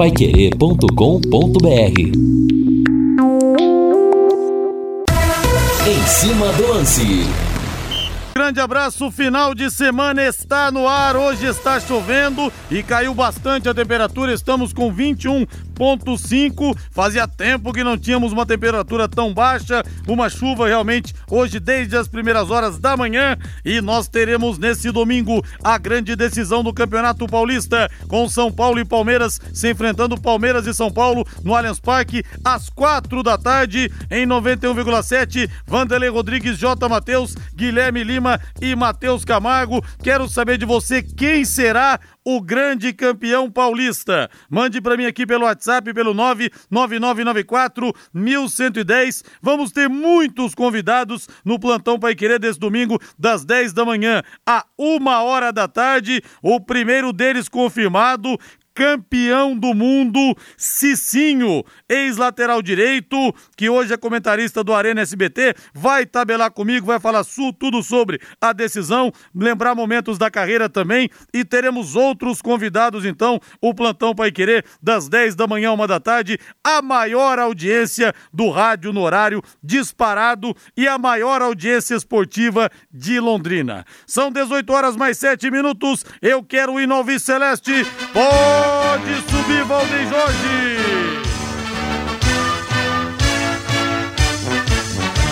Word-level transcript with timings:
paiquerê.com.br 0.00 2.00
Em 5.86 6.06
cima 6.06 6.50
do 6.54 6.68
lance. 6.68 7.26
Grande 8.34 8.60
abraço, 8.60 9.10
final 9.10 9.54
de 9.54 9.70
semana 9.70 10.24
está 10.24 10.70
no 10.70 10.88
ar. 10.88 11.16
Hoje 11.16 11.44
está 11.44 11.78
chovendo 11.78 12.50
e 12.70 12.82
caiu 12.82 13.12
bastante 13.12 13.68
a 13.68 13.74
temperatura. 13.74 14.32
Estamos 14.32 14.72
com 14.72 14.90
21 14.90 15.44
4,5. 15.80 16.76
Fazia 16.90 17.26
tempo 17.26 17.72
que 17.72 17.82
não 17.82 17.96
tínhamos 17.96 18.32
uma 18.32 18.44
temperatura 18.44 19.08
tão 19.08 19.32
baixa, 19.32 19.82
uma 20.06 20.28
chuva 20.28 20.68
realmente 20.68 21.14
hoje 21.30 21.58
desde 21.58 21.96
as 21.96 22.06
primeiras 22.06 22.50
horas 22.50 22.78
da 22.78 22.96
manhã 22.96 23.38
e 23.64 23.80
nós 23.80 24.06
teremos 24.06 24.58
nesse 24.58 24.90
domingo 24.90 25.42
a 25.64 25.78
grande 25.78 26.14
decisão 26.14 26.62
do 26.62 26.74
Campeonato 26.74 27.26
Paulista 27.26 27.90
com 28.08 28.28
São 28.28 28.52
Paulo 28.52 28.78
e 28.78 28.84
Palmeiras 28.84 29.40
se 29.54 29.70
enfrentando 29.70 30.20
Palmeiras 30.20 30.66
e 30.66 30.74
São 30.74 30.90
Paulo 30.90 31.26
no 31.42 31.54
Allianz 31.54 31.80
Parque 31.80 32.22
às 32.44 32.68
quatro 32.68 33.22
da 33.22 33.38
tarde 33.38 33.90
em 34.10 34.26
91,7. 34.26 35.48
Vanderlei 35.66 36.10
Rodrigues, 36.10 36.58
J. 36.58 36.88
Matheus, 36.88 37.34
Guilherme 37.54 38.04
Lima 38.04 38.38
e 38.60 38.74
Matheus 38.74 39.24
Camargo. 39.24 39.82
Quero 40.02 40.28
saber 40.28 40.58
de 40.58 40.66
você 40.66 41.02
quem 41.02 41.44
será 41.44 41.98
o 42.24 42.40
grande 42.40 42.92
campeão 42.92 43.50
paulista. 43.50 44.30
Mande 44.48 44.80
para 44.80 44.96
mim 44.96 45.06
aqui 45.06 45.26
pelo 45.26 45.44
WhatsApp, 45.44 45.69
pelo 45.94 46.12
99994 46.14 47.92
1110. 48.12 49.24
Vamos 49.40 49.70
ter 49.70 49.88
muitos 49.88 50.54
convidados 50.54 51.28
no 51.44 51.58
plantão 51.58 51.98
Pai 51.98 52.14
Querer 52.14 52.38
desse 52.38 52.58
domingo, 52.58 52.98
das 53.18 53.44
10 53.44 53.72
da 53.72 53.84
manhã 53.84 54.22
a 54.46 54.64
uma 54.76 55.22
hora 55.22 55.52
da 55.52 55.68
tarde. 55.68 56.22
O 56.42 56.60
primeiro 56.60 57.12
deles 57.12 57.48
confirmado, 57.48 58.38
campeão 58.74 59.56
do 59.56 59.74
mundo, 59.74 60.36
Cicinho, 60.56 61.64
ex-lateral 61.88 62.62
direito, 62.62 63.16
que 63.56 63.68
hoje 63.68 63.92
é 63.92 63.96
comentarista 63.96 64.62
do 64.64 64.72
Arena 64.72 65.00
SBT, 65.00 65.54
vai 65.74 66.06
tabelar 66.06 66.50
comigo, 66.50 66.86
vai 66.86 67.00
falar 67.00 67.24
tudo 67.58 67.82
sobre 67.82 68.20
a 68.40 68.52
decisão, 68.52 69.12
lembrar 69.34 69.74
momentos 69.74 70.18
da 70.18 70.30
carreira 70.30 70.68
também 70.68 71.10
e 71.32 71.44
teremos 71.44 71.96
outros 71.96 72.40
convidados 72.40 73.04
então, 73.04 73.40
o 73.60 73.74
plantão 73.74 74.14
Pai 74.14 74.30
Querer 74.30 74.64
das 74.82 75.08
10 75.08 75.34
da 75.34 75.46
manhã 75.46 75.72
uma 75.72 75.86
da 75.86 76.00
tarde, 76.00 76.38
a 76.64 76.80
maior 76.80 77.38
audiência 77.38 78.14
do 78.32 78.50
rádio 78.50 78.92
no 78.92 79.00
horário 79.00 79.42
disparado 79.62 80.54
e 80.76 80.86
a 80.86 80.98
maior 80.98 81.42
audiência 81.42 81.94
esportiva 81.94 82.70
de 82.92 83.20
Londrina. 83.20 83.84
São 84.06 84.30
18 84.30 84.72
horas 84.72 84.96
mais 84.96 85.18
7 85.18 85.50
minutos. 85.50 86.04
Eu 86.20 86.42
quero 86.42 86.80
ir 86.80 86.86
no 86.86 87.00
Celeste. 87.18 87.72
Pode 88.60 89.14
subir, 89.30 89.64
Valdeir 89.64 90.06
Jorge! 90.10 91.19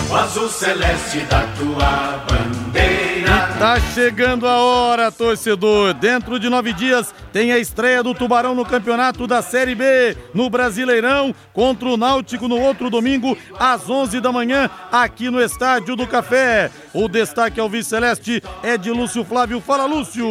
O 0.09 0.15
azul 0.15 0.49
celeste 0.49 1.19
da 1.29 1.45
tua 1.55 2.25
bandeira. 2.27 3.53
Tá 3.59 3.79
chegando 3.93 4.47
a 4.47 4.57
hora, 4.57 5.11
torcedor. 5.11 5.93
Dentro 5.93 6.39
de 6.39 6.49
nove 6.49 6.73
dias 6.73 7.13
tem 7.31 7.51
a 7.51 7.59
estreia 7.59 8.01
do 8.01 8.15
Tubarão 8.15 8.55
no 8.55 8.65
campeonato 8.65 9.27
da 9.27 9.43
Série 9.43 9.75
B, 9.75 10.17
no 10.33 10.49
Brasileirão, 10.49 11.35
contra 11.53 11.87
o 11.89 11.95
Náutico 11.95 12.47
no 12.47 12.59
outro 12.59 12.89
domingo, 12.89 13.37
às 13.59 13.87
onze 13.87 14.19
da 14.19 14.31
manhã, 14.31 14.67
aqui 14.91 15.29
no 15.29 15.39
Estádio 15.39 15.95
do 15.95 16.07
Café. 16.07 16.71
O 16.91 17.07
destaque 17.07 17.59
ao 17.59 17.69
Vice-Celeste 17.69 18.41
é 18.63 18.77
de 18.77 18.89
Lúcio 18.89 19.23
Flávio. 19.23 19.61
Fala, 19.61 19.85
Lúcio. 19.85 20.25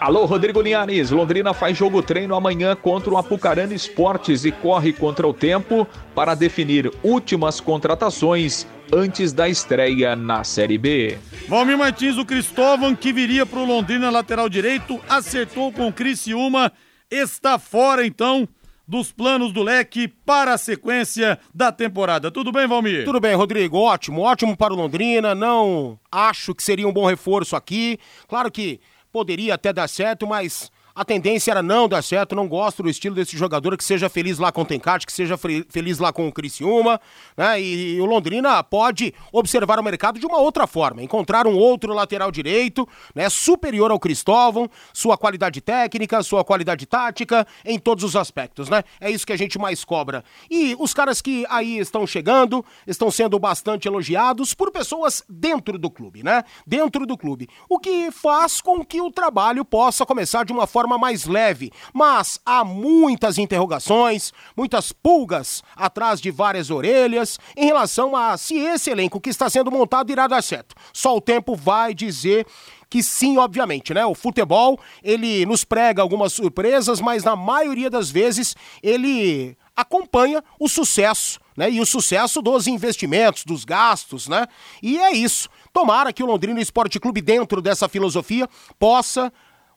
Alô, 0.00 0.26
Rodrigo 0.26 0.60
Linhares. 0.60 1.10
Londrina 1.10 1.54
faz 1.54 1.78
jogo 1.78 2.02
treino 2.02 2.34
amanhã 2.34 2.76
contra 2.76 3.14
o 3.14 3.16
Apucarana 3.16 3.72
Esportes 3.72 4.44
e 4.44 4.52
corre 4.52 4.92
contra 4.92 5.26
o 5.26 5.32
tempo 5.32 5.86
para 6.14 6.34
definir 6.34 6.92
últimas 7.02 7.58
contratações 7.58 8.66
antes 8.92 9.32
da 9.32 9.48
estreia 9.48 10.14
na 10.14 10.44
Série 10.44 10.78
B. 10.78 11.18
Valmir 11.48 11.76
Martins, 11.78 12.16
o 12.16 12.24
Cristóvão, 12.24 12.94
que 12.94 13.12
viria 13.12 13.44
para 13.44 13.58
o 13.58 13.64
Londrina 13.64 14.10
lateral 14.10 14.48
direito, 14.48 15.00
acertou 15.08 15.72
com 15.72 15.88
o 15.88 15.92
Criciúma, 15.92 16.72
está 17.10 17.58
fora 17.58 18.06
então 18.06 18.48
dos 18.86 19.10
planos 19.10 19.52
do 19.52 19.62
leque 19.62 20.08
para 20.08 20.52
a 20.52 20.58
sequência 20.58 21.38
da 21.54 21.72
temporada. 21.72 22.30
Tudo 22.30 22.52
bem, 22.52 22.66
Valmir? 22.66 23.04
Tudo 23.04 23.20
bem, 23.20 23.34
Rodrigo. 23.34 23.78
Ótimo, 23.78 24.20
ótimo 24.22 24.56
para 24.56 24.74
o 24.74 24.76
Londrina. 24.76 25.34
Não 25.34 25.98
acho 26.12 26.54
que 26.54 26.62
seria 26.62 26.86
um 26.86 26.92
bom 26.92 27.06
reforço 27.06 27.56
aqui. 27.56 27.98
Claro 28.28 28.50
que 28.50 28.80
poderia 29.10 29.54
até 29.54 29.72
dar 29.72 29.88
certo, 29.88 30.26
mas 30.26 30.70
a 30.94 31.04
tendência 31.04 31.50
era 31.50 31.62
não 31.62 31.88
dar 31.88 32.02
certo, 32.02 32.36
não 32.36 32.46
gosto 32.46 32.82
do 32.82 32.88
estilo 32.88 33.16
desse 33.16 33.36
jogador 33.36 33.76
que 33.76 33.82
seja 33.82 34.08
feliz 34.08 34.38
lá 34.38 34.52
com 34.52 34.62
o 34.62 34.64
Tencate, 34.64 35.04
que 35.04 35.12
seja 35.12 35.36
feliz 35.36 35.98
lá 35.98 36.12
com 36.12 36.28
o 36.28 36.32
Criciúma, 36.32 37.00
né? 37.36 37.60
E, 37.60 37.96
e, 37.96 38.00
o 38.00 38.04
Londrina 38.04 38.62
pode 38.62 39.12
observar 39.32 39.80
o 39.80 39.82
mercado 39.82 40.20
de 40.20 40.26
uma 40.26 40.38
outra 40.38 40.68
forma, 40.68 41.02
encontrar 41.02 41.48
um 41.48 41.56
outro 41.56 41.92
lateral 41.92 42.30
direito, 42.30 42.88
né, 43.12 43.28
superior 43.28 43.90
ao 43.90 43.98
Cristóvão, 43.98 44.70
sua 44.92 45.18
qualidade 45.18 45.60
técnica, 45.60 46.22
sua 46.22 46.44
qualidade 46.44 46.86
tática, 46.86 47.44
em 47.64 47.76
todos 47.76 48.04
os 48.04 48.14
aspectos, 48.14 48.68
né? 48.68 48.84
É 49.00 49.10
isso 49.10 49.26
que 49.26 49.32
a 49.32 49.38
gente 49.38 49.58
mais 49.58 49.84
cobra. 49.84 50.22
E 50.48 50.76
os 50.78 50.94
caras 50.94 51.20
que 51.20 51.44
aí 51.50 51.78
estão 51.78 52.06
chegando, 52.06 52.64
estão 52.86 53.10
sendo 53.10 53.36
bastante 53.36 53.88
elogiados 53.88 54.54
por 54.54 54.70
pessoas 54.70 55.24
dentro 55.28 55.76
do 55.76 55.90
clube, 55.90 56.22
né? 56.22 56.44
Dentro 56.64 57.04
do 57.04 57.18
clube. 57.18 57.48
O 57.68 57.80
que 57.80 58.12
faz 58.12 58.60
com 58.60 58.84
que 58.84 59.00
o 59.00 59.10
trabalho 59.10 59.64
possa 59.64 60.06
começar 60.06 60.44
de 60.44 60.52
uma 60.52 60.68
forma 60.68 60.83
forma 60.84 60.98
mais 60.98 61.24
leve, 61.24 61.72
mas 61.94 62.38
há 62.44 62.62
muitas 62.62 63.38
interrogações, 63.38 64.32
muitas 64.54 64.92
pulgas 64.92 65.62
atrás 65.74 66.20
de 66.20 66.30
várias 66.30 66.70
orelhas 66.70 67.38
em 67.56 67.64
relação 67.64 68.14
a 68.14 68.36
se 68.36 68.56
esse 68.56 68.90
elenco 68.90 69.18
que 69.18 69.30
está 69.30 69.48
sendo 69.48 69.70
montado 69.70 70.12
irá 70.12 70.26
dar 70.26 70.42
certo. 70.42 70.74
Só 70.92 71.16
o 71.16 71.22
tempo 71.22 71.56
vai 71.56 71.94
dizer 71.94 72.46
que 72.90 73.02
sim, 73.02 73.38
obviamente, 73.38 73.94
né? 73.94 74.04
O 74.04 74.14
futebol, 74.14 74.78
ele 75.02 75.46
nos 75.46 75.64
prega 75.64 76.02
algumas 76.02 76.34
surpresas, 76.34 77.00
mas 77.00 77.24
na 77.24 77.34
maioria 77.34 77.88
das 77.88 78.10
vezes 78.10 78.54
ele 78.82 79.56
acompanha 79.74 80.44
o 80.60 80.68
sucesso, 80.68 81.40
né? 81.56 81.70
E 81.70 81.80
o 81.80 81.86
sucesso 81.86 82.42
dos 82.42 82.66
investimentos, 82.66 83.44
dos 83.44 83.64
gastos, 83.64 84.28
né? 84.28 84.46
E 84.82 84.98
é 84.98 85.12
isso. 85.12 85.48
Tomara 85.72 86.12
que 86.12 86.22
o 86.22 86.26
Londrina 86.26 86.60
Esporte 86.60 87.00
Clube, 87.00 87.22
dentro 87.22 87.62
dessa 87.62 87.88
filosofia, 87.88 88.46
possa 88.78 89.32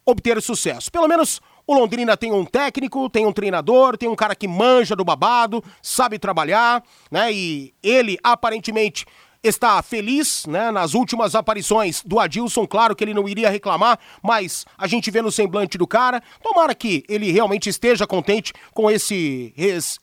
obter 0.07 0.41
sucesso. 0.41 0.90
Pelo 0.90 1.07
menos 1.07 1.41
o 1.68 1.73
Londrina 1.73 2.16
tem 2.16 2.31
um 2.31 2.45
técnico, 2.45 3.09
tem 3.09 3.25
um 3.25 3.34
treinador, 3.34 3.97
tem 3.97 4.07
um 4.07 4.16
cara 4.16 4.34
que 4.34 4.47
manja 4.47 4.95
do 4.95 5.03
babado, 5.03 5.62
sabe 5.81 6.18
trabalhar, 6.18 6.81
né? 7.12 7.31
E 7.31 7.73
ele 7.84 8.18
aparentemente 8.23 9.06
está 9.44 9.81
feliz, 9.81 10.45
né, 10.45 10.72
nas 10.72 10.94
últimas 10.94 11.35
aparições 11.35 12.01
do 12.03 12.19
Adilson, 12.19 12.66
claro 12.66 12.95
que 12.95 13.03
ele 13.03 13.13
não 13.13 13.29
iria 13.29 13.50
reclamar, 13.50 14.00
mas 14.22 14.66
a 14.78 14.88
gente 14.88 15.12
vê 15.12 15.22
no 15.22 15.31
semblante 15.31 15.78
do 15.78 15.88
cara, 15.88 16.22
tomara 16.41 16.74
que 16.74 17.03
ele 17.07 17.31
realmente 17.31 17.69
esteja 17.69 18.07
contente 18.07 18.51
com 18.74 18.89
esse, 18.89 19.53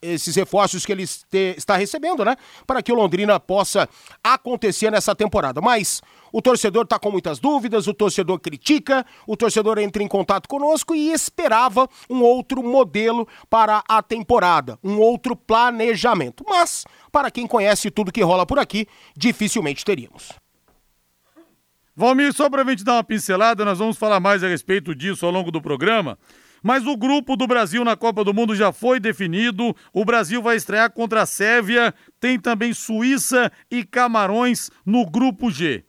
esses 0.01 0.37
reforços 0.37 0.87
que 0.87 0.93
ele 0.93 1.03
este, 1.03 1.55
está 1.57 1.77
recebendo, 1.77 2.25
né, 2.25 2.37
para 2.67 2.83
que 2.83 2.93
o 2.93 2.95
Londrina 2.95 3.39
possa 3.41 3.89
acontecer 4.23 4.91
nessa 4.91 5.15
temporada, 5.15 5.61
mas 5.61 6.01
o 6.35 6.43
torcedor 6.43 6.83
está 6.83 6.99
com 6.99 7.13
muitas 7.13 7.39
dúvidas, 7.39 7.87
o 7.87 7.95
torcedor 7.95 8.41
critica, 8.41 9.07
o 9.25 9.37
torcedor 9.37 9.79
entra 9.79 10.03
em 10.03 10.09
contato 10.09 10.49
conosco 10.49 10.93
e 10.93 11.13
esperava 11.13 11.89
um 12.11 12.23
outro 12.23 12.61
modelo 12.61 13.29
para 13.49 13.85
a 13.89 14.03
temporada, 14.03 14.77
um 14.83 14.99
outro 14.99 15.37
planejamento. 15.37 16.45
Mas, 16.49 16.85
para 17.13 17.31
quem 17.31 17.47
conhece 17.47 17.89
tudo 17.89 18.11
que 18.11 18.21
rola 18.21 18.45
por 18.45 18.59
aqui, 18.59 18.89
dificilmente 19.17 19.85
teríamos. 19.85 20.33
Valmir, 21.95 22.33
só 22.33 22.51
para 22.51 22.63
a 22.63 22.69
gente 22.69 22.83
dar 22.83 22.95
uma 22.95 23.05
pincelada, 23.05 23.65
nós 23.65 23.79
vamos 23.79 23.97
falar 23.97 24.19
mais 24.19 24.43
a 24.43 24.49
respeito 24.49 24.93
disso 24.93 25.25
ao 25.25 25.31
longo 25.31 25.53
do 25.53 25.63
programa. 25.63 26.19
Mas 26.61 26.85
o 26.85 26.97
grupo 26.97 27.37
do 27.37 27.47
Brasil 27.47 27.85
na 27.85 27.95
Copa 27.95 28.25
do 28.25 28.35
Mundo 28.35 28.57
já 28.57 28.73
foi 28.73 28.99
definido. 28.99 29.73
O 29.93 30.05
Brasil 30.05 30.43
vai 30.43 30.57
estrear 30.57 30.91
contra 30.91 31.23
a 31.23 31.27
Sérvia. 31.27 31.95
Tem 32.19 32.41
também 32.41 32.75
Suíça 32.75 33.53
e 33.71 33.85
Camarões 33.85 34.69
no 34.85 35.09
grupo 35.09 35.49
G 35.49 35.85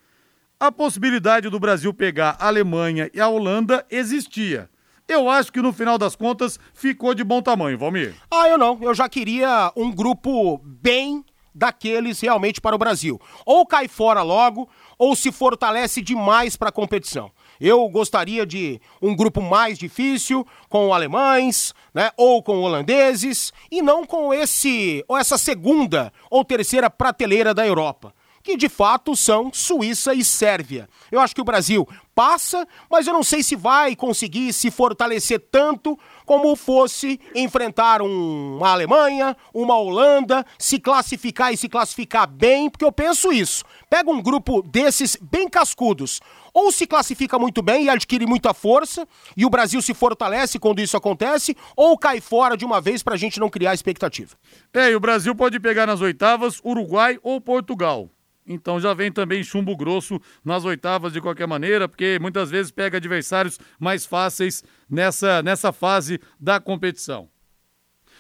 a 0.66 0.72
possibilidade 0.72 1.50
do 1.50 1.60
Brasil 1.60 1.94
pegar 1.94 2.38
a 2.40 2.48
Alemanha 2.48 3.10
e 3.14 3.22
a 3.22 3.28
Holanda 3.28 3.86
existia. 3.90 4.70
Eu 5.08 5.30
acho 5.30 5.54
que 5.54 5.62
no 5.62 5.72
final 5.72 5.98
das 5.98 6.16
contas 6.16 6.60
ficou 6.74 7.14
de 7.14 7.24
bom 7.24 7.40
tamanho, 7.42 7.78
Valmir. 7.78 8.16
Ah, 8.32 8.50
eu 8.50 8.58
não. 8.58 8.80
Eu 8.82 8.96
já 8.96 9.08
queria 9.08 9.72
um 9.76 9.92
grupo 9.92 10.58
bem 10.64 11.24
daqueles 11.54 12.20
realmente 12.20 12.60
para 12.60 12.76
o 12.76 12.80
Brasil. 12.80 13.22
Ou 13.46 13.66
cai 13.66 13.88
fora 13.88 14.24
logo, 14.24 14.68
ou 14.98 15.16
se 15.16 15.32
fortalece 15.32 16.02
demais 16.02 16.56
para 16.56 16.70
a 16.70 16.72
competição. 16.72 17.32
Eu 17.62 17.88
gostaria 17.88 18.46
de 18.46 18.82
um 19.00 19.16
grupo 19.16 19.42
mais 19.42 19.78
difícil, 19.78 20.46
com 20.68 20.92
alemães, 20.92 21.74
né, 21.94 22.10
ou 22.18 22.42
com 22.42 22.58
holandeses, 22.58 23.54
e 23.72 23.82
não 23.82 24.04
com 24.04 24.34
esse 24.34 25.06
ou 25.08 25.16
essa 25.16 25.38
segunda 25.38 26.12
ou 26.30 26.44
terceira 26.44 26.90
prateleira 26.90 27.54
da 27.54 27.66
Europa 27.66 28.14
que 28.46 28.56
de 28.56 28.70
fato 28.70 29.16
são 29.16 29.52
Suíça 29.52 30.14
e 30.14 30.24
Sérvia. 30.24 30.88
Eu 31.12 31.20
acho 31.20 31.34
que 31.34 31.42
o 31.42 31.46
Brasil 31.46 31.88
passa, 32.14 32.66
mas 32.90 33.08
eu 33.08 33.14
não 33.14 33.24
sei 33.24 33.42
se 33.42 33.56
vai 33.56 33.96
conseguir 33.96 34.54
se 34.54 34.70
fortalecer 34.70 35.40
tanto 35.52 35.98
como 36.26 36.56
fosse 36.56 37.20
enfrentar 37.34 38.04
um, 38.04 38.58
uma 38.58 38.70
Alemanha, 38.70 39.36
uma 39.52 39.76
Holanda, 39.76 40.46
se 40.60 40.80
classificar 40.80 41.52
e 41.52 41.58
se 41.58 41.68
classificar 41.68 42.28
bem, 42.28 42.70
porque 42.70 42.86
eu 42.86 42.92
penso 42.92 43.34
isso. 43.34 43.66
Pega 43.90 44.12
um 44.12 44.22
grupo 44.22 44.62
desses 44.62 45.18
bem 45.20 45.50
cascudos, 45.50 46.22
ou 46.54 46.72
se 46.72 46.86
classifica 46.86 47.40
muito 47.40 47.64
bem 47.64 47.86
e 47.86 47.90
adquire 47.90 48.28
muita 48.28 48.54
força, 48.54 49.08
e 49.36 49.44
o 49.44 49.50
Brasil 49.50 49.82
se 49.82 49.94
fortalece 49.96 50.60
quando 50.60 50.82
isso 50.82 50.96
acontece, 50.96 51.58
ou 51.76 51.98
cai 51.98 52.22
fora 52.22 52.56
de 52.56 52.64
uma 52.64 52.80
vez 52.80 53.02
para 53.02 53.16
a 53.16 53.18
gente 53.18 53.40
não 53.40 53.50
criar 53.50 53.74
expectativa. 53.74 54.36
É, 54.72 54.92
e 54.92 54.96
o 54.96 55.00
Brasil 55.00 55.34
pode 55.36 55.60
pegar 55.60 55.88
nas 55.88 56.00
oitavas 56.00 56.62
Uruguai 56.64 57.20
ou 57.24 57.42
Portugal. 57.42 58.10
Então 58.48 58.80
já 58.80 58.94
vem 58.94 59.12
também 59.12 59.44
chumbo 59.44 59.76
grosso 59.76 60.20
nas 60.44 60.64
oitavas 60.66 61.12
de 61.12 61.22
qualquer 61.22 61.48
maneira, 61.48 61.88
porque 61.88 62.20
muitas 62.22 62.52
vezes 62.52 62.72
pega 62.72 62.98
adversários 62.98 63.60
mais 63.80 64.06
fáceis 64.06 64.64
nessa, 64.90 65.42
nessa 65.42 65.72
fase 65.72 66.20
da 66.40 66.60
competição. 66.60 67.30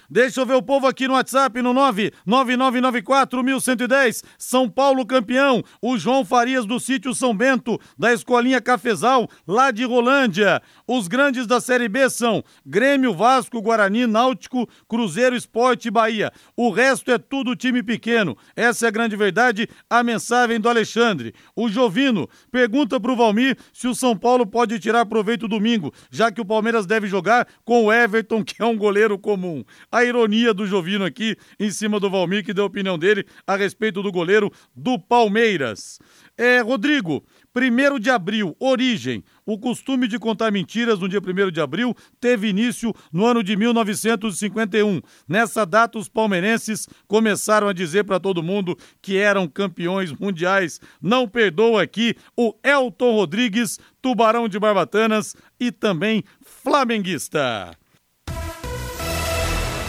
Deixa 0.09 0.41
eu 0.41 0.45
ver 0.45 0.53
o 0.53 0.61
povo 0.61 0.87
aqui 0.87 1.05
no 1.07 1.15
WhatsApp 1.15 1.61
no 1.61 1.73
99994-1110. 1.73 4.23
São 4.37 4.69
Paulo 4.69 5.05
campeão. 5.05 5.61
O 5.81 5.97
João 5.97 6.23
Farias 6.23 6.65
do 6.65 6.79
sítio 6.79 7.13
São 7.13 7.35
Bento, 7.35 7.77
da 7.97 8.13
Escolinha 8.13 8.61
Cafezal, 8.61 9.27
lá 9.47 9.71
de 9.71 9.83
Rolândia. 9.83 10.61
Os 10.87 11.07
grandes 11.07 11.47
da 11.47 11.59
Série 11.59 11.89
B 11.89 12.07
são 12.09 12.43
Grêmio, 12.65 13.13
Vasco, 13.13 13.61
Guarani, 13.61 14.05
Náutico, 14.05 14.67
Cruzeiro, 14.87 15.35
Esporte 15.35 15.87
e 15.87 15.91
Bahia. 15.91 16.31
O 16.55 16.69
resto 16.69 17.11
é 17.11 17.17
tudo 17.17 17.55
time 17.55 17.81
pequeno. 17.81 18.37
Essa 18.55 18.85
é 18.85 18.89
a 18.89 18.91
grande 18.91 19.15
verdade, 19.15 19.67
a 19.89 20.03
mensagem 20.03 20.59
do 20.59 20.69
Alexandre. 20.69 21.33
O 21.55 21.67
Jovino 21.67 22.29
pergunta 22.51 22.99
pro 22.99 23.15
Valmir 23.15 23.57
se 23.73 23.87
o 23.87 23.95
São 23.95 24.15
Paulo 24.15 24.45
pode 24.45 24.77
tirar 24.79 25.05
proveito 25.05 25.47
domingo, 25.47 25.91
já 26.11 26.31
que 26.31 26.41
o 26.41 26.45
Palmeiras 26.45 26.85
deve 26.85 27.07
jogar 27.07 27.47
com 27.63 27.85
o 27.85 27.93
Everton, 27.93 28.43
que 28.43 28.61
é 28.61 28.65
um 28.65 28.77
goleiro 28.77 29.17
comum. 29.17 29.63
A 29.95 30.03
ironia 30.03 30.53
do 30.53 30.67
Jovino 30.67 31.05
aqui 31.05 31.37
em 31.57 31.71
cima 31.71 32.01
do 32.01 32.09
Valmir, 32.09 32.43
que 32.43 32.53
deu 32.53 32.65
a 32.65 32.67
opinião 32.67 32.99
dele 32.99 33.25
a 33.47 33.55
respeito 33.55 34.03
do 34.03 34.11
goleiro 34.11 34.51
do 34.75 34.99
Palmeiras. 34.99 35.99
É, 36.37 36.59
Rodrigo, 36.59 37.23
1 37.55 37.97
de 37.97 38.09
abril, 38.09 38.53
origem. 38.59 39.23
O 39.45 39.57
costume 39.57 40.09
de 40.09 40.19
contar 40.19 40.51
mentiras 40.51 40.99
no 40.99 41.07
dia 41.07 41.21
1 41.21 41.49
de 41.49 41.61
abril 41.61 41.95
teve 42.19 42.49
início 42.49 42.93
no 43.09 43.25
ano 43.25 43.41
de 43.41 43.55
1951. 43.55 44.99
Nessa 45.29 45.65
data, 45.65 45.97
os 45.97 46.09
palmeirenses 46.09 46.89
começaram 47.07 47.69
a 47.69 47.73
dizer 47.73 48.03
para 48.03 48.19
todo 48.19 48.43
mundo 48.43 48.77
que 49.01 49.15
eram 49.15 49.47
campeões 49.47 50.11
mundiais. 50.11 50.81
Não 51.01 51.25
perdoa 51.25 51.81
aqui 51.81 52.17
o 52.35 52.53
Elton 52.61 53.13
Rodrigues, 53.13 53.79
tubarão 54.01 54.49
de 54.49 54.59
Barbatanas 54.59 55.37
e 55.57 55.71
também 55.71 56.21
flamenguista. 56.41 57.77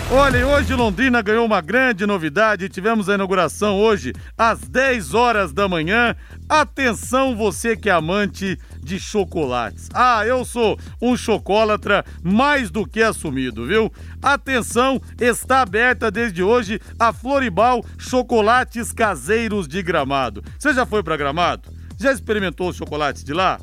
Olha, 0.09 0.47
hoje 0.47 0.73
Londrina 0.73 1.21
ganhou 1.21 1.45
uma 1.45 1.61
grande 1.61 2.07
novidade. 2.07 2.69
Tivemos 2.69 3.09
a 3.09 3.15
inauguração 3.15 3.77
hoje 3.77 4.13
às 4.39 4.61
10 4.61 5.15
horas 5.15 5.53
da 5.53 5.69
manhã. 5.69 6.15
Atenção, 6.49 7.35
você 7.35 7.77
que 7.77 7.91
é 7.91 7.93
amante 7.93 8.57
de 8.81 9.01
chocolates. 9.01 9.89
Ah, 9.93 10.25
eu 10.25 10.45
sou 10.45 10.79
um 11.03 11.17
chocólatra 11.17 12.05
mais 12.23 12.71
do 12.71 12.87
que 12.87 13.03
assumido, 13.03 13.67
viu? 13.67 13.93
Atenção, 14.23 15.03
está 15.21 15.63
aberta 15.63 16.09
desde 16.09 16.41
hoje 16.41 16.81
a 17.01 17.13
Floribal 17.13 17.85
Chocolates 17.99 18.93
Caseiros 18.93 19.67
de 19.67 19.83
Gramado. 19.83 20.41
Você 20.57 20.73
já 20.73 20.87
foi 20.87 21.03
para 21.03 21.17
Gramado? 21.17 21.69
Já 21.99 22.13
experimentou 22.13 22.69
os 22.69 22.77
chocolates 22.77 23.25
de 23.25 23.33
lá? 23.33 23.59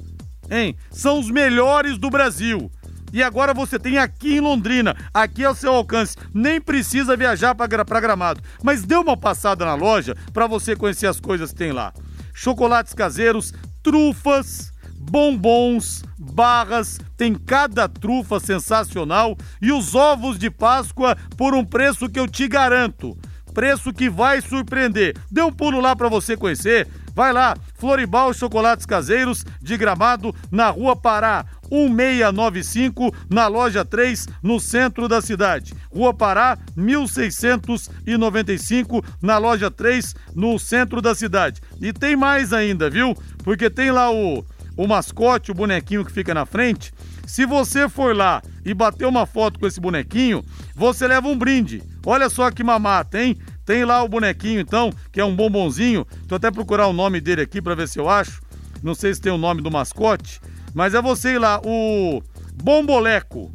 Hein? 0.52 0.76
São 0.92 1.20
os 1.20 1.32
melhores 1.32 1.98
do 1.98 2.10
Brasil. 2.10 2.70
E 3.14 3.22
agora 3.22 3.54
você 3.54 3.78
tem 3.78 4.00
aqui 4.00 4.38
em 4.38 4.40
Londrina, 4.40 4.96
aqui 5.14 5.46
ao 5.46 5.54
seu 5.54 5.72
alcance. 5.72 6.18
Nem 6.34 6.60
precisa 6.60 7.16
viajar 7.16 7.54
para 7.54 8.02
Gramado. 8.02 8.42
Mas 8.64 8.82
dê 8.84 8.96
uma 8.96 9.16
passada 9.16 9.64
na 9.64 9.76
loja 9.76 10.16
para 10.34 10.48
você 10.48 10.76
conhecer 10.76 11.06
as 11.06 11.20
coisas 11.20 11.52
que 11.52 11.58
tem 11.60 11.72
lá. 11.72 11.94
Chocolates 12.34 12.96
caseiros, 12.96 13.54
trufas, 13.84 14.74
bombons, 14.98 16.04
barras, 16.18 17.00
tem 17.16 17.36
cada 17.36 17.88
trufa 17.88 18.40
sensacional 18.40 19.38
e 19.62 19.72
os 19.72 19.94
ovos 19.94 20.40
de 20.40 20.50
Páscoa 20.50 21.16
por 21.38 21.54
um 21.54 21.64
preço 21.64 22.10
que 22.10 22.20
eu 22.20 22.28
te 22.28 22.48
garanto. 22.48 23.16
Preço 23.54 23.94
que 23.94 24.10
vai 24.10 24.42
surpreender. 24.42 25.16
Dê 25.30 25.44
um 25.44 25.52
pulo 25.52 25.80
lá 25.80 25.96
para 25.96 26.10
você 26.10 26.36
conhecer. 26.36 26.88
Vai 27.16 27.32
lá, 27.32 27.56
Floribal 27.76 28.34
Chocolates 28.34 28.86
Caseiros 28.86 29.46
de 29.62 29.78
Gramado, 29.78 30.36
na 30.52 30.70
Rua 30.70 30.94
Pará, 30.96 31.46
1695, 31.72 33.16
na 33.30 33.48
loja 33.48 33.86
3, 33.86 34.28
no 34.42 34.60
centro 34.60 35.08
da 35.08 35.22
cidade. 35.22 35.76
Rua 35.92 36.12
Pará, 36.14 36.58
1695, 36.76 39.06
na 39.22 39.38
loja 39.38 39.70
3, 39.70 40.16
no 40.36 40.58
centro 40.58 41.00
da 41.02 41.14
cidade. 41.14 41.62
E 41.80 41.94
tem 41.94 42.16
mais 42.16 42.52
ainda, 42.52 42.90
viu? 42.90 43.16
Porque 43.44 43.70
tem 43.70 43.92
lá 43.92 44.12
o, 44.12 44.44
o 44.76 44.88
mascote, 44.88 45.52
o 45.52 45.56
bonequinho 45.56 46.04
que 46.04 46.12
fica 46.12 46.34
na 46.34 46.48
frente. 46.48 46.92
Se 47.26 47.46
você 47.46 47.88
for 47.88 48.14
lá 48.16 48.42
e 48.66 48.74
bater 48.74 49.06
uma 49.06 49.26
foto 49.26 49.60
com 49.60 49.68
esse 49.68 49.80
bonequinho, 49.80 50.44
você 50.76 51.08
leva 51.08 51.28
um 51.28 51.38
brinde. 51.38 51.82
Olha 52.06 52.30
só 52.30 52.52
que 52.52 52.64
mamata, 52.64 53.22
hein? 53.22 53.38
Tem 53.66 53.86
lá 53.86 54.04
o 54.04 54.08
bonequinho, 54.08 54.60
então, 54.60 54.92
que 55.12 55.22
é 55.22 55.26
um 55.26 55.36
bombonzinho. 55.36 56.06
Tô 56.28 56.36
até 56.36 56.52
procurar 56.52 56.88
o 56.88 56.94
nome 56.94 57.22
dele 57.22 57.42
aqui 57.42 57.62
para 57.62 57.76
ver 57.76 57.88
se 57.88 58.00
eu 58.00 58.10
acho. 58.10 58.42
Não 58.82 58.94
sei 58.94 59.14
se 59.14 59.22
tem 59.22 59.32
o 59.32 59.38
nome 59.38 59.62
do 59.62 59.72
mascote, 59.72 60.42
mas 60.74 60.94
é 60.94 61.02
você 61.02 61.36
ir 61.36 61.40
lá, 61.40 61.62
o 61.64 62.22
Bomboleco. 62.62 63.52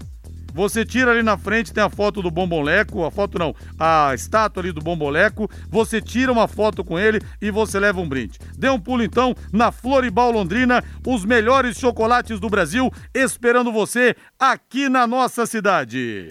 Você 0.55 0.85
tira 0.85 1.13
ali 1.13 1.23
na 1.23 1.37
frente, 1.37 1.73
tem 1.73 1.85
a 1.85 1.91
foto 1.91 2.23
do 2.23 2.31
Bomboleco, 2.31 3.05
a 3.05 3.11
foto 3.11 3.39
não, 3.39 3.55
a 3.79 4.13
estátua 4.15 4.63
ali 4.63 4.73
do 4.73 4.81
Bomboleco. 4.81 5.49
Você 5.69 6.01
tira 6.01 6.33
uma 6.33 6.49
foto 6.49 6.83
com 6.83 6.99
ele 6.99 7.21
e 7.41 7.51
você 7.51 7.79
leva 7.79 8.01
um 8.01 8.09
brinde. 8.09 8.39
Dê 8.57 8.69
um 8.69 8.81
pulo 8.81 9.03
então 9.03 9.35
na 9.53 9.71
Floribal 9.71 10.33
Londrina, 10.33 10.83
os 11.07 11.25
melhores 11.25 11.79
chocolates 11.79 12.41
do 12.41 12.49
Brasil, 12.49 12.91
esperando 13.15 13.71
você 13.71 14.17
aqui 14.39 14.89
na 14.89 15.07
nossa 15.07 15.47
cidade. 15.47 16.27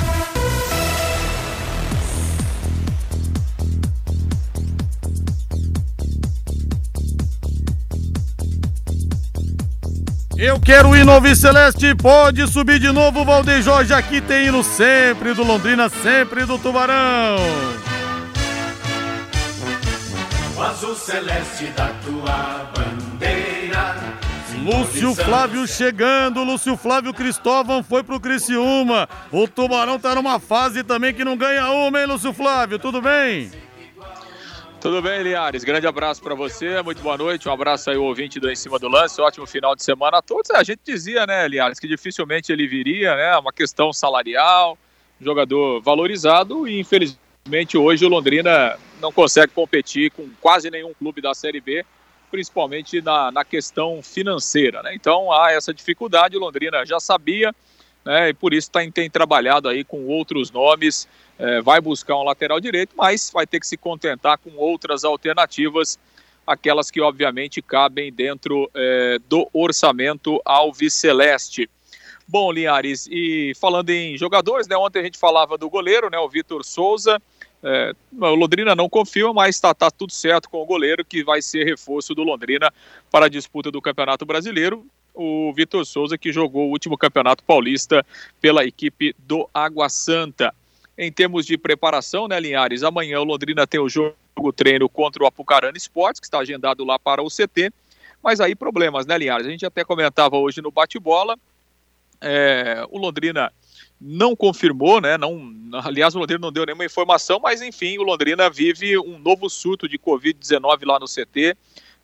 Eu 10.39 10.60
quero 10.60 10.95
ir 10.95 11.04
no 11.04 11.36
Celeste, 11.36 11.95
pode 11.95 12.48
subir 12.48 12.78
de 12.78 12.92
novo, 12.92 13.25
Valdeir 13.25 13.60
Jorge. 13.63 13.92
Aqui 13.92 14.22
tem 14.22 14.45
hino 14.45 14.63
sempre 14.63 15.34
do 15.34 15.44
Londrina, 15.44 15.89
sempre 15.89 16.45
do 16.45 16.60
Tubarão. 16.60 17.38
O 20.56 20.62
azul 20.62 20.96
celeste 20.96 21.65
da 21.75 21.88
tua 22.06 22.72
bandeira. 22.75 23.96
Lúcio 24.63 25.15
Flávio 25.15 25.67
chegando, 25.67 26.44
Lúcio 26.44 26.77
Flávio 26.77 27.13
Cristóvão 27.13 27.82
foi 27.82 28.03
pro 28.03 28.20
Criciúma. 28.20 29.10
O 29.32 29.48
Tubarão 29.48 29.98
tá 29.98 30.13
numa 30.13 30.39
fase 30.39 30.84
também 30.84 31.15
que 31.15 31.25
não 31.25 31.36
ganha 31.36 31.67
uma, 31.72 32.00
hein, 32.00 32.06
Lúcio 32.06 32.32
Flávio? 32.32 32.77
Tudo 32.77 33.01
bem? 33.01 33.50
Tudo 34.79 35.01
bem, 35.01 35.24
Linhares? 35.24 35.63
Grande 35.63 35.88
abraço 35.88 36.22
para 36.22 36.36
você, 36.36 36.81
muito 36.84 37.01
boa 37.01 37.17
noite. 37.17 37.50
Um 37.50 37.51
abraço 37.51 37.89
aí, 37.89 37.98
o 37.98 38.03
ouvinte 38.03 38.39
do 38.39 38.50
Em 38.50 38.55
Cima 38.55 38.77
do 38.77 38.88
Lance. 38.88 39.19
Ótimo 39.19 39.48
final 39.48 39.75
de 39.75 39.84
semana 39.84 40.19
a 40.19 40.22
todos. 40.22 40.51
A 40.51 40.63
gente 40.63 40.81
dizia, 40.86 41.25
né, 41.25 41.48
Linhares, 41.48 41.79
que 41.79 41.88
dificilmente 41.88 42.51
ele 42.51 42.67
viria, 42.67 43.15
né? 43.15 43.36
Uma 43.38 43.51
questão 43.51 43.91
salarial, 43.91 44.77
jogador 45.19 45.81
valorizado 45.81 46.67
e 46.67 46.79
infelizmente 46.79 47.75
hoje 47.75 48.05
o 48.05 48.10
Londrina 48.10 48.77
não 49.01 49.12
consegue 49.12 49.51
competir 49.51 50.12
com 50.12 50.29
quase 50.39 50.69
nenhum 50.69 50.93
clube 50.93 51.22
da 51.22 51.34
Série 51.34 51.60
B, 51.60 51.84
principalmente 52.29 53.01
na, 53.01 53.31
na 53.31 53.43
questão 53.43 54.03
financeira, 54.03 54.84
né? 54.84 54.93
Então 54.93 55.31
há 55.31 55.51
essa 55.51 55.74
dificuldade. 55.74 56.38
O 56.38 56.39
Londrina 56.39 56.86
já 56.86 57.00
sabia, 57.00 57.53
né? 58.04 58.30
E 58.30 58.34
por 58.34 58.54
isso 58.54 58.72
tá, 58.72 58.80
tem 58.94 59.10
trabalhado 59.10 59.68
aí 59.68 59.84
com 59.84 60.06
outros 60.06 60.51
nomes 60.51 61.08
é, 61.39 61.62
vai 61.62 61.80
buscar 61.80 62.16
um 62.18 62.24
lateral 62.24 62.60
direito, 62.60 62.94
mas 62.96 63.30
vai 63.32 63.46
ter 63.46 63.60
que 63.60 63.68
se 63.68 63.77
contentar 63.77 64.38
com 64.38 64.51
outras 64.56 65.04
alternativas, 65.04 66.00
aquelas 66.46 66.89
que 66.89 67.00
obviamente 67.00 67.62
cabem 67.62 68.12
dentro 68.12 68.70
é, 68.74 69.20
do 69.27 69.48
orçamento 69.54 70.42
Alves 70.44 70.94
Celeste. 70.94 71.70
Bom, 72.27 72.51
Linhares, 72.51 73.08
e 73.10 73.54
falando 73.60 73.89
em 73.89 74.18
jogadores, 74.18 74.68
né, 74.68 74.75
ontem 74.75 75.00
a 75.00 75.04
gente 75.04 75.18
falava 75.18 75.58
do 75.58 75.70
goleiro, 75.70 76.10
né, 76.10 76.18
o 76.18 76.27
Vitor 76.27 76.63
Souza, 76.63 77.22
é, 77.63 77.94
o 78.12 78.36
Londrina 78.36 78.75
não 78.75 78.89
confirma, 78.89 79.34
mas 79.34 79.56
está 79.56 79.74
tá 79.74 79.89
tudo 79.89 80.12
certo 80.12 80.50
com 80.50 80.62
o 80.62 80.66
goleiro, 80.66 81.06
que 81.06 81.24
vai 81.24 81.42
ser 81.42 81.63
reforço 81.66 82.13
do 82.13 82.24
Londrina 82.24 82.72
para 83.10 83.27
a 83.27 83.30
disputa 83.30 83.72
do 83.72 83.82
Campeonato 83.82 84.25
Brasileiro. 84.25 84.86
O 85.19 85.51
Vitor 85.51 85.83
Souza, 85.83 86.15
que 86.15 86.31
jogou 86.31 86.67
o 86.67 86.71
último 86.71 86.95
Campeonato 86.95 87.43
Paulista 87.43 88.05
pela 88.39 88.63
equipe 88.63 89.15
do 89.17 89.50
Água 89.51 89.89
Santa 89.89 90.53
em 90.95 91.12
termos 91.12 91.45
de 91.45 91.57
preparação, 91.57 92.27
né, 92.27 92.39
Linhares? 92.39 92.83
Amanhã 92.83 93.19
o 93.19 93.24
Londrina 93.24 93.65
tem 93.65 93.79
o 93.79 93.89
jogo 93.89 94.15
treino 94.55 94.88
contra 94.88 95.24
o 95.24 95.25
Apucarana 95.25 95.75
Esportes, 95.75 96.19
que 96.19 96.27
está 96.27 96.38
agendado 96.38 96.86
lá 96.86 97.00
para 97.00 97.24
o 97.24 97.29
CT. 97.29 97.71
Mas 98.24 98.39
aí 98.39 98.53
problemas, 98.53 99.07
né, 99.07 99.17
Linhares? 99.17 99.47
A 99.47 99.50
gente 99.50 99.65
até 99.65 99.83
comentava 99.83 100.38
hoje 100.38 100.62
no 100.62 100.71
bate-bola, 100.71 101.36
é, 102.21 102.86
o 102.89 102.97
Londrina 102.97 103.51
não 104.00 104.36
confirmou, 104.36 105.01
né? 105.01 105.17
Não, 105.17 105.51
aliás, 105.83 106.15
o 106.15 106.19
Londrina 106.19 106.39
não 106.39 106.51
deu 106.51 106.65
nenhuma 106.65 106.86
informação, 106.86 107.39
mas 107.39 107.62
enfim, 107.62 107.97
o 107.97 108.03
Londrina 108.03 108.50
vive 108.50 108.97
um 109.00 109.17
novo 109.17 109.50
surto 109.50 109.88
de 109.88 109.97
Covid-19 109.97 110.86
lá 110.86 111.00
no 111.00 111.07
CT. 111.07 111.57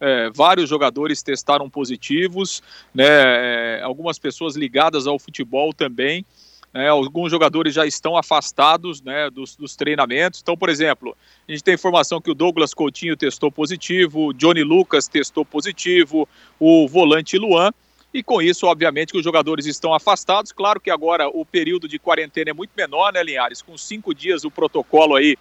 É, 0.05 0.29
vários 0.31 0.69
jogadores 0.69 1.23
testaram 1.23 1.69
positivos, 1.69 2.61
né? 2.93 3.05
É, 3.07 3.81
algumas 3.83 4.19
pessoas 4.19 4.53
ligadas 4.53 5.07
ao 5.07 5.17
futebol 5.17 5.73
também. 5.73 6.25
Né, 6.73 6.89
alguns 6.89 7.31
jogadores 7.31 7.73
já 7.73 7.85
estão 7.85 8.17
afastados 8.17 9.01
né, 9.01 9.29
dos, 9.29 9.55
dos, 9.55 9.77
treinamentos. 9.77 10.41
Então, 10.41 10.57
por 10.57 10.69
exemplo, 10.69 11.15
a 11.47 11.51
gente 11.51 11.63
tem 11.63 11.75
informação 11.75 12.19
que 12.19 12.31
o 12.31 12.33
Douglas 12.33 12.73
Coutinho 12.73 13.15
testou 13.15 13.51
positivo, 13.51 14.27
o 14.27 14.33
Johnny 14.33 14.63
Lucas 14.63 15.07
testou 15.07 15.45
positivo, 15.45 16.27
o 16.59 16.85
volante 16.87 17.37
Luan. 17.37 17.71
E 18.13 18.21
com 18.21 18.41
isso, 18.41 18.65
obviamente, 18.65 19.11
que 19.11 19.17
os 19.17 19.23
jogadores 19.23 19.67
estão 19.67 19.93
afastados. 19.93 20.51
Claro 20.51 20.81
que 20.81 20.89
agora 20.89 21.29
o 21.29 21.45
período 21.45 21.87
de 21.87 21.97
quarentena 21.97 22.49
é 22.49 22.53
muito 22.53 22.71
menor, 22.75 23.13
né, 23.13 23.23
Linhares? 23.23 23.61
Com 23.61 23.77
cinco 23.77 24.13
dias 24.13 24.43
o 24.43 24.51
protocolo 24.51 25.15
aí 25.15 25.37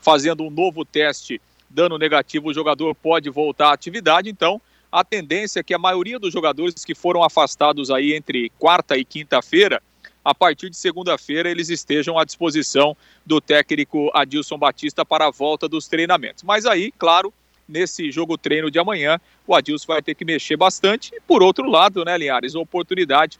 fazendo 0.00 0.42
um 0.42 0.50
novo 0.50 0.84
teste, 0.84 1.40
dando 1.76 1.98
negativo, 1.98 2.48
o 2.48 2.54
jogador 2.54 2.94
pode 2.94 3.28
voltar 3.28 3.68
à 3.68 3.72
atividade. 3.74 4.30
Então, 4.30 4.58
a 4.90 5.04
tendência 5.04 5.60
é 5.60 5.62
que 5.62 5.74
a 5.74 5.78
maioria 5.78 6.18
dos 6.18 6.32
jogadores 6.32 6.82
que 6.86 6.94
foram 6.94 7.22
afastados 7.22 7.90
aí 7.90 8.14
entre 8.14 8.50
quarta 8.58 8.96
e 8.96 9.04
quinta-feira 9.04 9.82
a 10.24 10.34
partir 10.34 10.70
de 10.70 10.76
segunda-feira 10.76 11.50
eles 11.50 11.68
estejam 11.68 12.18
à 12.18 12.24
disposição 12.24 12.96
do 13.26 13.42
técnico 13.42 14.10
Adilson 14.14 14.56
Batista 14.56 15.04
para 15.04 15.26
a 15.26 15.30
volta 15.30 15.68
dos 15.68 15.86
treinamentos. 15.86 16.42
Mas 16.42 16.64
aí, 16.64 16.90
claro, 16.98 17.32
nesse 17.68 18.10
jogo 18.10 18.38
treino 18.38 18.70
de 18.70 18.78
amanhã, 18.78 19.20
o 19.46 19.54
Adilson 19.54 19.86
vai 19.86 20.00
ter 20.00 20.14
que 20.14 20.24
mexer 20.24 20.56
bastante. 20.56 21.14
E 21.14 21.20
por 21.20 21.42
outro 21.42 21.68
lado, 21.68 22.06
né, 22.06 22.16
Linhares, 22.16 22.54
oportunidade 22.54 23.38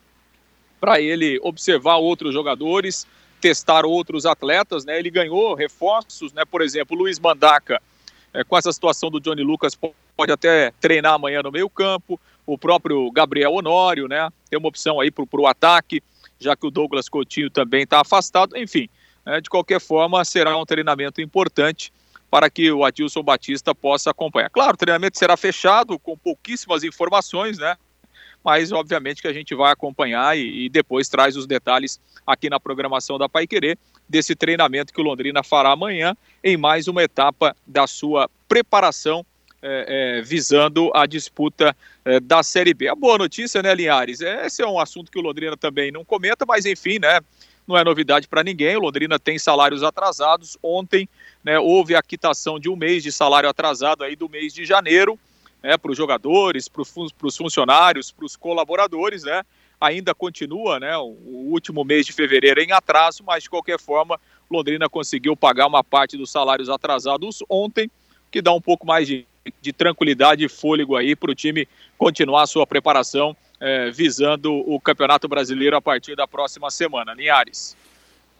para 0.79 1.01
ele 1.01 1.41
observar 1.43 1.97
outros 1.97 2.35
jogadores, 2.35 3.07
testar 3.41 3.87
outros 3.87 4.27
atletas, 4.27 4.85
né? 4.85 4.99
Ele 4.99 5.11
ganhou 5.11 5.55
reforços, 5.55 6.35
né? 6.35 6.45
Por 6.45 6.61
exemplo, 6.61 6.97
Luiz 6.97 7.19
Mandaca, 7.19 7.81
é, 8.37 8.45
com 8.45 8.57
essa 8.57 8.73
situação 8.73 9.11
do 9.11 9.21
Johnny 9.21 9.43
Lucas, 9.43 9.75
pode 10.17 10.33
até 10.33 10.71
treinar 10.81 11.15
amanhã 11.15 11.43
no 11.43 11.51
meio 11.51 11.69
campo. 11.69 12.21
O 12.47 12.57
próprio 12.57 13.11
Gabriel 13.11 13.53
Honório, 13.53 14.07
né? 14.07 14.29
Tem 14.49 14.59
uma 14.59 14.69
opção 14.69 15.01
aí 15.01 15.11
para 15.11 15.25
o 15.33 15.47
ataque 15.47 16.03
já 16.39 16.57
que 16.57 16.67
o 16.67 16.71
Douglas 16.71 17.09
Coutinho 17.09 17.51
também 17.51 17.83
está 17.83 18.01
afastado. 18.01 18.57
Enfim, 18.57 18.89
né, 19.25 19.41
de 19.41 19.49
qualquer 19.49 19.81
forma, 19.81 20.25
será 20.25 20.57
um 20.57 20.65
treinamento 20.65 21.21
importante 21.21 21.93
para 22.31 22.51
que 22.51 22.71
o 22.71 22.85
Adilson 22.85 23.23
Batista 23.23 23.75
possa 23.75 24.11
acompanhar. 24.11 24.51
Claro, 24.51 24.75
o 24.75 24.77
treinamento 24.77 25.19
será 25.19 25.37
fechado 25.37 25.99
com 25.99 26.17
pouquíssimas 26.17 26.85
informações, 26.85 27.59
né? 27.59 27.77
Mas 28.45 28.71
obviamente 28.71 29.23
que 29.23 29.29
a 29.29 29.33
gente 29.33 29.55
vai 29.55 29.73
acompanhar 29.73 30.37
e, 30.37 30.67
e 30.67 30.69
depois 30.69 31.09
traz 31.09 31.37
os 31.37 31.47
detalhes 31.47 32.01
aqui 32.27 32.49
na 32.51 32.61
programação 32.61 33.19
da 33.19 33.29
Pai 33.29 33.47
Querer 33.47 33.79
desse 34.09 34.35
treinamento 34.35 34.93
que 34.93 35.01
o 35.01 35.05
Londrina 35.05 35.43
fará 35.43 35.71
amanhã 35.71 36.17
em 36.43 36.57
mais 36.57 36.89
uma 36.89 37.03
etapa 37.03 37.57
da 37.67 37.87
sua 37.87 38.31
preparação 38.49 39.25
é, 39.63 40.19
é, 40.19 40.23
visando 40.23 40.91
a 40.95 41.07
disputa 41.07 41.77
é, 42.05 42.21
da 42.21 42.43
Série 42.43 42.73
B. 42.73 42.89
A 42.89 42.95
boa 42.95 43.19
notícia, 43.19 43.63
né, 43.63 43.75
Linhares? 43.75 44.21
É, 44.21 44.47
esse 44.47 44.63
é 44.63 44.67
um 44.67 44.79
assunto 44.79 45.11
que 45.11 45.19
o 45.19 45.23
Londrina 45.23 45.57
também 45.57 45.91
não 45.91 46.05
comenta, 46.05 46.45
mas 46.47 46.67
enfim, 46.67 46.99
né? 46.99 47.21
Não 47.67 47.77
é 47.77 47.83
novidade 47.83 48.29
para 48.29 48.45
ninguém. 48.45 48.77
O 48.77 48.81
Londrina 48.81 49.19
tem 49.19 49.39
salários 49.39 49.83
atrasados. 49.83 50.57
Ontem 50.63 51.09
né, 51.43 51.59
houve 51.59 51.97
a 51.97 52.03
quitação 52.03 52.61
de 52.61 52.69
um 52.69 52.77
mês 52.77 53.03
de 53.03 53.11
salário 53.11 53.49
atrasado 53.49 54.05
aí 54.05 54.15
do 54.15 54.29
mês 54.29 54.55
de 54.55 54.65
janeiro 54.65 55.19
né, 55.61 55.77
para 55.77 55.91
os 55.91 55.97
jogadores, 55.97 56.69
para 56.69 56.83
os 56.83 57.37
funcionários, 57.37 58.13
para 58.13 58.25
os 58.25 58.37
colaboradores, 58.37 59.25
né? 59.25 59.43
Ainda 59.81 60.15
continua 60.15 60.81
né, 60.81 60.97
o 60.97 61.17
último 61.51 61.85
mês 61.85 62.07
de 62.07 62.13
fevereiro 62.13 62.61
em 62.61 62.73
atraso, 62.73 63.23
mas 63.25 63.43
de 63.43 63.51
qualquer 63.51 63.79
forma, 63.79 64.19
Londrina 64.51 64.89
conseguiu 64.89 65.37
pagar 65.37 65.67
uma 65.67 65.85
parte 65.85 66.17
dos 66.17 66.31
salários 66.31 66.69
atrasados 66.69 67.43
ontem, 67.49 67.91
que 68.31 68.41
dá 68.41 68.53
um 68.53 68.61
pouco 68.61 68.87
mais 68.87 69.07
de 69.07 69.27
de 69.61 69.73
tranquilidade 69.73 70.45
e 70.45 70.49
fôlego 70.49 70.97
aí 70.97 71.15
para 71.15 71.31
o 71.31 71.35
time 71.35 71.69
continuar 71.97 72.43
a 72.43 72.47
sua 72.47 72.67
preparação 72.67 73.37
é, 73.61 73.91
visando 73.91 74.53
o 74.53 74.81
Campeonato 74.81 75.29
Brasileiro 75.29 75.77
a 75.77 75.81
partir 75.81 76.15
da 76.15 76.27
próxima 76.27 76.71
semana. 76.71 77.15
Linhares. 77.15 77.77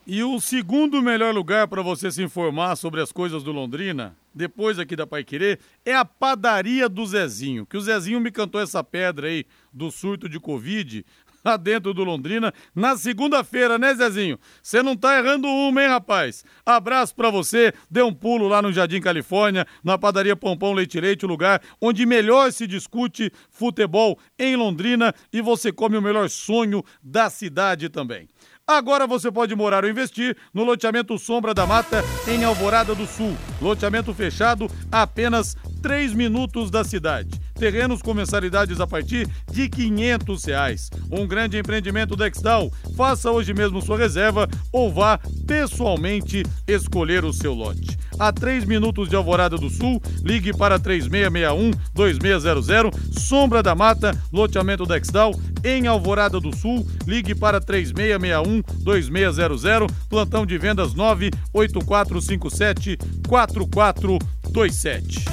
E 0.07 0.23
o 0.23 0.41
segundo 0.41 1.03
melhor 1.03 1.35
lugar 1.35 1.67
para 1.67 1.83
você 1.83 2.13
se 2.13 2.23
informar 2.23 2.77
sobre 2.77 3.01
as 3.01 3.11
coisas 3.11 3.43
do 3.43 3.51
Londrina, 3.51 4.15
depois 4.33 4.79
aqui 4.79 4.95
da 4.95 5.05
Paiquerê, 5.05 5.59
é 5.85 5.97
a 5.97 6.05
padaria 6.05 6.89
do 6.89 7.05
Zezinho. 7.05 7.67
Que 7.67 7.77
o 7.77 7.81
Zezinho 7.81 8.21
me 8.21 8.31
cantou 8.31 8.61
essa 8.61 8.85
pedra 8.85 9.27
aí 9.27 9.45
do 9.73 9.91
surto 9.91 10.29
de 10.29 10.39
Covid 10.39 11.05
lá 11.47 11.57
dentro 11.57 11.95
do 11.95 12.03
Londrina 12.03 12.53
na 12.75 12.97
segunda-feira, 12.97 13.79
né, 13.79 13.95
Zezinho? 13.95 14.39
Você 14.61 14.83
não 14.83 14.97
tá 14.97 15.17
errando 15.17 15.47
uma, 15.47 15.81
hein, 15.81 15.89
rapaz? 15.89 16.45
Abraço 16.65 17.15
para 17.15 17.31
você, 17.31 17.73
dê 17.89 18.03
um 18.03 18.13
pulo 18.13 18.49
lá 18.49 18.61
no 18.61 18.73
Jardim 18.73 19.01
Califórnia, 19.01 19.65
na 19.85 19.97
padaria 19.97 20.35
Pompão 20.35 20.73
Leite 20.73 21.01
Leite, 21.01 21.25
o 21.25 21.29
lugar 21.29 21.63
onde 21.81 22.05
melhor 22.05 22.51
se 22.53 22.67
discute 22.67 23.33
futebol 23.49 24.19
em 24.37 24.57
Londrina 24.57 25.15
e 25.33 25.41
você 25.41 25.71
come 25.71 25.97
o 25.97 26.03
melhor 26.03 26.29
sonho 26.29 26.83
da 27.01 27.31
cidade 27.31 27.89
também. 27.89 28.29
Agora 28.67 29.07
você 29.07 29.31
pode 29.31 29.55
morar 29.55 29.85
ou 29.85 29.91
investir 29.91 30.37
no 30.53 30.65
loteamento 30.65 31.17
Sombra 31.17 31.55
da 31.55 31.65
Mata, 31.65 32.03
em 32.27 32.43
Alvorada 32.43 32.97
do 32.97 33.07
Sul. 33.07 33.37
Loteamento 33.63 34.13
fechado 34.13 34.67
a 34.91 35.03
apenas 35.03 35.57
3 35.81 36.13
minutos 36.13 36.69
da 36.69 36.83
cidade. 36.83 37.46
Terrenos 37.57 38.03
com 38.03 38.15
mensalidades 38.15 38.81
a 38.81 38.87
partir 38.87 39.29
de 39.51 39.69
500 39.69 40.45
reais. 40.45 40.91
Um 41.11 41.27
grande 41.27 41.59
empreendimento 41.59 42.15
da 42.15 42.29
Exdal. 42.29 42.71
Faça 42.97 43.31
hoje 43.31 43.55
mesmo 43.55 43.81
sua 43.81 43.99
reserva 43.99 44.49
ou 44.71 44.93
vá 44.93 45.19
pessoalmente 45.47 46.43
escolher 46.69 47.25
o 47.25 47.33
seu 47.33 47.55
lote. 47.55 47.97
A 48.19 48.33
3 48.33 48.65
minutos 48.65 49.09
de 49.09 49.17
Alvorada 49.17 49.57
do 49.57 49.69
Sul, 49.69 50.01
ligue 50.23 50.57
para 50.57 50.81
3661-2600. 50.81 52.95
Sombra 53.19 53.63
da 53.63 53.75
Mata, 53.75 54.17
loteamento 54.33 54.87
da 54.87 54.97
Exdal, 54.97 55.39
em 55.63 55.87
Alvorada 55.87 56.41
do 56.41 56.57
Sul, 56.57 56.89
ligue 57.07 57.35
para 57.35 57.61
3661 57.61 58.63
2600, 58.83 59.63
plantão 60.09 60.47
de 60.47 60.57
vendas 60.57 60.95
98457 60.95 62.97
4427. 63.29 65.27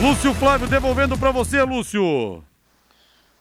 Lúcio 0.00 0.34
Flávio 0.34 0.66
devolvendo 0.66 1.16
para 1.16 1.30
você, 1.30 1.62
Lúcio. 1.62 2.42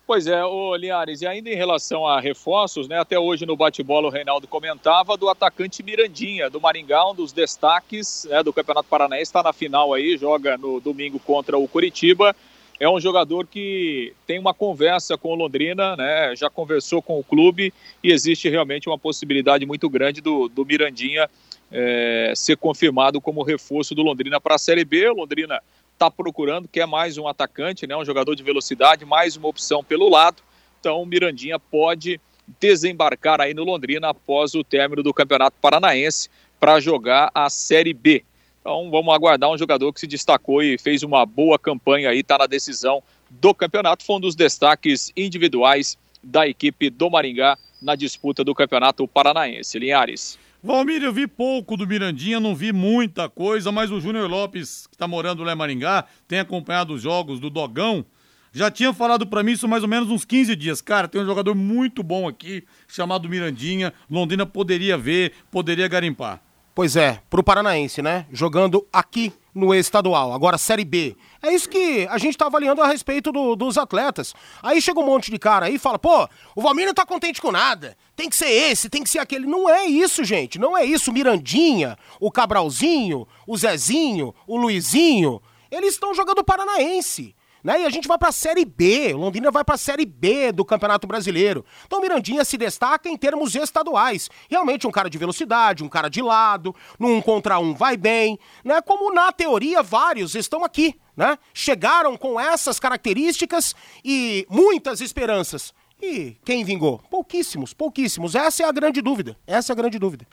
Pois 0.06 0.28
é, 0.28 0.44
ô 0.44 0.76
Linhares, 0.76 1.22
e 1.22 1.28
ainda 1.28 1.50
em 1.50 1.56
relação 1.56 2.06
a 2.06 2.20
reforços, 2.20 2.88
né? 2.88 3.00
Até 3.00 3.18
hoje 3.18 3.46
no 3.46 3.56
bate-bola 3.56 4.08
o 4.08 4.12
Reinaldo 4.12 4.48
comentava 4.48 5.18
do 5.18 5.30
atacante 5.30 5.82
Mirandinha, 5.82 6.50
do 6.50 6.62
Maringá, 6.62 7.10
um 7.10 7.16
dos 7.16 7.32
destaques 7.32 8.28
né, 8.30 8.44
do 8.44 8.54
Campeonato 8.54 8.88
Paranaense, 8.90 9.24
está 9.24 9.42
na 9.42 9.54
final 9.54 9.94
aí, 9.94 10.18
joga 10.18 10.58
no 10.58 10.80
domingo 10.80 11.20
contra 11.20 11.58
o 11.58 11.68
Curitiba 11.68 12.36
é 12.80 12.90
um 12.90 13.00
jogador 13.00 13.48
que 13.48 14.14
tem 14.26 14.40
uma 14.40 14.54
conversa 14.54 15.18
com 15.18 15.30
o 15.30 15.36
Londrina, 15.36 15.96
né? 15.96 16.36
Já 16.36 16.50
conversou 16.50 17.02
com 17.02 17.20
o 17.20 17.24
clube 17.24 17.74
e 18.04 18.12
existe 18.12 18.50
realmente 18.50 18.90
uma 18.90 18.98
possibilidade 18.98 19.66
muito 19.66 19.90
grande 19.90 20.20
do, 20.22 20.50
do 20.50 20.66
Mirandinha 20.66 21.30
é, 21.72 22.34
ser 22.36 22.58
confirmado 22.58 23.22
como 23.22 23.42
reforço 23.42 23.96
do 23.96 24.04
Londrina 24.04 24.40
para 24.42 24.56
a 24.56 24.58
Série 24.58 24.84
B. 24.84 25.08
O 25.10 25.14
Londrina 25.14 25.62
está 26.04 26.12
procurando, 26.12 26.68
quer 26.68 26.86
mais 26.86 27.18
um 27.18 27.28
atacante, 27.28 27.88
né? 27.88 27.96
Um 27.96 28.04
jogador 28.04 28.36
de 28.36 28.44
velocidade, 28.44 29.06
mais 29.06 29.38
uma 29.38 29.48
opção 29.48 29.82
pelo 29.82 30.10
lado. 30.10 30.44
Então 30.80 31.02
o 31.02 31.06
Mirandinha 31.06 31.58
pode 31.58 32.20
desembarcar 32.60 33.40
aí 33.40 33.54
no 33.54 33.64
Londrina 33.64 34.10
após 34.10 34.54
o 34.54 34.66
término 34.66 35.02
do 35.02 35.14
Campeonato 35.14 35.56
Paranaense 35.62 36.30
para 36.60 36.82
jogar 36.82 37.32
a 37.34 37.50
Série 37.50 37.94
B. 37.94 38.26
Então 38.60 38.92
vamos 38.92 39.14
aguardar 39.14 39.50
um 39.50 39.58
jogador 39.58 39.94
que 39.94 40.00
se 40.02 40.08
destacou 40.08 40.62
e 40.62 40.78
fez 40.78 41.04
uma 41.04 41.26
boa 41.26 41.58
campanha 41.58 42.10
aí, 42.10 42.20
está 42.20 42.38
na 42.38 42.48
decisão 42.48 43.02
do 43.30 43.54
campeonato. 43.54 44.04
Foi 44.04 44.18
um 44.18 44.20
dos 44.20 44.36
destaques 44.36 45.10
individuais 45.16 45.98
da 46.22 46.46
equipe 46.46 46.90
do 46.90 47.10
Maringá 47.10 47.58
na 47.82 47.96
disputa 47.96 48.44
do 48.44 48.54
campeonato 48.54 49.08
paranaense. 49.08 49.80
Linhares. 49.80 50.38
Valmir, 50.66 51.04
eu 51.04 51.12
vi 51.12 51.28
pouco 51.28 51.76
do 51.76 51.86
Mirandinha, 51.86 52.40
não 52.40 52.56
vi 52.56 52.72
muita 52.72 53.28
coisa, 53.28 53.70
mas 53.70 53.92
o 53.92 54.00
Júnior 54.00 54.30
Lopes, 54.30 54.88
que 54.88 54.96
está 54.96 55.06
morando 55.06 55.44
lá 55.44 55.52
em 55.52 55.56
Maringá, 55.58 56.06
tem 56.26 56.40
acompanhado 56.40 56.94
os 56.94 57.02
jogos 57.02 57.38
do 57.38 57.50
Dogão. 57.50 58.06
Já 58.54 58.72
tinha 58.72 58.94
falado 58.94 59.28
para 59.28 59.44
mim 59.44 59.52
isso 59.52 59.68
mais 59.68 59.84
ou 59.84 59.90
menos 59.90 60.10
uns 60.10 60.24
15 60.24 60.56
dias. 60.56 60.80
Cara, 60.80 61.10
tem 61.10 61.20
um 61.20 61.26
jogador 61.26 61.54
muito 61.54 62.02
bom 62.02 62.30
aqui, 62.30 62.64
chamado 62.88 63.28
Mirandinha. 63.28 63.92
Londrina 64.10 64.46
poderia 64.46 64.98
ver, 64.98 65.34
poderia 65.52 65.86
garimpar. 65.90 66.42
Pois 66.74 66.96
é, 66.96 67.22
pro 67.30 67.44
Paranaense, 67.44 68.02
né? 68.02 68.26
Jogando 68.32 68.88
aqui 68.94 69.34
no 69.54 69.74
estadual, 69.74 70.34
agora 70.34 70.58
Série 70.58 70.86
B. 70.86 71.16
É 71.42 71.54
isso 71.54 71.70
que 71.70 72.08
a 72.10 72.18
gente 72.18 72.38
tá 72.38 72.48
avaliando 72.48 72.82
a 72.82 72.88
respeito 72.88 73.32
do, 73.32 73.56
dos 73.56 73.78
atletas. 73.78 74.34
Aí 74.62 74.82
chega 74.82 75.00
um 75.00 75.06
monte 75.06 75.30
de 75.30 75.38
cara 75.38 75.68
aí 75.68 75.76
e 75.76 75.80
fala, 75.80 76.00
pô, 76.00 76.28
o 76.56 76.62
Valmir 76.62 76.88
não 76.88 76.94
tá 76.94 77.06
contente 77.06 77.42
com 77.42 77.52
nada. 77.52 77.96
Tem 78.16 78.30
que 78.30 78.36
ser 78.36 78.50
esse, 78.50 78.90
tem 78.90 79.04
que 79.04 79.10
ser 79.10 79.20
aquele. 79.20 79.46
Não 79.46 79.70
é 79.70 79.86
isso, 79.86 80.24
gente. 80.24 80.58
Não 80.58 80.78
é 80.78 80.86
isso. 80.86 81.12
Mirandinha, 81.12 81.98
o 82.20 82.32
Cabralzinho, 82.32 83.28
o 83.46 83.58
Zezinho, 83.58 84.34
o 84.48 84.58
Luizinho, 84.58 85.42
eles 85.70 85.94
estão 85.94 86.14
jogando 86.14 86.44
Paranaense. 86.44 87.36
Né? 87.64 87.82
E 87.82 87.86
a 87.86 87.90
gente 87.90 88.08
vai 88.08 88.18
para 88.18 88.30
a 88.30 88.34
Série 88.34 88.66
B. 88.66 89.14
Londrina 89.14 89.50
vai 89.50 89.64
para 89.64 89.76
a 89.76 89.78
Série 89.78 90.06
B 90.06 90.52
do 90.52 90.66
Campeonato 90.66 91.08
Brasileiro. 91.08 91.64
Então 91.86 92.02
Mirandinha 92.02 92.44
se 92.44 92.58
destaca 92.58 93.08
em 93.08 93.16
termos 93.16 93.56
estaduais. 93.56 94.30
Realmente 94.50 94.86
um 94.86 94.92
cara 94.92 95.10
de 95.10 95.18
velocidade, 95.18 95.84
um 95.84 95.90
cara 95.90 96.10
de 96.10 96.22
lado, 96.22 96.76
num 97.00 97.22
contra 97.22 97.60
um 97.60 97.74
vai 97.74 97.96
bem, 97.96 98.38
né? 98.64 98.82
Como 98.82 99.14
na 99.14 99.32
teoria 99.32 99.82
vários 99.82 100.36
estão 100.36 100.64
aqui, 100.66 101.00
né? 101.16 101.38
Chegaram 101.54 102.18
com 102.18 102.40
essas 102.40 102.80
características 102.80 103.74
e 104.04 104.46
muitas 104.50 105.00
esperanças. 105.00 105.74
E 106.02 106.36
quem 106.44 106.66
vingou? 106.66 107.00
Pouquíssimos, 107.10 107.74
pouquíssimos. 107.74 108.36
Essa 108.36 108.64
é 108.64 108.66
a 108.66 108.72
grande 108.74 109.02
dúvida. 109.02 109.38
Essa 109.48 109.72
é 109.72 109.74
a 109.74 109.78
grande 109.78 109.98
dúvida. 109.98 110.28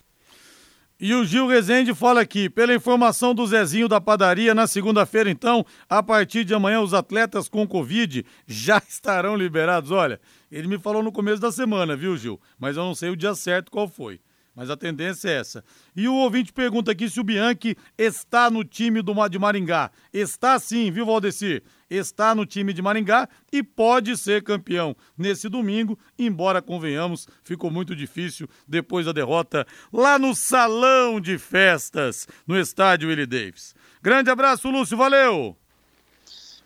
E 1.02 1.14
o 1.14 1.24
Gil 1.24 1.46
Rezende 1.46 1.94
fala 1.94 2.20
aqui, 2.20 2.50
pela 2.50 2.74
informação 2.74 3.34
do 3.34 3.46
Zezinho 3.46 3.88
da 3.88 3.98
padaria, 3.98 4.54
na 4.54 4.66
segunda-feira, 4.66 5.30
então, 5.30 5.64
a 5.88 6.02
partir 6.02 6.44
de 6.44 6.52
amanhã, 6.52 6.82
os 6.82 6.92
atletas 6.92 7.48
com 7.48 7.66
Covid 7.66 8.22
já 8.46 8.76
estarão 8.86 9.34
liberados. 9.34 9.90
Olha, 9.90 10.20
ele 10.52 10.68
me 10.68 10.78
falou 10.78 11.02
no 11.02 11.10
começo 11.10 11.40
da 11.40 11.50
semana, 11.50 11.96
viu, 11.96 12.18
Gil? 12.18 12.38
Mas 12.58 12.76
eu 12.76 12.84
não 12.84 12.94
sei 12.94 13.08
o 13.08 13.16
dia 13.16 13.34
certo 13.34 13.70
qual 13.70 13.88
foi. 13.88 14.20
Mas 14.54 14.68
a 14.68 14.76
tendência 14.76 15.30
é 15.30 15.38
essa. 15.38 15.64
E 15.96 16.06
o 16.06 16.14
ouvinte 16.16 16.52
pergunta 16.52 16.92
aqui 16.92 17.08
se 17.08 17.18
o 17.18 17.24
Bianchi 17.24 17.78
está 17.96 18.50
no 18.50 18.62
time 18.62 19.00
do, 19.00 19.14
de 19.26 19.38
Maringá. 19.38 19.90
Está 20.12 20.58
sim, 20.58 20.90
viu, 20.90 21.06
Valdecir? 21.06 21.62
Está 21.90 22.34
no 22.34 22.46
time 22.46 22.72
de 22.72 22.80
Maringá 22.80 23.28
e 23.52 23.62
pode 23.62 24.16
ser 24.16 24.44
campeão 24.44 24.96
nesse 25.18 25.48
domingo, 25.48 25.98
embora, 26.16 26.62
convenhamos, 26.62 27.26
ficou 27.42 27.70
muito 27.70 27.96
difícil 27.96 28.48
depois 28.66 29.06
da 29.06 29.12
derrota 29.12 29.66
lá 29.92 30.18
no 30.18 30.34
salão 30.34 31.20
de 31.20 31.36
festas, 31.36 32.28
no 32.46 32.56
estádio 32.56 33.08
Willie 33.08 33.26
Davis. 33.26 33.74
Grande 34.00 34.30
abraço, 34.30 34.70
Lúcio, 34.70 34.96
valeu! 34.96 35.56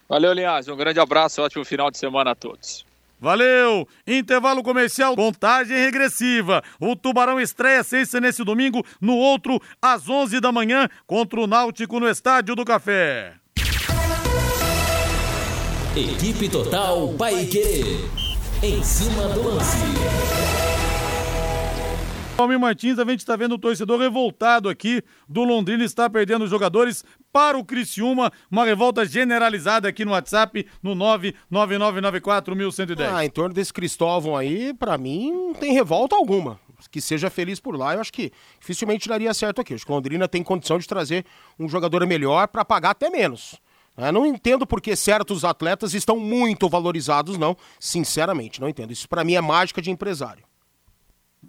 Valeu, 0.07 0.35
Linhares, 0.35 0.69
um 0.69 0.77
grande 0.77 1.01
abraço, 1.01 1.41
ótimo 1.41 1.65
final 1.65 1.91
de 1.91 1.97
semana 1.97 2.33
a 2.33 2.35
todos. 2.35 2.85
Valeu! 3.19 3.89
Intervalo 4.07 4.63
comercial, 4.63 5.17
contagem 5.17 5.79
regressiva. 5.79 6.63
O 6.79 6.95
Tubarão 6.95 7.41
estreia 7.41 7.83
sem 7.83 8.05
ser 8.05 8.21
nesse 8.21 8.45
domingo, 8.45 8.85
no 9.01 9.17
outro, 9.17 9.59
às 9.81 10.09
11 10.09 10.41
da 10.41 10.53
manhã, 10.53 10.89
contra 11.07 11.41
o 11.41 11.47
Náutico 11.47 11.99
no 11.99 12.07
Estádio 12.07 12.55
do 12.55 12.67
Café. 12.67 13.35
Equipe 15.97 16.49
Total 16.49 17.07
Paique. 17.17 18.01
Em 18.61 18.83
cima 18.83 19.29
do 19.29 19.45
lance. 19.45 19.77
Palmeiras 22.37 22.61
Martins, 22.61 22.99
a 22.99 23.05
gente 23.05 23.21
está 23.21 23.37
vendo 23.37 23.55
o 23.55 23.59
torcedor 23.59 24.01
revoltado 24.01 24.69
aqui 24.69 25.05
do 25.29 25.45
Londrina 25.45 25.85
está 25.85 26.11
perdendo 26.11 26.49
jogadores 26.49 27.05
para 27.33 27.57
o 27.57 27.65
Criciúma, 27.65 28.33
uma 28.51 28.65
revolta 28.65 29.07
generalizada 29.07 29.89
aqui 29.89 30.05
no 30.05 30.11
WhatsApp 30.11 30.67
no 30.83 30.97
999941110. 30.97 33.15
Ah, 33.15 33.25
em 33.25 33.31
torno 33.31 33.55
desse 33.55 33.73
Cristóvão 33.73 34.37
aí, 34.37 34.75
para 34.75 34.99
mim, 34.99 35.31
não 35.31 35.55
tem 35.55 35.75
revolta 35.75 36.17
alguma. 36.17 36.59
Que 36.91 37.01
seja 37.01 37.31
feliz 37.31 37.61
por 37.61 37.79
lá, 37.79 37.95
eu 37.95 38.01
acho 38.01 38.13
que 38.13 38.33
dificilmente 38.59 39.09
daria 39.09 39.33
certo 39.33 39.61
aqui. 39.61 39.75
Acho 39.75 39.87
que 39.87 39.93
o 39.93 39.95
Londrina 39.95 40.27
tem 40.27 40.43
condição 40.43 40.77
de 40.77 40.89
trazer 40.89 41.25
um 41.57 41.69
jogador 41.69 42.05
melhor 42.05 42.49
para 42.49 42.65
pagar 42.65 42.91
até 42.91 43.09
menos. 43.09 43.63
Eu 43.97 44.13
não 44.13 44.27
entendo 44.27 44.67
porque 44.67 44.97
certos 44.97 45.45
atletas 45.45 45.95
estão 45.95 46.19
muito 46.19 46.69
valorizados, 46.69 47.39
não. 47.39 47.57
Sinceramente, 47.79 48.61
não 48.61 48.69
entendo. 48.69 48.93
Isso 48.93 49.09
para 49.09 49.25
mim 49.25 49.35
é 49.35 49.41
mágica 49.41 49.81
de 49.81 49.91
empresário. 49.91 50.45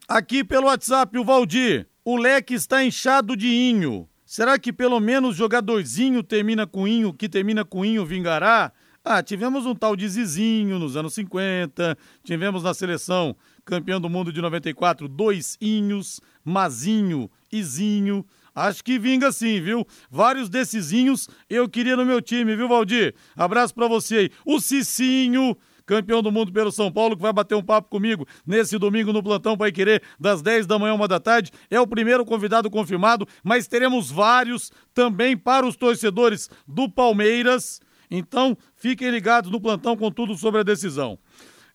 Aqui 0.08 0.44
pelo 0.44 0.68
WhatsApp, 0.68 1.18
o 1.18 1.24
Valdir. 1.24 1.88
O 2.04 2.18
leque 2.18 2.54
está 2.54 2.84
inchado 2.84 3.36
de 3.36 3.48
inho. 3.48 4.08
Será 4.26 4.60
que 4.60 4.74
pelo 4.74 5.00
menos 5.00 5.36
jogadorzinho 5.36 6.22
termina 6.22 6.68
com 6.68 6.88
inho, 6.88 7.14
que 7.14 7.30
termina 7.30 7.66
com 7.66 7.86
inho 7.86 8.06
vingará? 8.06 8.72
Ah, 9.04 9.22
tivemos 9.22 9.68
um 9.68 9.76
tal 9.76 9.96
de 9.96 10.10
Zizinho 10.10 10.80
nos 10.80 10.98
anos 10.98 11.14
50, 11.14 11.96
tivemos 12.24 12.64
na 12.64 12.74
seleção 12.74 13.36
campeão 13.64 14.02
do 14.02 14.10
mundo 14.10 14.34
de 14.34 14.42
94, 14.42 15.08
dois 15.08 15.58
inhos, 15.62 16.20
Mazinho, 16.44 17.30
Izinho. 17.52 18.26
Acho 18.56 18.82
que 18.82 18.98
vinga 18.98 19.34
sim, 19.34 19.60
viu? 19.60 19.86
Vários 20.10 20.48
dessesinhos 20.48 21.28
eu 21.50 21.68
queria 21.68 21.98
no 21.98 22.06
meu 22.06 22.22
time, 22.22 22.56
viu, 22.56 22.70
Valdir? 22.70 23.14
Abraço 23.36 23.76
para 23.76 23.86
você 23.86 24.16
aí. 24.16 24.30
O 24.46 24.62
Cicinho, 24.62 25.58
campeão 25.86 26.24
do 26.24 26.32
mundo 26.32 26.54
pelo 26.54 26.72
São 26.72 26.90
Paulo, 26.90 27.18
que 27.18 27.22
vai 27.22 27.34
bater 27.34 27.56
um 27.56 27.62
papo 27.62 27.90
comigo 27.90 28.26
nesse 28.48 28.78
domingo 28.78 29.12
no 29.12 29.22
Plantão 29.22 29.58
Pai 29.58 29.74
Querer, 29.74 30.02
das 30.18 30.42
10 30.42 30.66
da 30.66 30.80
manhã, 30.80 30.94
uma 30.94 31.08
da 31.08 31.20
tarde. 31.20 31.52
É 31.70 31.80
o 31.82 31.86
primeiro 31.86 32.24
convidado 32.26 32.70
confirmado, 32.70 33.28
mas 33.44 33.68
teremos 33.68 34.10
vários 34.10 34.72
também 34.94 35.36
para 35.36 35.68
os 35.68 35.76
torcedores 35.76 36.50
do 36.66 36.90
Palmeiras. 36.90 37.82
Então, 38.10 38.58
fiquem 38.74 39.10
ligados 39.10 39.52
no 39.52 39.60
plantão 39.60 39.98
com 39.98 40.10
tudo 40.10 40.36
sobre 40.38 40.62
a 40.62 40.64
decisão. 40.64 41.20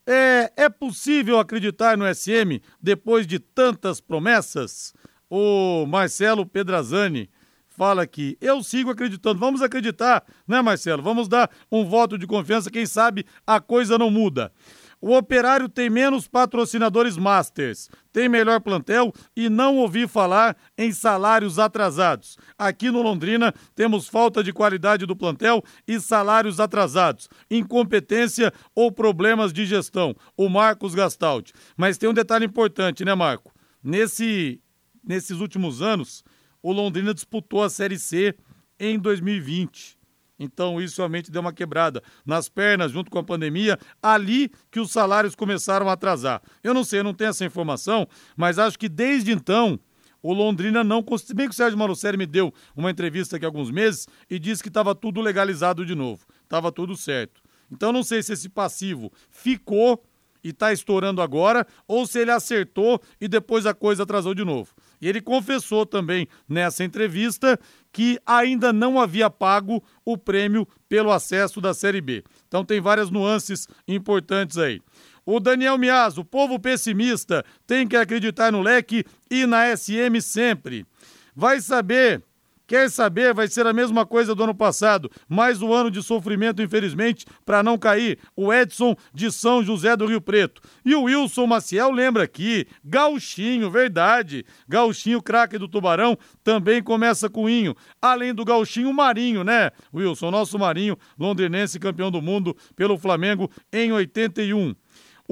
É, 0.07 0.51
é 0.57 0.69
possível 0.69 1.39
acreditar 1.39 1.97
no 1.97 2.07
SM 2.13 2.61
depois 2.81 3.27
de 3.27 3.39
tantas 3.39 4.01
promessas? 4.01 4.95
O 5.31 5.87
Marcelo 5.87 6.45
Pedrazani 6.45 7.31
fala 7.69 8.03
aqui. 8.03 8.37
Eu 8.41 8.63
sigo 8.63 8.91
acreditando. 8.91 9.39
Vamos 9.39 9.63
acreditar, 9.63 10.25
né, 10.47 10.61
Marcelo? 10.61 11.03
Vamos 11.03 11.29
dar 11.29 11.49
um 11.71 11.85
voto 11.85 12.19
de 12.19 12.27
confiança. 12.27 12.71
Quem 12.71 12.85
sabe 12.85 13.25
a 13.47 13.61
coisa 13.61 13.97
não 13.97 14.11
muda. 14.11 14.53
O 15.01 15.17
operário 15.17 15.67
tem 15.67 15.89
menos 15.89 16.29
patrocinadores 16.29 17.17
masters, 17.17 17.89
tem 18.13 18.29
melhor 18.29 18.61
plantel 18.61 19.15
e 19.35 19.49
não 19.49 19.79
ouvi 19.79 20.07
falar 20.07 20.55
em 20.77 20.93
salários 20.93 21.59
atrasados. 21.59 22.37
Aqui 22.59 22.91
no 22.91 23.01
Londrina 23.01 23.55
temos 23.75 24.09
falta 24.09 24.45
de 24.45 24.53
qualidade 24.53 25.07
do 25.07 25.17
plantel 25.17 25.65
e 25.89 25.99
salários 25.99 26.61
atrasados, 26.61 27.31
incompetência 27.51 28.53
ou 28.75 28.93
problemas 28.93 29.55
de 29.55 29.65
gestão. 29.65 30.15
O 30.37 30.51
Marcos 30.51 30.95
Gastaldi. 30.95 31.55
Mas 31.79 31.97
tem 31.97 32.11
um 32.11 32.15
detalhe 32.15 32.45
importante, 32.45 33.03
né, 33.03 33.15
Marco? 33.15 33.55
Nesse 33.83 34.61
nesses 35.03 35.41
últimos 35.41 35.83
anos, 35.83 36.25
o 36.63 36.73
Londrina 36.73 37.15
disputou 37.15 37.63
a 37.63 37.71
Série 37.71 37.99
C 37.99 38.35
em 38.79 38.99
2020. 38.99 39.99
Então 40.39 40.81
isso 40.81 40.97
realmente 40.97 41.31
deu 41.31 41.43
uma 41.43 41.53
quebrada 41.53 42.03
nas 42.25 42.49
pernas 42.49 42.93
junto 42.93 43.11
com 43.11 43.19
a 43.19 43.23
pandemia, 43.23 43.79
ali 44.03 44.51
que 44.71 44.81
os 44.81 44.91
salários 44.91 45.35
começaram 45.35 45.89
a 45.89 45.93
atrasar. 45.93 46.41
Eu 46.65 46.73
não 46.73 46.83
sei, 46.83 47.01
eu 47.01 47.05
não 47.05 47.13
tenho 47.13 47.29
essa 47.29 47.45
informação, 47.45 48.09
mas 48.35 48.59
acho 48.59 48.79
que 48.79 48.89
desde 48.89 49.31
então 49.33 49.79
o 50.23 50.33
Londrina 50.33 50.83
não 50.83 51.03
conseguiu. 51.03 51.37
Bem 51.37 51.47
que 51.47 51.53
o 51.53 51.57
Sérgio 51.57 51.79
Malucelli 51.79 52.17
me 52.17 52.27
deu 52.27 52.53
uma 52.75 52.91
entrevista 52.91 53.37
aqui 53.37 53.45
há 53.45 53.49
alguns 53.49 53.71
meses 53.71 54.09
e 54.31 54.39
disse 54.39 54.63
que 54.63 54.69
estava 54.69 54.95
tudo 54.95 55.21
legalizado 55.21 55.85
de 55.85 55.95
novo, 55.95 56.25
estava 56.43 56.73
tudo 56.73 56.97
certo. 56.97 57.43
Então 57.71 57.93
não 57.93 58.03
sei 58.03 58.23
se 58.23 58.33
esse 58.33 58.49
passivo 58.49 59.13
ficou 59.29 60.03
e 60.43 60.49
está 60.49 60.73
estourando 60.73 61.21
agora 61.21 61.67
ou 61.87 62.07
se 62.07 62.19
ele 62.19 62.31
acertou 62.31 63.01
e 63.21 63.29
depois 63.29 63.67
a 63.67 63.75
coisa 63.75 64.05
atrasou 64.05 64.35
de 64.35 64.45
novo. 64.45 64.75
E 65.01 65.09
ele 65.09 65.21
confessou 65.21 65.87
também 65.87 66.29
nessa 66.49 66.85
entrevista 66.85 67.59
que 67.93 68.19
ainda 68.25 68.73
não 68.73 69.01
havia 69.01 69.31
pago 69.31 69.83
o 70.05 70.17
prêmio 70.17 70.67
pelo 70.89 71.11
acesso 71.11 71.61
da 71.61 71.73
Série 71.73 72.01
B. 72.01 72.23
Então 72.47 72.65
tem 72.65 72.81
várias 72.81 73.11
nuances 73.11 73.67
importantes 73.89 74.59
aí. 74.59 74.81
O 75.25 75.39
Daniel 75.39 75.79
Mias, 75.79 76.19
o 76.19 76.25
povo 76.25 76.59
pessimista, 76.59 77.45
tem 77.67 77.87
que 77.87 77.97
acreditar 77.97 78.51
no 78.53 78.63
leque 78.63 79.05
e 79.31 79.47
na 79.47 79.75
SM 79.77 80.21
sempre. 80.21 80.87
Vai 81.35 81.61
saber 81.61 82.23
Quer 82.71 82.89
saber? 82.89 83.35
Vai 83.35 83.49
ser 83.49 83.67
a 83.67 83.73
mesma 83.73 84.07
coisa 84.07 84.33
do 84.33 84.45
ano 84.45 84.55
passado. 84.55 85.11
Mais 85.29 85.61
um 85.61 85.73
ano 85.73 85.91
de 85.91 86.01
sofrimento, 86.05 86.63
infelizmente, 86.63 87.27
para 87.45 87.65
não 87.65 87.77
cair. 87.77 88.17
O 88.37 88.53
Edson 88.53 88.95
de 89.13 89.33
São 89.33 89.61
José 89.61 89.97
do 89.97 90.07
Rio 90.07 90.21
Preto. 90.21 90.63
E 90.85 90.95
o 90.95 91.03
Wilson 91.03 91.49
Maciel 91.49 91.91
lembra 91.91 92.23
aqui. 92.23 92.69
Gauchinho, 92.85 93.73
verdade. 93.73 94.47
Gauchinho, 94.69 95.21
craque 95.21 95.59
do 95.59 95.67
Tubarão, 95.67 96.17
também 96.45 96.81
começa 96.81 97.29
com 97.29 97.51
Inho. 97.51 97.75
Além 98.01 98.33
do 98.33 98.45
Gauchinho, 98.45 98.95
Marinho, 98.95 99.43
né? 99.43 99.73
Wilson, 99.93 100.31
nosso 100.31 100.57
Marinho, 100.57 100.97
londrinense 101.19 101.77
campeão 101.81 102.09
do 102.09 102.23
mundo 102.23 102.57
pelo 102.77 102.97
Flamengo 102.97 103.51
em 103.73 103.91
81. 103.91 104.77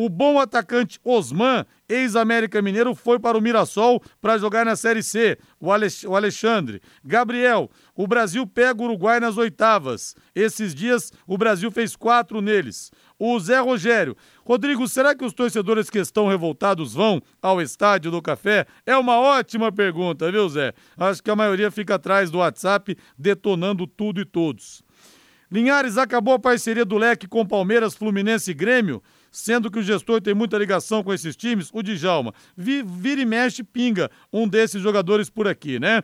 O 0.00 0.08
bom 0.08 0.38
atacante 0.38 1.00
Osman, 1.04 1.66
ex-América 1.88 2.62
Mineiro, 2.62 2.94
foi 2.94 3.18
para 3.18 3.36
o 3.36 3.40
Mirassol 3.40 4.00
para 4.20 4.38
jogar 4.38 4.64
na 4.64 4.76
Série 4.76 5.02
C. 5.02 5.36
O, 5.58 5.72
Alexandre. 6.14 6.80
Gabriel, 7.04 7.68
o 7.96 8.06
Brasil 8.06 8.46
pega 8.46 8.80
o 8.80 8.84
Uruguai 8.84 9.18
nas 9.18 9.36
oitavas. 9.36 10.14
Esses 10.36 10.72
dias 10.72 11.12
o 11.26 11.36
Brasil 11.36 11.68
fez 11.72 11.96
quatro 11.96 12.40
neles. 12.40 12.92
O 13.18 13.40
Zé 13.40 13.58
Rogério. 13.58 14.16
Rodrigo, 14.44 14.86
será 14.86 15.16
que 15.16 15.24
os 15.24 15.32
torcedores 15.32 15.90
que 15.90 15.98
estão 15.98 16.28
revoltados 16.28 16.94
vão 16.94 17.20
ao 17.42 17.60
estádio 17.60 18.12
do 18.12 18.22
café? 18.22 18.66
É 18.86 18.96
uma 18.96 19.18
ótima 19.18 19.72
pergunta, 19.72 20.30
viu, 20.30 20.48
Zé? 20.48 20.74
Acho 20.96 21.20
que 21.20 21.30
a 21.32 21.34
maioria 21.34 21.72
fica 21.72 21.96
atrás 21.96 22.30
do 22.30 22.38
WhatsApp 22.38 22.96
detonando 23.18 23.84
tudo 23.84 24.20
e 24.20 24.24
todos. 24.24 24.80
Linhares 25.50 25.98
acabou 25.98 26.34
a 26.34 26.38
parceria 26.38 26.84
do 26.84 26.96
Leque 26.96 27.26
com 27.26 27.44
Palmeiras, 27.44 27.96
Fluminense 27.96 28.52
e 28.52 28.54
Grêmio 28.54 29.02
sendo 29.30 29.70
que 29.70 29.78
o 29.78 29.82
gestor 29.82 30.20
tem 30.20 30.34
muita 30.34 30.58
ligação 30.58 31.02
com 31.02 31.12
esses 31.12 31.36
times, 31.36 31.70
o 31.72 31.82
Djalma. 31.82 32.32
Vira 32.56 33.20
e 33.20 33.26
mexe, 33.26 33.62
pinga 33.62 34.10
um 34.32 34.46
desses 34.48 34.82
jogadores 34.82 35.30
por 35.30 35.46
aqui, 35.46 35.78
né? 35.78 36.02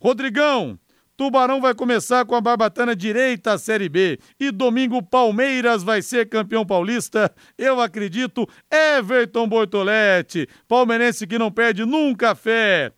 Rodrigão, 0.00 0.78
Tubarão 1.16 1.60
vai 1.60 1.74
começar 1.74 2.24
com 2.24 2.34
a 2.34 2.40
barbatana 2.40 2.96
direita 2.96 3.52
à 3.52 3.58
Série 3.58 3.88
B. 3.88 4.18
E 4.38 4.50
domingo 4.50 5.00
Palmeiras 5.00 5.84
vai 5.84 6.02
ser 6.02 6.28
campeão 6.28 6.66
paulista. 6.66 7.32
Eu 7.56 7.80
acredito, 7.80 8.48
Everton 8.70 9.48
Bortoletti, 9.48 10.48
palmeirense 10.66 11.26
que 11.26 11.38
não 11.38 11.52
perde 11.52 11.84
nunca 11.84 12.34
fé. 12.34 12.92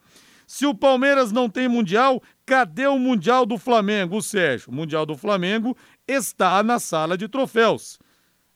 Se 0.47 0.65
o 0.65 0.75
Palmeiras 0.75 1.31
não 1.31 1.51
tem 1.51 1.69
Mundial, 1.69 2.23
cadê 2.47 2.87
o 2.87 2.99
Mundial 2.99 3.45
do 3.45 3.59
Flamengo, 3.59 4.23
Sérgio? 4.23 4.71
O 4.71 4.75
Mundial 4.75 5.05
do 5.05 5.17
Flamengo 5.17 5.77
está 6.09 6.63
na 6.63 6.79
sala 6.79 7.19
de 7.19 7.29
troféus. 7.29 7.99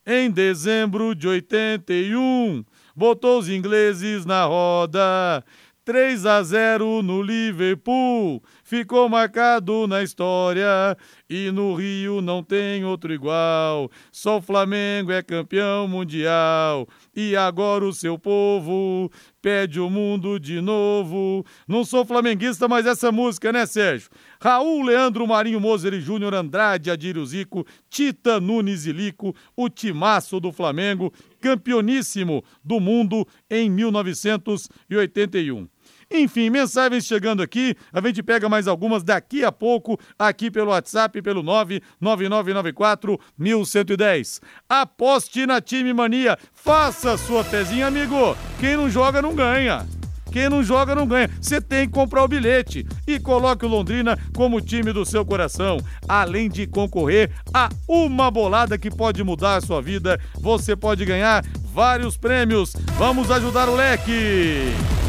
Em 0.06 0.30
dezembro 0.30 1.14
de 1.14 1.28
81, 1.28 2.64
botou 2.96 3.38
os 3.38 3.50
ingleses 3.50 4.24
na 4.24 4.46
roda. 4.46 5.44
3 5.84 6.24
a 6.24 6.42
0 6.42 7.02
no 7.02 7.22
Liverpool, 7.22 8.42
ficou 8.62 9.08
marcado 9.08 9.86
na 9.86 10.02
história 10.02 10.96
e 11.28 11.50
no 11.50 11.74
Rio 11.74 12.22
não 12.22 12.42
tem 12.42 12.84
outro 12.84 13.12
igual. 13.12 13.90
Só 14.12 14.38
o 14.38 14.42
Flamengo 14.42 15.10
é 15.10 15.22
campeão 15.22 15.88
mundial 15.88 16.86
e 17.14 17.34
agora 17.34 17.84
o 17.84 17.92
seu 17.92 18.18
povo 18.18 19.10
pede 19.40 19.80
o 19.80 19.88
mundo 19.90 20.38
de 20.38 20.60
novo. 20.60 21.44
Não 21.66 21.84
sou 21.84 22.04
flamenguista, 22.04 22.68
mas 22.68 22.86
essa 22.86 23.10
música, 23.10 23.52
né, 23.52 23.66
Sérgio? 23.66 24.10
Raul, 24.40 24.82
Leandro, 24.82 25.26
Marinho, 25.26 25.58
Moser 25.60 25.94
e 25.94 26.00
Júnior, 26.00 26.34
Andrade, 26.34 26.90
Adírio 26.90 27.24
Zico, 27.24 27.66
Tita, 27.88 28.38
Nunes 28.40 28.86
e 28.86 28.92
Lico, 28.92 29.34
o 29.56 29.68
timaço 29.68 30.38
do 30.40 30.52
Flamengo, 30.52 31.12
campeoníssimo 31.40 32.44
do 32.62 32.78
mundo 32.80 33.26
em 33.48 33.70
1981. 33.70 35.68
Enfim, 36.10 36.50
mensagens 36.50 37.06
chegando 37.06 37.42
aqui. 37.42 37.76
A 37.92 38.00
gente 38.00 38.22
pega 38.22 38.48
mais 38.48 38.66
algumas 38.66 39.04
daqui 39.04 39.44
a 39.44 39.52
pouco, 39.52 39.98
aqui 40.18 40.50
pelo 40.50 40.70
WhatsApp, 40.70 41.22
pelo 41.22 41.42
99994 41.42 43.18
1110. 43.38 44.40
Aposte 44.68 45.46
na 45.46 45.60
Time 45.60 45.92
Mania. 45.92 46.36
Faça 46.52 47.16
sua 47.16 47.44
pezinha, 47.44 47.86
amigo. 47.86 48.36
Quem 48.58 48.76
não 48.76 48.90
joga, 48.90 49.22
não 49.22 49.34
ganha. 49.34 49.86
Quem 50.32 50.48
não 50.48 50.62
joga 50.62 50.94
não 50.94 51.06
ganha. 51.06 51.30
Você 51.40 51.60
tem 51.60 51.86
que 51.86 51.92
comprar 51.92 52.24
o 52.24 52.28
bilhete 52.28 52.86
e 53.06 53.18
coloque 53.18 53.64
o 53.64 53.68
Londrina 53.68 54.18
como 54.34 54.60
time 54.60 54.92
do 54.92 55.04
seu 55.04 55.24
coração. 55.24 55.78
Além 56.08 56.48
de 56.48 56.66
concorrer 56.66 57.30
a 57.52 57.68
uma 57.88 58.30
bolada 58.30 58.78
que 58.78 58.90
pode 58.90 59.22
mudar 59.24 59.56
a 59.56 59.60
sua 59.60 59.82
vida, 59.82 60.20
você 60.34 60.76
pode 60.76 61.04
ganhar 61.04 61.44
vários 61.72 62.16
prêmios. 62.16 62.74
Vamos 62.96 63.30
ajudar 63.30 63.68
o 63.68 63.74
leque. 63.74 64.99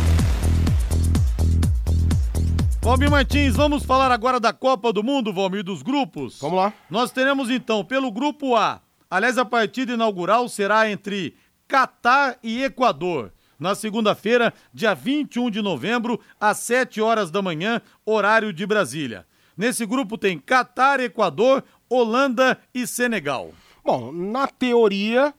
Valmir 2.84 3.12
Martins, 3.12 3.56
vamos 3.56 3.86
falar 3.86 4.12
agora 4.12 4.40
da 4.40 4.52
Copa 4.52 4.92
do 4.92 5.04
Mundo, 5.04 5.32
Valmir, 5.32 5.64
dos 5.64 5.84
grupos. 5.84 6.40
Vamos 6.42 6.58
lá. 6.58 6.74
Nós 6.90 7.12
teremos 7.12 7.48
então, 7.52 7.86
pelo 7.86 8.12
grupo 8.12 8.56
A, 8.56 8.82
aliás, 9.08 9.38
a 9.38 9.46
partida 9.46 9.94
inaugural 9.94 10.50
será 10.50 10.90
entre 10.90 11.36
Catar 11.68 12.40
e 12.42 12.64
Equador. 12.64 13.32
Na 13.60 13.76
segunda-feira, 13.76 14.52
dia 14.74 14.96
21 14.96 15.52
de 15.52 15.62
novembro, 15.62 16.20
às 16.40 16.58
7 16.58 17.00
horas 17.00 17.30
da 17.30 17.40
manhã, 17.40 17.80
horário 18.04 18.52
de 18.52 18.66
Brasília. 18.66 19.28
Nesse 19.56 19.86
grupo 19.86 20.18
tem 20.18 20.40
Catar, 20.40 21.00
Equador, 21.00 21.64
Holanda 21.88 22.58
e 22.74 22.88
Senegal. 22.88 23.52
Bom, 23.86 24.12
na 24.12 24.48
teoria, 24.48 25.36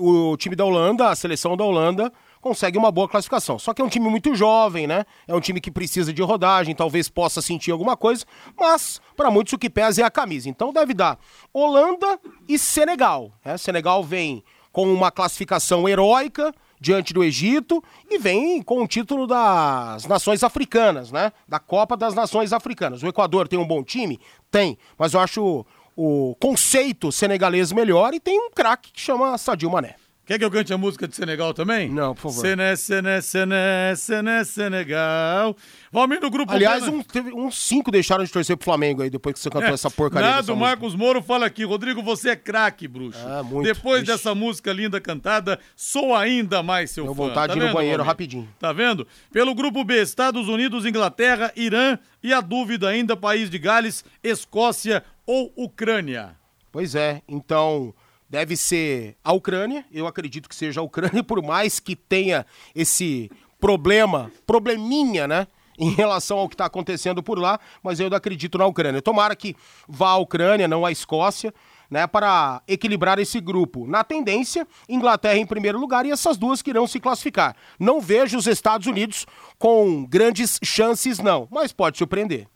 o 0.00 0.36
time 0.36 0.56
da 0.56 0.64
Holanda, 0.64 1.10
a 1.10 1.14
seleção 1.14 1.56
da 1.56 1.62
Holanda, 1.62 2.12
consegue 2.46 2.78
uma 2.78 2.92
boa 2.92 3.08
classificação. 3.08 3.58
Só 3.58 3.74
que 3.74 3.82
é 3.82 3.84
um 3.84 3.88
time 3.88 4.08
muito 4.08 4.32
jovem, 4.36 4.86
né? 4.86 5.04
É 5.26 5.34
um 5.34 5.40
time 5.40 5.60
que 5.60 5.68
precisa 5.68 6.12
de 6.12 6.22
rodagem, 6.22 6.76
talvez 6.76 7.08
possa 7.08 7.42
sentir 7.42 7.72
alguma 7.72 7.96
coisa, 7.96 8.24
mas 8.56 9.00
para 9.16 9.32
muitos 9.32 9.52
o 9.52 9.58
que 9.58 9.68
pesa 9.68 10.02
é 10.02 10.04
a 10.04 10.10
camisa. 10.10 10.48
Então 10.48 10.72
deve 10.72 10.94
dar 10.94 11.18
Holanda 11.52 12.20
e 12.48 12.56
Senegal. 12.56 13.32
Né? 13.44 13.58
Senegal 13.58 14.04
vem 14.04 14.44
com 14.70 14.92
uma 14.92 15.10
classificação 15.10 15.88
heróica 15.88 16.54
diante 16.80 17.12
do 17.12 17.24
Egito 17.24 17.82
e 18.08 18.16
vem 18.16 18.62
com 18.62 18.80
o 18.80 18.86
título 18.86 19.26
das 19.26 20.06
Nações 20.06 20.44
Africanas, 20.44 21.10
né? 21.10 21.32
Da 21.48 21.58
Copa 21.58 21.96
das 21.96 22.14
Nações 22.14 22.52
Africanas. 22.52 23.02
O 23.02 23.08
Equador 23.08 23.48
tem 23.48 23.58
um 23.58 23.66
bom 23.66 23.82
time? 23.82 24.20
Tem, 24.52 24.78
mas 24.96 25.14
eu 25.14 25.20
acho 25.20 25.66
o 25.96 26.36
conceito 26.38 27.10
senegalês 27.10 27.72
melhor 27.72 28.14
e 28.14 28.20
tem 28.20 28.38
um 28.38 28.50
craque 28.52 28.92
que 28.92 29.00
chama 29.00 29.36
Sadio 29.36 29.68
Mané. 29.68 29.96
Quer 30.26 30.40
que 30.40 30.44
eu 30.44 30.50
cante 30.50 30.72
a 30.72 30.76
música 30.76 31.06
de 31.06 31.14
Senegal 31.14 31.54
também? 31.54 31.88
Não, 31.88 32.12
por 32.12 32.22
favor. 32.22 32.40
Sené, 32.40 32.74
Sené, 32.74 33.20
Sené, 33.20 33.94
Sené, 33.94 34.42
Senegal. 34.42 35.56
Valmir 35.92 36.18
do 36.18 36.28
grupo 36.28 36.52
Aliás, 36.52 36.88
um, 36.88 37.00
teve, 37.00 37.32
uns 37.32 37.56
cinco 37.56 37.92
deixaram 37.92 38.24
de 38.24 38.32
torcer 38.32 38.56
pro 38.56 38.64
Flamengo 38.64 39.02
aí 39.02 39.08
depois 39.08 39.34
que 39.34 39.38
você 39.38 39.48
cantou 39.48 39.70
é, 39.70 39.74
essa 39.74 39.88
porcaria. 39.88 40.28
Nada, 40.28 40.52
o 40.52 40.56
Marcos 40.56 40.96
Moro 40.96 41.22
fala 41.22 41.46
aqui. 41.46 41.62
Rodrigo, 41.62 42.02
você 42.02 42.30
é 42.30 42.36
craque, 42.36 42.88
bruxo. 42.88 43.20
Ah, 43.24 43.44
muito. 43.44 43.72
Depois 43.72 44.02
Ixi. 44.02 44.10
dessa 44.10 44.34
música 44.34 44.72
linda 44.72 45.00
cantada, 45.00 45.60
sou 45.76 46.12
ainda 46.12 46.60
mais 46.60 46.90
seu 46.90 47.04
Deu 47.04 47.14
fã. 47.14 47.22
vontade 47.28 47.52
tá 47.52 47.54
de 47.54 47.60
ir 47.60 47.68
no 47.68 47.72
banheiro 47.72 47.98
Valmir? 47.98 48.08
rapidinho. 48.08 48.48
Tá 48.58 48.72
vendo? 48.72 49.06
Pelo 49.32 49.54
grupo 49.54 49.84
B, 49.84 50.02
Estados 50.02 50.48
Unidos, 50.48 50.84
Inglaterra, 50.84 51.52
Irã 51.54 51.96
e 52.20 52.32
a 52.32 52.40
dúvida 52.40 52.88
ainda, 52.88 53.16
País 53.16 53.48
de 53.48 53.60
Gales, 53.60 54.04
Escócia 54.24 55.04
ou 55.24 55.52
Ucrânia. 55.54 56.34
Pois 56.72 56.96
é, 56.96 57.22
então 57.28 57.94
deve 58.28 58.56
ser 58.56 59.16
a 59.22 59.32
Ucrânia. 59.32 59.84
Eu 59.92 60.06
acredito 60.06 60.48
que 60.48 60.54
seja 60.54 60.80
a 60.80 60.84
Ucrânia, 60.84 61.22
por 61.24 61.42
mais 61.42 61.80
que 61.80 61.94
tenha 61.94 62.46
esse 62.74 63.30
problema, 63.60 64.30
probleminha, 64.46 65.26
né? 65.26 65.46
Em 65.78 65.90
relação 65.90 66.38
ao 66.38 66.48
que 66.48 66.54
está 66.54 66.64
acontecendo 66.64 67.22
por 67.22 67.38
lá, 67.38 67.60
mas 67.82 68.00
eu 68.00 68.06
acredito 68.14 68.56
na 68.56 68.64
Ucrânia. 68.64 69.02
Tomara 69.02 69.36
que 69.36 69.54
vá 69.86 70.10
a 70.10 70.16
Ucrânia, 70.16 70.66
não 70.66 70.86
a 70.86 70.90
Escócia, 70.90 71.52
né, 71.90 72.06
para 72.06 72.62
equilibrar 72.66 73.18
esse 73.18 73.40
grupo. 73.40 73.86
Na 73.86 74.02
tendência, 74.02 74.66
Inglaterra 74.88 75.36
em 75.36 75.46
primeiro 75.46 75.78
lugar 75.78 76.06
e 76.06 76.10
essas 76.10 76.38
duas 76.38 76.62
que 76.62 76.70
irão 76.70 76.86
se 76.86 76.98
classificar. 76.98 77.54
Não 77.78 78.00
vejo 78.00 78.38
os 78.38 78.46
Estados 78.46 78.86
Unidos 78.86 79.26
com 79.58 80.04
grandes 80.06 80.58
chances, 80.62 81.18
não, 81.18 81.46
mas 81.50 81.72
pode 81.72 81.98
surpreender. 81.98 82.48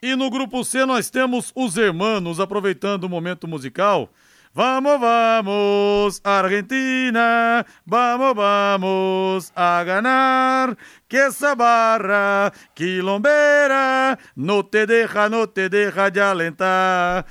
E 0.00 0.14
no 0.14 0.30
grupo 0.30 0.64
C 0.64 0.86
nós 0.86 1.10
temos 1.10 1.52
os 1.56 1.76
hermanos, 1.76 2.38
aproveitando 2.38 3.04
o 3.04 3.08
momento 3.08 3.48
musical. 3.48 4.08
Vamos, 4.54 4.98
vamos, 4.98 6.20
Argentina, 6.24 7.64
vamos, 7.84 8.34
vamos 8.34 9.52
a 9.54 9.84
ganar. 9.84 10.76
Que 11.06 11.18
essa 11.18 11.54
barra 11.54 12.52
quilombera 12.74 14.18
no 14.34 14.62
te 14.62 14.86
deja, 14.86 15.28
no 15.28 15.46
te 15.46 15.68
deja 15.68 16.08
de 16.08 16.20
alentar. 16.20 17.26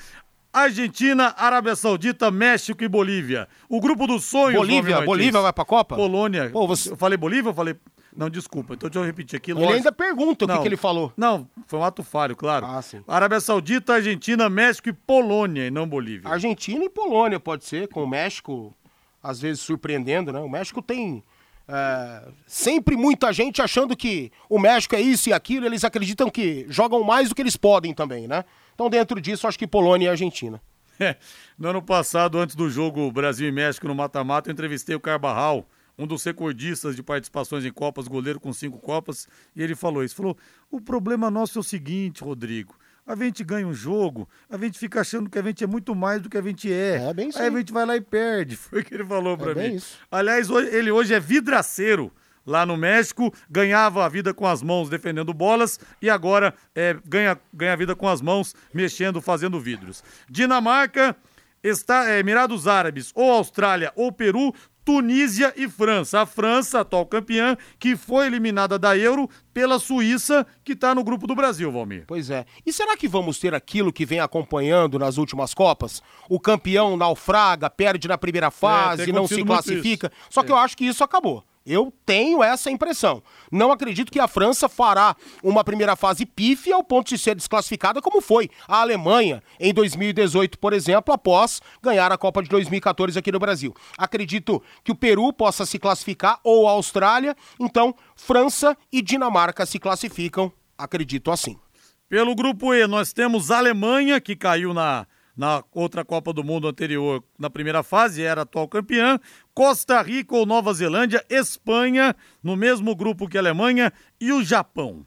Argentina, 0.54 1.36
Arábia 1.38 1.76
Saudita, 1.76 2.32
México 2.32 2.84
e 2.84 2.88
Bolívia. 2.88 3.48
O 3.68 3.80
grupo 3.80 4.08
dos 4.08 4.24
sonhos. 4.24 4.58
Bolívia, 4.58 5.02
Bolívia 5.02 5.42
vai 5.42 5.54
pra 5.54 5.66
Copa? 5.66 5.96
Polônia. 5.96 6.50
Pô, 6.50 6.66
você... 6.68 6.92
Eu 6.92 6.98
falei 6.98 7.18
Bolívia 7.18 7.50
ou 7.50 7.56
falei 7.56 7.76
não, 8.18 8.32
desculpa. 8.32 8.74
Então 8.74 8.90
deixa 8.90 9.00
eu 9.00 9.06
repetir 9.06 9.38
aqui. 9.38 9.52
Ele 9.52 9.64
ainda 9.64 9.92
pergunta 9.92 10.46
o 10.46 10.48
que, 10.48 10.60
que, 10.60 10.68
ele 10.68 10.76
falou. 10.76 11.14
Não, 11.16 11.48
foi 11.68 11.78
um 11.78 11.84
ato 11.84 12.04
falho, 12.04 12.36
claro. 12.36 12.66
Ah, 12.66 12.82
sim. 12.82 13.04
Arábia 13.08 13.40
Saudita, 13.40 13.94
Argentina, 13.94 14.50
México 14.50 14.90
e 14.90 14.94
Polônia, 14.94 15.68
e 15.68 15.72
não 15.72 15.88
Bolívia. 15.88 16.28
Argentina 16.28 16.84
e 16.84 16.90
Polônia, 16.90 17.40
pode 17.40 17.64
ser, 17.64 17.88
com 17.90 18.04
o 18.04 18.08
México, 18.08 18.76
às 19.22 19.40
vezes 19.40 19.62
surpreendendo, 19.62 20.34
né? 20.34 20.40
O 20.40 20.50
México 20.50 20.82
tem. 20.82 21.24
É, 21.70 22.28
sempre 22.48 22.96
muita 22.96 23.32
gente 23.32 23.62
achando 23.62 23.96
que 23.96 24.32
o 24.50 24.58
México 24.58 24.96
é 24.96 25.02
isso 25.02 25.30
e 25.30 25.34
aquilo, 25.34 25.68
eles 25.68 25.84
acreditam 25.84 26.28
que 26.28 26.66
jogam 26.70 27.04
mais 27.04 27.30
do 27.30 27.36
que 27.36 27.42
eles 27.42 27.56
podem 27.56 27.94
também, 27.94 28.28
né? 28.28 28.46
Então, 28.74 28.90
dentro 28.90 29.22
disso, 29.22 29.48
acho 29.48 29.60
que 29.60 29.68
Polônia 29.68 30.08
e 30.08 30.10
Argentina. 30.10 30.60
É, 31.00 31.18
no 31.56 31.70
ano 31.70 31.84
passado, 31.84 32.40
antes 32.40 32.56
do 32.56 32.68
jogo 32.68 33.12
Brasil 33.12 33.48
e 33.48 33.52
México 33.52 33.88
no 33.88 33.94
mata-mata, 33.94 34.50
eu 34.50 34.54
entrevistei 34.54 34.96
o 34.96 35.00
Carbarral 35.00 35.68
um 35.98 36.06
dos 36.06 36.24
recordistas 36.24 36.96
de 36.96 37.02
participações 37.02 37.66
em 37.66 37.72
Copas, 37.72 38.08
goleiro 38.08 38.40
com 38.40 38.54
cinco 38.54 38.78
Copas, 38.80 39.28
e 39.56 39.64
ele 39.64 39.76
falou 39.76 40.04
isso. 40.04 40.16
Falou: 40.16 40.38
o 40.70 40.80
problema 40.80 41.32
nosso 41.32 41.58
é 41.58 41.62
o 41.62 41.64
seguinte, 41.64 42.24
Rodrigo. 42.24 42.76
A 43.06 43.16
gente 43.16 43.42
ganha 43.42 43.66
um 43.66 43.74
jogo, 43.74 44.28
a 44.50 44.58
gente 44.58 44.78
fica 44.78 45.00
achando 45.00 45.30
que 45.30 45.40
a 45.40 45.42
gente 45.42 45.64
é 45.64 45.68
muito 45.68 45.96
mais 45.96 46.22
do 46.22 46.30
que 46.30 46.38
a 46.38 46.42
gente 46.42 46.72
é. 46.72 46.98
É 47.10 47.14
bem. 47.14 47.30
Aí 47.36 47.48
a 47.48 47.52
gente 47.52 47.72
vai 47.72 47.86
lá 47.86 47.96
e 47.96 48.02
perde. 48.02 48.58
Foi 48.58 48.82
o 48.82 48.84
que 48.84 48.94
ele 48.94 49.06
falou 49.06 49.36
é 49.36 49.38
pra 49.38 49.56
mim. 49.56 49.76
Isso. 49.76 49.98
Aliás, 50.12 50.50
ele 50.50 50.92
hoje 50.92 51.14
é 51.14 51.20
vidraceiro 51.20 52.12
lá 52.46 52.66
no 52.66 52.78
México, 52.78 53.34
ganhava 53.50 54.06
a 54.06 54.10
vida 54.10 54.34
com 54.34 54.46
as 54.48 54.62
mãos 54.62 54.90
defendendo 54.90 55.34
bolas 55.34 55.80
e 56.02 56.10
agora 56.10 56.54
é, 56.74 56.98
ganha, 57.06 57.38
ganha 57.54 57.74
a 57.74 57.76
vida 57.76 57.96
com 57.96 58.08
as 58.08 58.22
mãos 58.22 58.56
mexendo, 58.74 59.22
fazendo 59.22 59.60
vidros. 59.60 60.04
Dinamarca, 60.30 61.16
está, 61.62 62.10
é, 62.10 62.20
Emirados 62.20 62.68
Árabes, 62.68 63.12
ou 63.14 63.32
Austrália 63.32 63.92
ou 63.96 64.12
Peru, 64.12 64.54
Tunísia 64.88 65.54
e 65.58 65.68
França. 65.68 66.22
A 66.22 66.26
França, 66.26 66.80
atual 66.80 67.06
campeã, 67.06 67.58
que 67.78 67.98
foi 67.98 68.26
eliminada 68.26 68.80
da 68.80 68.98
Euro 68.98 69.30
pela 69.54 69.80
Suíça, 69.80 70.48
que 70.64 70.72
está 70.72 70.96
no 70.96 71.04
grupo 71.04 71.28
do 71.28 71.36
Brasil, 71.36 71.70
Valmir. 71.70 72.06
Pois 72.08 72.30
é. 72.30 72.46
E 72.66 72.72
será 72.72 72.96
que 72.96 73.06
vamos 73.06 73.38
ter 73.38 73.54
aquilo 73.54 73.92
que 73.92 74.06
vem 74.06 74.22
acompanhando 74.22 74.98
nas 74.98 75.18
últimas 75.18 75.54
Copas? 75.54 76.02
O 76.30 76.40
campeão 76.40 76.96
naufraga, 76.96 77.70
perde 77.70 78.08
na 78.08 78.18
primeira 78.18 78.48
é, 78.48 78.52
fase, 78.52 79.10
é, 79.10 79.12
não 79.12 79.28
se 79.28 79.44
classifica. 79.44 80.10
Só 80.30 80.42
que 80.42 80.54
é. 80.54 80.56
eu 80.56 80.58
acho 80.58 80.78
que 80.78 80.86
isso 80.86 81.04
acabou. 81.04 81.44
Eu 81.70 81.94
tenho 82.06 82.42
essa 82.42 82.72
impressão. 82.72 83.22
Não 83.52 83.74
acredito 83.74 84.10
que 84.10 84.22
a 84.22 84.28
França 84.28 84.70
fará 84.70 85.14
uma 85.44 85.66
primeira 85.66 85.98
fase 85.98 86.26
pífia 86.26 86.74
ao 86.74 86.82
ponto 86.82 87.10
de 87.10 87.18
ser 87.18 87.36
desclassificada, 87.36 88.02
como 88.02 88.22
foi 88.22 88.50
a 88.66 88.80
Alemanha 88.80 89.44
em 89.60 89.74
2018, 89.74 90.58
por 90.60 90.72
exemplo, 90.72 91.14
após 91.14 91.62
ganhar 91.84 92.10
a 92.10 92.18
Copa 92.18 92.42
de 92.42 92.48
2014 92.48 93.20
aqui 93.20 93.34
no 93.34 93.40
Brasil. 93.40 93.76
Acredito 93.98 94.64
que 94.82 94.94
o 94.94 94.96
Peru 94.96 95.34
possa 95.34 95.66
se 95.66 95.78
classificar 95.78 96.40
ou 96.42 96.70
a 96.70 96.72
Austrália, 96.72 97.36
então 97.60 97.94
França 98.16 98.78
e 98.90 99.02
Dinamarca 99.02 99.66
se 99.66 99.78
classificam, 99.78 100.50
acredito 100.78 101.30
assim. 101.32 101.60
Pelo 102.08 102.34
grupo 102.34 102.74
E, 102.74 102.88
nós 102.88 103.12
temos 103.12 103.52
a 103.52 103.58
Alemanha, 103.58 104.22
que 104.22 104.38
caiu 104.38 104.74
na 104.74 105.06
na 105.38 105.64
outra 105.72 106.04
Copa 106.04 106.34
do 106.34 106.44
Mundo 106.44 106.68
anterior, 106.68 107.24
na 107.38 107.50
primeira 107.50 107.84
fase, 107.84 108.24
era 108.24 108.42
atual 108.42 108.68
campeã. 108.68 109.20
Costa 109.54 110.02
Rica 110.02 110.36
ou 110.36 110.46
Nova 110.46 110.74
Zelândia, 110.74 111.24
Espanha, 111.30 112.16
no 112.42 112.56
mesmo 112.56 112.96
grupo 112.96 113.28
que 113.28 113.38
a 113.38 113.42
Alemanha, 113.42 113.94
e 114.20 114.34
o 114.34 114.44
Japão. 114.44 115.06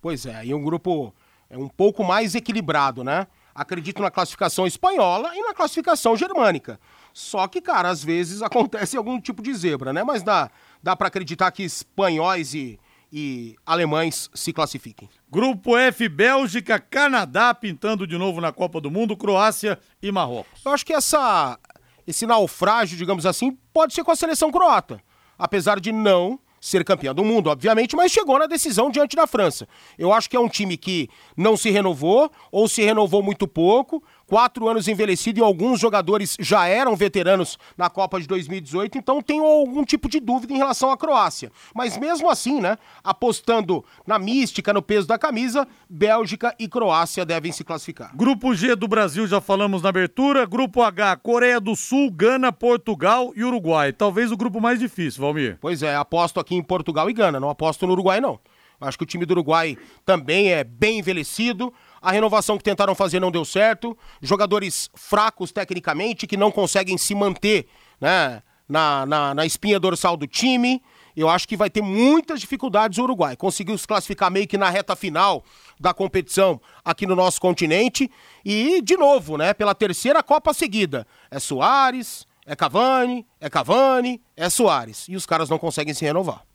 Pois 0.00 0.24
é, 0.24 0.46
e 0.46 0.54
um 0.54 0.62
grupo 0.62 1.14
é 1.50 1.58
um 1.58 1.68
pouco 1.68 2.02
mais 2.02 2.34
equilibrado, 2.34 3.04
né? 3.04 3.26
Acredito 3.54 4.00
na 4.00 4.10
classificação 4.10 4.66
espanhola 4.66 5.34
e 5.34 5.42
na 5.42 5.52
classificação 5.52 6.16
germânica. 6.16 6.80
Só 7.12 7.46
que, 7.48 7.60
cara, 7.60 7.90
às 7.90 8.02
vezes 8.02 8.40
acontece 8.42 8.96
algum 8.96 9.20
tipo 9.20 9.42
de 9.42 9.52
zebra, 9.52 9.92
né? 9.92 10.02
Mas 10.02 10.22
dá, 10.22 10.50
dá 10.82 10.96
para 10.96 11.08
acreditar 11.08 11.50
que 11.50 11.62
espanhóis 11.62 12.54
e, 12.54 12.78
e 13.12 13.56
alemães 13.64 14.30
se 14.34 14.52
classifiquem. 14.52 15.08
Grupo 15.30 15.76
F, 15.76 16.08
Bélgica, 16.08 16.78
Canadá 16.78 17.54
pintando 17.54 18.06
de 18.06 18.16
novo 18.18 18.40
na 18.40 18.52
Copa 18.52 18.80
do 18.80 18.90
Mundo, 18.90 19.16
Croácia 19.16 19.78
e 20.02 20.12
Marrocos. 20.12 20.64
Eu 20.64 20.72
acho 20.72 20.84
que 20.84 20.92
essa, 20.92 21.58
esse 22.06 22.26
naufrágio, 22.26 22.96
digamos 22.96 23.26
assim, 23.26 23.56
pode 23.72 23.94
ser 23.94 24.04
com 24.04 24.10
a 24.10 24.16
seleção 24.16 24.50
croata. 24.50 25.00
Apesar 25.38 25.80
de 25.80 25.92
não 25.92 26.38
ser 26.60 26.84
campeão 26.84 27.14
do 27.14 27.24
mundo, 27.24 27.48
obviamente, 27.50 27.94
mas 27.94 28.10
chegou 28.10 28.38
na 28.38 28.46
decisão 28.46 28.90
diante 28.90 29.16
da 29.16 29.26
França. 29.26 29.68
Eu 29.96 30.12
acho 30.12 30.28
que 30.28 30.36
é 30.36 30.40
um 30.40 30.48
time 30.48 30.76
que 30.76 31.08
não 31.36 31.56
se 31.56 31.70
renovou 31.70 32.30
ou 32.50 32.68
se 32.68 32.82
renovou 32.82 33.22
muito 33.22 33.46
pouco, 33.46 34.02
quatro 34.28 34.68
anos 34.68 34.86
envelhecido 34.86 35.40
e 35.40 35.42
alguns 35.42 35.80
jogadores 35.80 36.36
já 36.38 36.66
eram 36.66 36.94
veteranos 36.94 37.58
na 37.76 37.88
Copa 37.88 38.20
de 38.20 38.26
2018, 38.28 38.98
então 38.98 39.22
tenho 39.22 39.42
algum 39.42 39.84
tipo 39.84 40.08
de 40.08 40.20
dúvida 40.20 40.52
em 40.52 40.58
relação 40.58 40.90
à 40.90 40.96
Croácia. 40.96 41.50
Mas 41.74 41.96
mesmo 41.96 42.28
assim, 42.28 42.60
né, 42.60 42.76
apostando 43.02 43.84
na 44.06 44.18
mística, 44.18 44.72
no 44.72 44.82
peso 44.82 45.08
da 45.08 45.18
camisa, 45.18 45.66
Bélgica 45.88 46.54
e 46.58 46.68
Croácia 46.68 47.24
devem 47.24 47.50
se 47.50 47.64
classificar. 47.64 48.14
Grupo 48.14 48.54
G 48.54 48.76
do 48.76 48.86
Brasil 48.86 49.26
já 49.26 49.40
falamos 49.40 49.82
na 49.82 49.88
abertura, 49.88 50.44
Grupo 50.44 50.82
H, 50.82 51.16
Coreia 51.16 51.58
do 51.58 51.74
Sul, 51.74 52.10
Gana, 52.10 52.52
Portugal 52.52 53.32
e 53.34 53.42
Uruguai. 53.42 53.92
Talvez 53.92 54.30
o 54.30 54.36
grupo 54.36 54.60
mais 54.60 54.78
difícil, 54.78 55.22
Valmir. 55.22 55.56
Pois 55.60 55.82
é, 55.82 55.96
aposto 55.96 56.38
aqui 56.38 56.54
em 56.54 56.62
Portugal 56.62 57.08
e 57.08 57.14
Gana, 57.14 57.40
não 57.40 57.48
aposto 57.48 57.86
no 57.86 57.92
Uruguai 57.94 58.20
não. 58.20 58.38
Acho 58.80 58.98
que 58.98 59.04
o 59.04 59.06
time 59.06 59.26
do 59.26 59.32
Uruguai 59.32 59.76
também 60.04 60.52
é 60.52 60.62
bem 60.62 60.98
envelhecido. 60.98 61.72
A 62.00 62.12
renovação 62.12 62.56
que 62.56 62.64
tentaram 62.64 62.94
fazer 62.94 63.20
não 63.20 63.30
deu 63.30 63.44
certo. 63.44 63.96
Jogadores 64.22 64.90
fracos 64.94 65.52
tecnicamente, 65.52 66.26
que 66.26 66.36
não 66.36 66.50
conseguem 66.50 66.96
se 66.96 67.14
manter 67.14 67.66
né, 68.00 68.42
na, 68.68 69.06
na, 69.06 69.34
na 69.34 69.46
espinha 69.46 69.80
dorsal 69.80 70.16
do 70.16 70.26
time. 70.26 70.82
Eu 71.16 71.28
acho 71.28 71.48
que 71.48 71.56
vai 71.56 71.68
ter 71.68 71.82
muitas 71.82 72.40
dificuldades 72.40 72.96
o 72.98 73.02
Uruguai. 73.02 73.36
Conseguiu 73.36 73.76
se 73.76 73.86
classificar 73.86 74.30
meio 74.30 74.46
que 74.46 74.56
na 74.56 74.70
reta 74.70 74.94
final 74.94 75.42
da 75.80 75.92
competição 75.92 76.60
aqui 76.84 77.06
no 77.06 77.16
nosso 77.16 77.40
continente. 77.40 78.08
E, 78.44 78.80
de 78.80 78.96
novo, 78.96 79.36
né, 79.36 79.52
pela 79.52 79.74
terceira 79.74 80.22
Copa 80.22 80.54
seguida. 80.54 81.06
É 81.28 81.40
Soares, 81.40 82.26
é 82.46 82.54
Cavani, 82.54 83.26
é 83.40 83.50
Cavani, 83.50 84.22
é 84.36 84.48
Soares. 84.48 85.06
E 85.08 85.16
os 85.16 85.26
caras 85.26 85.50
não 85.50 85.58
conseguem 85.58 85.92
se 85.92 86.04
renovar. 86.04 86.47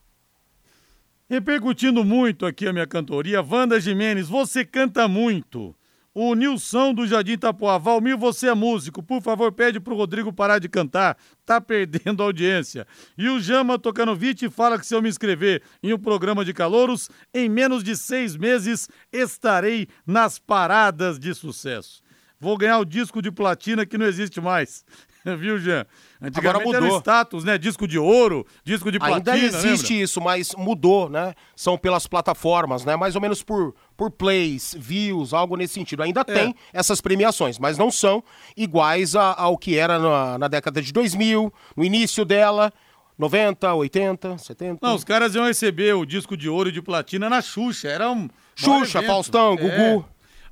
Repercutindo 1.34 2.06
muito 2.06 2.46
aqui 2.46 2.68
a 2.68 2.72
minha 2.72 2.86
cantoria, 2.86 3.42
Wanda 3.42 3.80
Jimenez, 3.80 4.30
você 4.30 4.64
canta 4.64 5.08
muito. 5.08 5.76
O 6.14 6.36
Nilson 6.36 6.94
do 6.94 7.08
Jardim 7.08 7.32
Itapuá, 7.32 7.80
Valmir, 7.80 8.16
você 8.16 8.50
é 8.50 8.54
músico, 8.54 9.02
por 9.02 9.20
favor 9.20 9.52
pede 9.52 9.80
pro 9.80 9.96
Rodrigo 9.96 10.32
parar 10.32 10.60
de 10.60 10.70
cantar, 10.70 11.18
tá 11.44 11.60
perdendo 11.60 12.22
audiência. 12.22 12.86
E 13.18 13.28
o 13.30 13.40
Jama 13.40 13.80
Tocanovic 13.80 14.48
fala 14.52 14.78
que 14.78 14.86
se 14.86 14.94
eu 14.94 15.02
me 15.02 15.10
inscrever 15.10 15.64
em 15.82 15.92
um 15.92 15.98
programa 15.98 16.46
de 16.46 16.54
calouros, 16.54 17.10
em 17.34 17.50
menos 17.50 17.84
de 17.84 17.98
seis 17.98 18.38
meses 18.38 18.88
estarei 19.12 19.88
nas 20.06 20.38
paradas 20.38 21.18
de 21.18 21.34
sucesso. 21.34 22.04
Vou 22.40 22.56
ganhar 22.60 22.78
o 22.78 22.86
disco 22.86 23.24
de 23.24 23.32
platina 23.32 23.88
que 23.88 23.98
não 23.98 24.06
existe 24.06 24.40
mais. 24.40 24.86
Viu, 25.38 25.58
Jean? 25.60 25.86
Antigamente 26.22 26.68
Agora 26.68 26.82
mudou. 26.86 27.00
status, 27.00 27.44
né? 27.44 27.58
Disco 27.58 27.88
de 27.88 27.98
ouro, 28.00 28.46
disco 28.64 28.92
de 28.92 28.98
Ainda 29.02 29.22
platina, 29.32 29.38
existe 29.46 29.92
lembra? 29.94 30.04
isso, 30.04 30.22
mas 30.22 30.52
mudou, 30.58 31.10
né? 31.10 31.34
São 31.56 31.78
pelas 31.78 32.08
plataformas, 32.08 32.84
né? 32.86 32.96
Mais 32.96 33.16
ou 33.16 33.22
menos 33.22 33.42
por, 33.44 33.74
por 33.96 34.12
plays, 34.12 34.76
views, 34.78 35.34
algo 35.34 35.56
nesse 35.56 35.74
sentido. 35.74 36.04
Ainda 36.04 36.22
É. 36.22 36.24
tem 36.24 36.56
essas 36.74 37.00
premiações, 37.02 37.58
mas 37.60 37.78
não 37.78 37.90
são 37.92 38.24
iguais 38.56 39.16
a- 39.16 39.34
ao 39.38 39.58
que 39.58 39.78
era 39.78 39.98
na, 40.00 40.38
na 40.38 40.48
década 40.48 40.82
de 40.82 40.92
2000, 40.94 41.54
no 41.76 41.84
início 41.84 42.24
dela, 42.26 42.72
90, 43.18 43.74
80, 43.74 44.38
70. 44.38 44.80
Não, 44.86 44.96
os 44.96 45.04
caras 45.04 45.36
iam 45.36 45.46
receber 45.46 45.94
o 45.94 46.06
disco 46.06 46.36
de 46.36 46.50
ouro 46.50 46.70
e 46.70 46.72
de 46.72 46.82
platina 46.82 47.30
na 47.30 47.42
Xuxa. 47.42 47.88
Era 47.88 48.10
um. 48.10 48.28
Xuxa. 48.56 49.02
Faustão, 49.04 49.56
Gugu. 49.56 50.06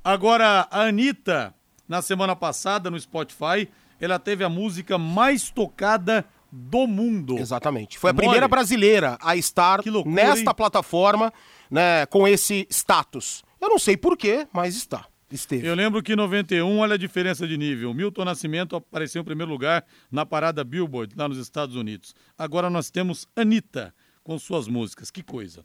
Agora, 0.04 0.66
a 0.70 0.82
Anitta, 0.82 1.54
na 1.88 2.00
semana 2.02 2.34
passada, 2.34 2.90
no 2.90 2.98
Spotify, 2.98 3.68
ela 4.04 4.18
teve 4.18 4.42
a 4.42 4.48
música 4.48 4.98
mais 4.98 5.50
tocada 5.50 6.24
do 6.50 6.86
mundo. 6.86 7.38
Exatamente. 7.38 7.98
Foi 7.98 8.10
a 8.10 8.12
Mole. 8.12 8.24
primeira 8.24 8.48
brasileira 8.48 9.16
a 9.22 9.36
estar 9.36 9.80
loucura, 9.86 10.14
nesta 10.14 10.50
hein? 10.50 10.56
plataforma, 10.56 11.32
né, 11.70 12.04
com 12.06 12.26
esse 12.26 12.66
status. 12.68 13.42
Eu 13.60 13.68
não 13.68 13.78
sei 13.78 13.96
porquê, 13.96 14.46
mas 14.52 14.76
está. 14.76 15.06
Esteve. 15.30 15.66
Eu 15.66 15.74
lembro 15.74 16.02
que 16.02 16.12
em 16.12 16.16
91, 16.16 16.78
olha 16.78 16.94
a 16.94 16.98
diferença 16.98 17.48
de 17.48 17.56
nível. 17.56 17.94
Milton 17.94 18.24
Nascimento 18.24 18.76
apareceu 18.76 19.22
em 19.22 19.24
primeiro 19.24 19.50
lugar 19.50 19.82
na 20.10 20.26
parada 20.26 20.62
Billboard, 20.62 21.14
lá 21.16 21.26
nos 21.26 21.38
Estados 21.38 21.74
Unidos. 21.74 22.14
Agora 22.36 22.68
nós 22.68 22.90
temos 22.90 23.26
Anitta 23.34 23.94
com 24.22 24.38
suas 24.38 24.68
músicas. 24.68 25.10
Que 25.10 25.22
coisa. 25.22 25.64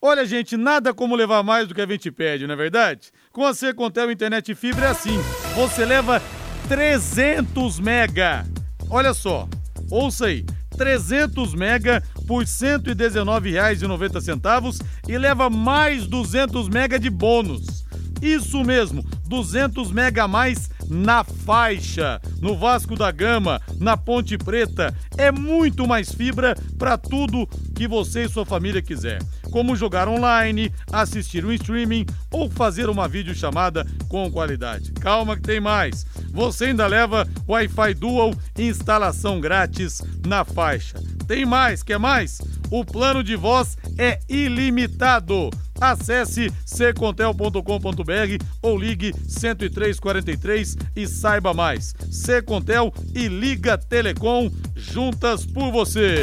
Olha, 0.00 0.26
gente, 0.26 0.56
nada 0.56 0.92
como 0.92 1.16
levar 1.16 1.42
mais 1.42 1.66
do 1.66 1.74
que 1.74 1.80
a 1.80 1.86
gente 1.86 2.10
pede, 2.12 2.46
não 2.46 2.52
é 2.52 2.56
verdade? 2.56 3.10
Com 3.32 3.46
a 3.46 3.54
Secontel 3.54 4.10
Internet 4.10 4.54
Fibra 4.54 4.86
é 4.86 4.90
assim. 4.90 5.16
Você 5.56 5.84
leva 5.86 6.22
300 6.66 7.78
mega. 7.78 8.44
Olha 8.90 9.14
só, 9.14 9.48
ouça 9.90 10.26
aí. 10.26 10.44
300 10.76 11.54
mega 11.54 12.02
por 12.26 12.40
R$ 12.40 12.48
119,90 12.48 14.84
e 15.08 15.16
leva 15.18 15.48
mais 15.50 16.06
200 16.06 16.68
mega 16.68 16.98
de 16.98 17.10
bônus. 17.10 17.84
Isso 18.20 18.64
mesmo, 18.64 19.04
200 19.26 19.92
mega 19.92 20.24
a 20.24 20.28
mais 20.28 20.70
na 20.88 21.22
faixa, 21.22 22.20
no 22.40 22.56
Vasco 22.56 22.96
da 22.96 23.10
Gama, 23.10 23.60
na 23.78 23.96
Ponte 23.96 24.38
Preta. 24.38 24.94
É 25.16 25.30
muito 25.30 25.86
mais 25.86 26.10
fibra 26.12 26.56
para 26.78 26.96
tudo 26.96 27.46
que 27.74 27.86
você 27.86 28.24
e 28.24 28.28
sua 28.28 28.46
família 28.46 28.82
quiser. 28.82 29.22
Como 29.50 29.76
jogar 29.76 30.08
online, 30.08 30.72
assistir 30.92 31.44
um 31.44 31.52
streaming 31.52 32.06
ou 32.30 32.50
fazer 32.50 32.88
uma 32.88 33.06
videochamada 33.06 33.86
com 34.08 34.30
qualidade. 34.30 34.92
Calma 34.92 35.36
que 35.36 35.42
tem 35.42 35.60
mais. 35.60 36.06
Você 36.30 36.66
ainda 36.66 36.86
leva 36.86 37.26
Wi-Fi 37.48 37.94
Dual 37.94 38.34
instalação 38.58 39.40
grátis 39.40 40.02
na 40.26 40.44
faixa. 40.44 40.98
Tem 41.26 41.44
mais, 41.44 41.82
quer 41.82 41.98
mais? 41.98 42.40
O 42.70 42.84
plano 42.84 43.22
de 43.22 43.36
voz 43.36 43.76
é 43.96 44.18
ilimitado. 44.28 45.50
Acesse 45.80 46.50
ccontel.com.br 46.94 48.44
ou 48.62 48.78
ligue 48.78 49.12
10343 49.12 50.76
e 50.96 51.06
saiba 51.06 51.54
mais. 51.54 51.94
Secontel 52.10 52.92
e 53.14 53.28
Liga 53.28 53.78
Telecom 53.78 54.50
juntas 54.74 55.46
por 55.46 55.70
você. 55.70 56.22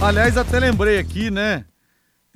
Aliás, 0.00 0.36
até 0.36 0.58
lembrei 0.58 0.98
aqui, 0.98 1.30
né? 1.30 1.64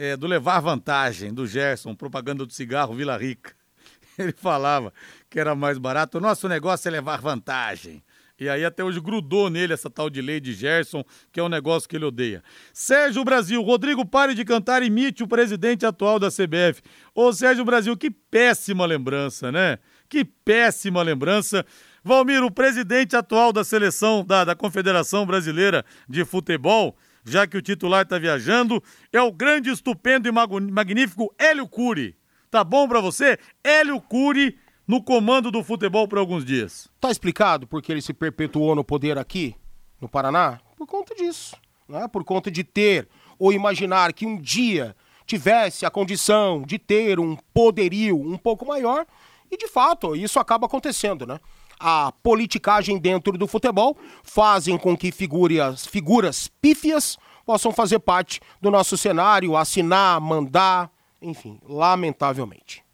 é, 0.00 0.16
do 0.16 0.26
levar 0.26 0.60
vantagem 0.60 1.30
do 1.30 1.46
Gerson, 1.46 1.94
propaganda 1.94 2.46
do 2.46 2.52
cigarro 2.54 2.94
Vila 2.94 3.18
Rica. 3.18 3.52
Ele 4.18 4.32
falava 4.32 4.94
que 5.28 5.38
era 5.38 5.54
mais 5.54 5.76
barato. 5.76 6.16
O 6.16 6.20
nosso 6.22 6.48
negócio 6.48 6.88
é 6.88 6.90
levar 6.90 7.20
vantagem. 7.20 8.02
E 8.40 8.48
aí 8.48 8.64
até 8.64 8.82
hoje 8.82 8.98
grudou 8.98 9.50
nele 9.50 9.74
essa 9.74 9.90
tal 9.90 10.08
de 10.08 10.22
lei 10.22 10.40
de 10.40 10.54
Gerson, 10.54 11.04
que 11.30 11.38
é 11.38 11.42
um 11.42 11.48
negócio 11.48 11.86
que 11.86 11.94
ele 11.94 12.06
odeia. 12.06 12.42
Sérgio 12.72 13.22
Brasil, 13.22 13.60
Rodrigo, 13.60 14.04
pare 14.06 14.34
de 14.34 14.46
cantar, 14.46 14.82
imite 14.82 15.22
o 15.22 15.28
presidente 15.28 15.84
atual 15.84 16.18
da 16.18 16.30
CBF. 16.30 16.80
Ô 17.14 17.30
Sérgio 17.34 17.66
Brasil, 17.66 17.94
que 17.98 18.10
péssima 18.10 18.86
lembrança, 18.86 19.52
né? 19.52 19.78
Que 20.08 20.24
péssima 20.24 21.02
lembrança. 21.02 21.66
Valmir, 22.02 22.42
o 22.42 22.50
presidente 22.50 23.14
atual 23.14 23.52
da 23.52 23.62
seleção, 23.62 24.24
da, 24.24 24.42
da 24.42 24.54
Confederação 24.54 25.26
Brasileira 25.26 25.84
de 26.08 26.24
Futebol, 26.24 26.96
já 27.22 27.46
que 27.46 27.58
o 27.58 27.62
titular 27.62 28.04
está 28.04 28.18
viajando, 28.18 28.82
é 29.12 29.20
o 29.20 29.30
grande, 29.30 29.68
estupendo 29.68 30.26
e 30.26 30.32
magnífico 30.32 31.30
Hélio 31.38 31.68
Cury. 31.68 32.16
Tá 32.50 32.64
bom 32.64 32.88
pra 32.88 33.00
você? 33.00 33.38
Hélio 33.62 34.00
Cury 34.00 34.58
no 34.90 35.00
comando 35.00 35.52
do 35.52 35.62
futebol 35.62 36.08
por 36.08 36.18
alguns 36.18 36.44
dias. 36.44 36.88
Tá 37.00 37.12
explicado 37.12 37.64
porque 37.64 37.92
ele 37.92 38.02
se 38.02 38.12
perpetuou 38.12 38.74
no 38.74 38.82
poder 38.82 39.18
aqui, 39.18 39.54
no 40.00 40.08
Paraná? 40.08 40.58
Por 40.76 40.84
conta 40.84 41.14
disso. 41.14 41.54
né, 41.88 42.08
por 42.08 42.24
conta 42.24 42.50
de 42.50 42.64
ter 42.64 43.08
ou 43.38 43.52
imaginar 43.52 44.12
que 44.12 44.26
um 44.26 44.36
dia 44.36 44.96
tivesse 45.24 45.86
a 45.86 45.90
condição 45.90 46.62
de 46.62 46.76
ter 46.76 47.20
um 47.20 47.36
poderio 47.54 48.20
um 48.20 48.36
pouco 48.36 48.66
maior, 48.66 49.06
e 49.48 49.56
de 49.56 49.68
fato 49.68 50.16
isso 50.16 50.40
acaba 50.40 50.66
acontecendo, 50.66 51.24
né? 51.24 51.38
A 51.78 52.10
politicagem 52.20 52.98
dentro 52.98 53.38
do 53.38 53.46
futebol 53.46 53.96
fazem 54.24 54.76
com 54.76 54.96
que 54.96 55.12
figuras, 55.12 55.86
figuras 55.86 56.48
pífias 56.60 57.16
possam 57.46 57.72
fazer 57.72 58.00
parte 58.00 58.40
do 58.60 58.72
nosso 58.72 58.96
cenário, 58.96 59.56
assinar, 59.56 60.20
mandar, 60.20 60.90
enfim, 61.22 61.60
lamentavelmente. 61.62 62.84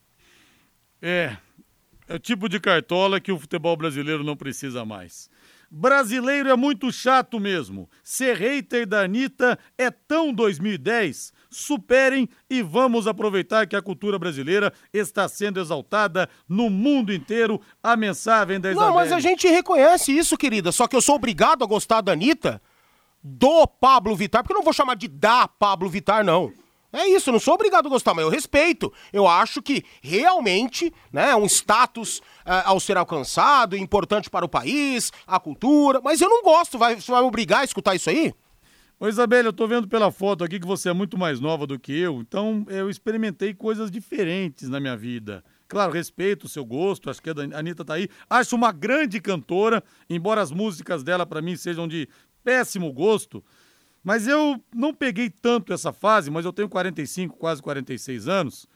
É, 1.01 1.37
é 2.09 2.15
o 2.15 2.19
tipo 2.19 2.49
de 2.49 2.61
cartola 2.61 3.21
que 3.21 3.33
o 3.33 3.39
futebol 3.39 3.77
brasileiro 3.77 4.23
não 4.23 4.37
precisa 4.37 4.85
mais. 4.85 5.29
Brasileiro 5.71 6.49
é 6.49 6.57
muito 6.57 6.93
chato 6.93 7.41
mesmo. 7.41 7.91
Ser 8.03 8.37
hater 8.37 8.87
da 8.87 9.01
Anitta 9.03 9.59
é 9.77 9.91
tão 9.91 10.33
2010. 10.33 11.33
Superem 11.51 12.29
e 12.49 12.63
vamos 12.63 13.07
aproveitar 13.07 13.67
que 13.67 13.75
a 13.75 13.83
cultura 13.83 14.19
brasileira 14.19 14.73
está 14.93 15.29
sendo 15.29 15.61
exaltada 15.61 16.29
no 16.49 16.71
mundo 16.71 17.13
inteiro. 17.13 17.61
A 17.83 17.97
mensagem 17.97 18.61
da 18.61 18.71
Isabel. 18.71 18.89
Não, 18.89 18.95
mas 18.95 19.11
a 19.11 19.19
gente 19.19 19.49
reconhece 19.49 20.17
isso, 20.17 20.37
querida. 20.37 20.71
Só 20.71 20.87
que 20.87 20.95
eu 20.95 21.03
sou 21.03 21.17
obrigado 21.17 21.65
a 21.65 21.67
gostar 21.67 22.01
da 22.01 22.13
Anitta 22.13 22.63
do 23.23 23.67
Pablo 23.67 24.15
Vittar, 24.15 24.43
porque 24.43 24.53
eu 24.53 24.59
não 24.59 24.65
vou 24.65 24.73
chamar 24.73 24.95
de 24.95 25.09
da 25.09 25.49
Pablo 25.49 25.89
Vittar, 25.89 26.25
não. 26.25 26.53
É 26.93 27.09
isso, 27.09 27.29
eu 27.29 27.33
não 27.33 27.41
sou 27.41 27.55
obrigado 27.55 27.87
a 27.87 27.91
gostar, 27.91 28.15
mas 28.15 28.25
eu 28.25 28.31
respeito. 28.31 28.93
Eu 29.13 29.27
acho 29.27 29.61
que 29.61 29.85
realmente 30.03 30.93
né, 31.13 31.31
é 31.31 31.37
um 31.37 31.47
status 31.47 32.19
uh, 32.19 32.65
ao 32.65 32.81
ser 32.81 32.97
alcançado, 32.97 33.77
importante 33.77 34.31
para 34.31 34.45
o 34.45 34.49
país, 34.49 35.13
a 35.27 35.39
cultura, 35.39 36.01
mas 36.03 36.21
eu 36.21 36.29
não 36.29 36.43
gosto. 36.43 36.79
Vai, 36.79 36.97
você 36.97 37.11
vai 37.11 37.21
me 37.21 37.29
obrigar 37.29 37.61
a 37.61 37.65
escutar 37.65 37.95
isso 37.95 38.09
aí? 38.09 38.35
Ô 38.99 39.07
Isabela, 39.09 39.49
eu 39.49 39.53
tô 39.53 39.67
vendo 39.67 39.87
pela 39.87 40.11
foto 40.11 40.43
aqui 40.43 40.59
que 40.59 40.67
você 40.67 40.89
é 40.89 40.93
muito 40.95 41.19
mais 41.19 41.39
nova 41.39 41.67
do 41.67 41.79
que 41.79 41.93
eu, 41.93 42.23
então 42.23 42.65
eu 42.67 42.89
experimentei 42.89 43.53
coisas 43.53 43.91
diferentes 43.91 44.71
na 44.71 44.81
minha 44.81 44.97
vida. 44.97 45.45
Claro, 45.69 45.93
respeito 45.93 46.45
o 46.45 46.49
seu 46.49 46.65
gosto, 46.65 47.11
acho 47.11 47.21
que 47.21 47.29
a 47.29 47.59
Anitta 47.59 47.85
tá 47.85 47.93
aí. 47.93 48.09
Acho 48.31 48.57
uma 48.57 48.73
grande 48.73 49.21
cantora, 49.21 49.85
embora 50.09 50.41
as 50.41 50.51
músicas 50.51 51.03
dela 51.03 51.27
para 51.27 51.43
mim 51.43 51.57
sejam 51.57 51.87
de 51.87 52.09
péssimo 52.43 52.91
gosto. 52.91 53.45
Mas 54.07 54.29
eu 54.29 54.63
não 54.73 54.95
peguei 54.95 55.29
tanto 55.29 55.73
essa 55.73 55.93
fase, 55.93 56.31
mas 56.31 56.45
eu 56.45 56.53
tenho 56.53 56.69
45, 56.69 57.37
quase 57.37 57.61
46 57.61 58.29
anos. 58.29 58.69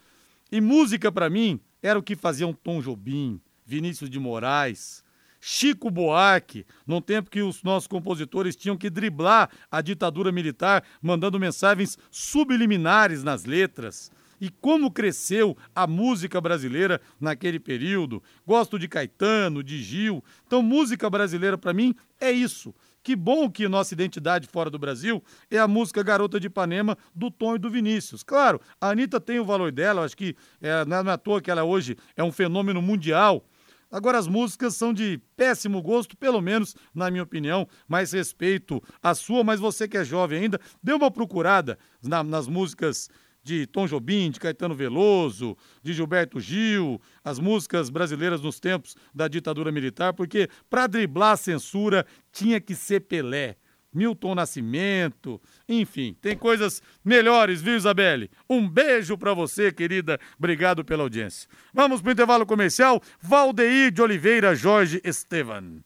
E 0.51 0.61
música 0.61 1.13
para 1.13 1.31
mim 1.31 1.61
era 1.81 1.97
o 1.97 2.03
que 2.03 2.17
faziam 2.17 2.53
Tom 2.53 2.81
Jobim, 2.81 3.41
Vinícius 3.65 4.11
de 4.11 4.19
Moraes, 4.19 5.05
Chico 5.41 5.89
Buarque, 5.89 6.67
num 6.85 7.01
tempo 7.01 7.31
que 7.31 7.43
os 7.43 7.63
nossos 7.63 7.87
compositores 7.87 8.57
tinham 8.57 8.77
que 8.77 8.91
driblar 8.91 9.49
a 9.71 9.81
ditadura 9.81 10.33
militar, 10.33 10.83
mandando 11.01 11.39
mensagens 11.39 11.97
subliminares 12.11 13.23
nas 13.23 13.45
letras. 13.45 14.11
E 14.41 14.51
como 14.51 14.91
cresceu 14.91 15.57
a 15.73 15.87
música 15.87 16.41
brasileira 16.41 17.01
naquele 17.21 17.61
período. 17.61 18.21
Gosto 18.45 18.81
de 18.81 18.89
Caetano, 18.89 19.63
de 19.63 19.81
Gil. 19.81 20.25
Então, 20.45 20.61
música 20.61 21.09
brasileira 21.09 21.57
para 21.57 21.73
mim 21.73 21.95
é 22.21 22.33
isso. 22.33 22.75
Que 23.03 23.17
bom 23.17 23.51
que 23.51 23.67
nossa 23.67 23.95
identidade 23.95 24.47
fora 24.47 24.69
do 24.69 24.79
Brasil 24.79 25.23
é 25.51 25.59
a 25.59 25.67
música 25.67 26.03
Garota 26.03 26.39
de 26.39 26.49
Ipanema 26.49 26.99
do 27.15 27.31
Tom 27.31 27.57
e 27.57 27.59
do 27.59 27.71
Vinícius. 27.71 28.23
Claro, 28.23 28.61
a 28.81 28.91
Anitta 28.91 29.19
tem 29.19 29.39
o 29.39 29.45
valor 29.45 29.73
dela, 29.73 30.05
acho 30.05 30.17
que 30.17 30.37
é, 30.61 30.85
não 30.85 30.99
é 30.99 31.13
à 31.13 31.17
toa 31.17 31.41
que 31.41 31.51
ela 31.51 31.65
hoje 31.65 31.97
é 32.15 32.23
um 32.23 32.31
fenômeno 32.31 32.83
mundial. 32.83 33.45
Agora, 33.91 34.19
as 34.19 34.29
músicas 34.29 34.77
são 34.77 34.93
de 34.93 35.21
péssimo 35.37 35.83
gosto, 35.83 36.17
pelo 36.17 36.41
menos 36.41 36.77
na 36.95 37.11
minha 37.11 37.25
opinião. 37.25 37.67
Mais 37.89 38.13
respeito 38.13 38.81
a 39.03 39.15
sua, 39.17 39.43
mas 39.43 39.59
você 39.59 39.89
que 39.89 39.97
é 39.97 40.05
jovem 40.05 40.43
ainda, 40.43 40.61
dê 40.81 40.93
uma 40.93 41.11
procurada 41.11 41.77
na, 42.01 42.23
nas 42.23 42.47
músicas 42.47 43.11
de 43.43 43.67
Tom 43.67 43.87
Jobim, 43.87 44.31
de 44.31 44.41
Caetano 44.41 44.75
Veloso, 44.75 45.57
de 45.83 45.93
Gilberto 45.93 46.41
Gil, 46.41 47.01
as 47.25 47.39
músicas 47.39 47.91
brasileiras 47.91 48.41
nos 48.41 48.61
tempos 48.61 48.97
da 49.15 49.29
ditadura 49.29 49.73
militar, 49.73 50.13
porque 50.13 50.49
para 50.69 50.87
driblar 50.87 51.33
a 51.33 51.37
censura 51.37 52.07
tinha 52.33 52.61
que 52.61 52.75
ser 52.75 53.01
Pelé. 53.01 53.57
Milton 53.93 54.37
Nascimento, 54.37 55.41
enfim, 55.69 56.17
tem 56.21 56.37
coisas 56.37 56.81
melhores, 57.05 57.61
viu, 57.61 57.77
Isabelle? 57.77 58.31
Um 58.49 58.69
beijo 58.69 59.19
para 59.19 59.35
você, 59.35 59.73
querida. 59.73 60.19
Obrigado 60.39 60.85
pela 60.85 61.03
audiência. 61.03 61.49
Vamos 61.75 62.01
pro 62.01 62.13
intervalo 62.13 62.47
comercial. 62.47 63.03
Valdeir 63.21 63.91
de 63.91 64.01
Oliveira 64.01 64.55
Jorge 64.55 65.01
Estevan. 65.03 65.83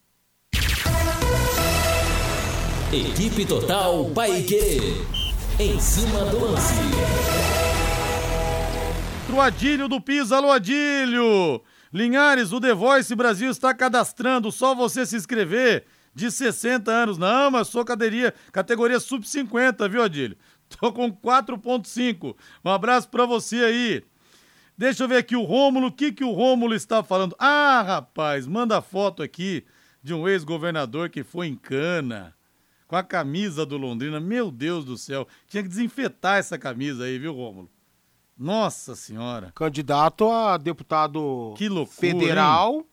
Equipe 2.93 3.47
Total 3.47 4.11
Paique. 4.11 5.24
Em 5.57 5.79
cima 5.79 6.25
do 6.25 6.47
lance. 6.47 6.75
Pro 9.25 9.41
Adílio 9.41 9.87
do 9.87 10.01
Piso, 10.01 10.35
alô 10.35 10.51
Adílio! 10.51 11.63
Linhares, 11.93 12.51
o 12.51 12.61
The 12.61 12.75
Voice 12.75 13.15
Brasil 13.15 13.49
está 13.53 13.73
cadastrando, 13.73 14.51
só 14.51 14.75
você 14.75 15.07
se 15.07 15.15
inscrever. 15.15 15.85
De 16.13 16.29
60 16.29 16.91
anos. 16.91 17.19
Não, 17.19 17.53
mas 17.53 17.69
sou 17.69 17.85
caderia, 17.85 18.35
categoria 18.51 18.99
sub-50, 18.99 19.89
viu, 19.89 20.03
Adílio? 20.03 20.37
Tô 20.69 20.93
com 20.93 21.13
4.5. 21.13 22.35
Um 22.65 22.71
abraço 22.71 23.09
pra 23.09 23.25
você 23.25 23.57
aí. 23.59 24.05
Deixa 24.77 25.05
eu 25.05 25.09
ver 25.09 25.19
aqui 25.19 25.37
o 25.37 25.43
Rômulo, 25.43 25.87
o 25.87 25.93
que, 25.93 26.11
que 26.11 26.25
o 26.25 26.33
Rômulo 26.33 26.75
está 26.75 27.05
falando? 27.05 27.37
Ah, 27.39 27.81
rapaz, 27.81 28.45
manda 28.45 28.83
foto 28.83 29.23
aqui 29.23 29.65
de 30.03 30.13
um 30.13 30.29
ex-governador 30.29 31.11
que 31.11 31.23
foi 31.23 31.47
em 31.47 31.55
cana 31.55 32.35
com 32.87 32.97
a 32.97 33.03
camisa 33.03 33.65
do 33.65 33.77
Londrina. 33.77 34.21
Meu 34.21 34.51
Deus 34.51 34.85
do 34.85 34.97
céu, 34.97 35.27
tinha 35.47 35.63
que 35.63 35.69
desinfetar 35.69 36.39
essa 36.39 36.59
camisa 36.59 37.05
aí, 37.05 37.19
viu, 37.19 37.35
Rômulo? 37.35 37.71
Nossa 38.37 38.97
Senhora. 38.97 39.53
Candidato 39.55 40.29
a 40.29 40.57
deputado 40.57 41.21
loucura, 41.21 41.87
federal 41.87 42.75
hein? 42.77 42.87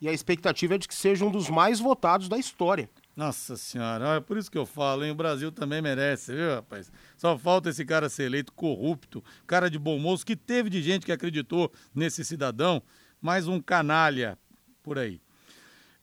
e 0.00 0.08
a 0.08 0.12
expectativa 0.12 0.74
é 0.74 0.78
de 0.78 0.88
que 0.88 0.94
seja 0.94 1.24
um 1.24 1.30
dos 1.30 1.48
mais 1.48 1.78
votados 1.78 2.28
da 2.28 2.36
história. 2.36 2.90
Nossa 3.14 3.56
Senhora, 3.56 4.16
é 4.16 4.20
por 4.20 4.36
isso 4.36 4.50
que 4.50 4.58
eu 4.58 4.64
falo, 4.64 5.04
hein? 5.04 5.10
O 5.10 5.14
Brasil 5.14 5.50
também 5.50 5.82
merece, 5.82 6.32
viu, 6.32 6.54
rapaz? 6.54 6.90
Só 7.16 7.36
falta 7.36 7.68
esse 7.68 7.84
cara 7.84 8.08
ser 8.08 8.24
eleito 8.24 8.52
corrupto, 8.52 9.24
cara 9.44 9.68
de 9.68 9.78
bom 9.78 9.98
moço, 9.98 10.24
que 10.24 10.36
teve 10.36 10.70
de 10.70 10.80
gente 10.80 11.04
que 11.04 11.10
acreditou 11.10 11.72
nesse 11.92 12.24
cidadão, 12.24 12.80
mais 13.20 13.48
um 13.48 13.60
canalha 13.60 14.38
por 14.84 14.98
aí. 14.98 15.20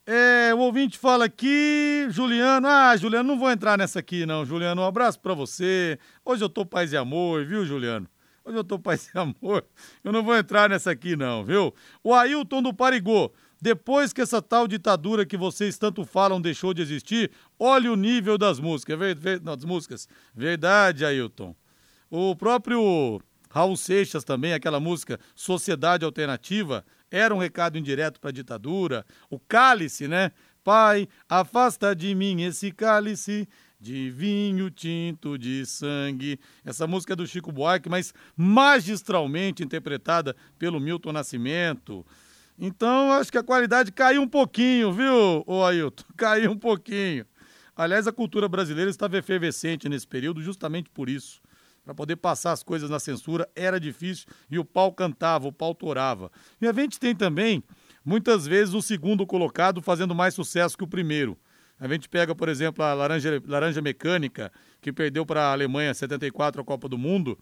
É, 0.07 0.53
o 0.53 0.59
ouvinte 0.59 0.99
fala 0.99 1.25
aqui, 1.25 2.05
Juliano. 2.11 2.67
Ah, 2.67 2.95
Juliano, 2.95 3.27
não 3.27 3.39
vou 3.39 3.49
entrar 3.49 3.75
nessa 3.75 3.99
aqui, 3.99 4.23
não. 4.23 4.45
Juliano, 4.45 4.83
um 4.83 4.85
abraço 4.85 5.19
para 5.19 5.33
você. 5.33 5.97
Hoje 6.23 6.43
eu 6.43 6.49
tô 6.49 6.63
paz 6.63 6.93
e 6.93 6.97
amor, 6.97 7.43
viu, 7.43 7.65
Juliano? 7.65 8.07
Hoje 8.43 8.55
eu 8.55 8.63
tô 8.63 8.77
paz 8.77 9.09
e 9.11 9.17
amor. 9.17 9.65
Eu 10.03 10.11
não 10.11 10.21
vou 10.21 10.37
entrar 10.37 10.69
nessa 10.69 10.91
aqui, 10.91 11.15
não, 11.15 11.43
viu? 11.43 11.73
O 12.03 12.13
Ailton 12.13 12.61
do 12.61 12.71
Parigô. 12.71 13.31
Depois 13.59 14.13
que 14.13 14.21
essa 14.21 14.43
tal 14.43 14.67
ditadura 14.67 15.25
que 15.25 15.35
vocês 15.35 15.75
tanto 15.75 16.05
falam 16.05 16.39
deixou 16.39 16.71
de 16.71 16.83
existir, 16.83 17.31
olha 17.57 17.91
o 17.91 17.95
nível 17.95 18.37
das 18.37 18.59
músicas. 18.59 18.99
Ver, 18.99 19.15
ver, 19.15 19.41
não, 19.41 19.55
das 19.55 19.65
músicas. 19.65 20.07
Verdade, 20.35 21.03
Ailton. 21.03 21.55
O 22.11 22.35
próprio 22.35 23.19
Raul 23.49 23.75
Seixas 23.75 24.23
também, 24.23 24.53
aquela 24.53 24.79
música 24.79 25.19
Sociedade 25.33 26.05
Alternativa, 26.05 26.85
era 27.09 27.33
um 27.33 27.37
recado 27.37 27.77
indireto 27.77 28.19
para 28.19 28.29
a 28.29 28.33
ditadura. 28.33 29.05
O 29.29 29.39
cálice, 29.39 30.07
né? 30.07 30.31
Pai, 30.63 31.07
afasta 31.29 31.95
de 31.95 32.15
mim 32.15 32.41
esse 32.41 32.71
cálice 32.71 33.47
de 33.79 34.09
vinho 34.09 34.71
tinto 34.71 35.37
de 35.37 35.65
sangue. 35.65 36.39
Essa 36.63 36.87
música 36.87 37.13
é 37.13 37.15
do 37.15 37.27
Chico 37.27 37.51
Buarque, 37.51 37.87
mas 37.87 38.13
magistralmente 38.35 39.63
interpretada 39.63 40.35
pelo 40.57 40.79
Milton 40.79 41.11
Nascimento. 41.11 42.05
Então, 42.57 43.11
acho 43.11 43.31
que 43.31 43.37
a 43.37 43.43
qualidade 43.43 43.91
caiu 43.91 44.21
um 44.21 44.27
pouquinho, 44.27 44.91
viu, 44.91 45.43
ô 45.45 45.63
Ailton? 45.63 46.05
Caiu 46.15 46.51
um 46.51 46.57
pouquinho. 46.57 47.25
Aliás, 47.75 48.07
a 48.07 48.13
cultura 48.13 48.47
brasileira 48.47 48.89
estava 48.89 49.17
efervescente 49.17 49.89
nesse 49.89 50.07
período 50.07 50.41
justamente 50.41 50.89
por 50.89 51.09
isso 51.09 51.41
para 51.85 51.93
poder 51.93 52.15
passar 52.15 52.51
as 52.51 52.63
coisas 52.63 52.89
na 52.89 52.99
censura 52.99 53.47
era 53.55 53.79
difícil 53.79 54.25
e 54.49 54.57
o 54.57 54.65
pau 54.65 54.91
cantava, 54.91 55.47
o 55.47 55.51
pau 55.51 55.75
torava. 55.75 56.31
E 56.59 56.67
a 56.67 56.73
gente 56.73 56.99
tem 56.99 57.15
também, 57.15 57.63
muitas 58.03 58.47
vezes, 58.47 58.73
o 58.73 58.81
segundo 58.81 59.25
colocado 59.25 59.81
fazendo 59.83 60.15
mais 60.15 60.33
sucesso 60.33 60.75
que 60.75 60.83
o 60.83 60.87
primeiro. 60.87 61.37
A 61.79 61.87
gente 61.87 62.09
pega, 62.09 62.33
por 62.33 62.49
exemplo, 62.49 62.83
a 62.83 62.93
Laranja, 62.93 63.41
Laranja 63.45 63.81
Mecânica, 63.81 64.51
que 64.81 64.91
perdeu 64.91 65.25
para 65.25 65.43
a 65.43 65.51
Alemanha 65.51 65.93
74 65.93 66.61
a 66.61 66.65
Copa 66.65 66.89
do 66.89 66.97
Mundo. 66.97 67.37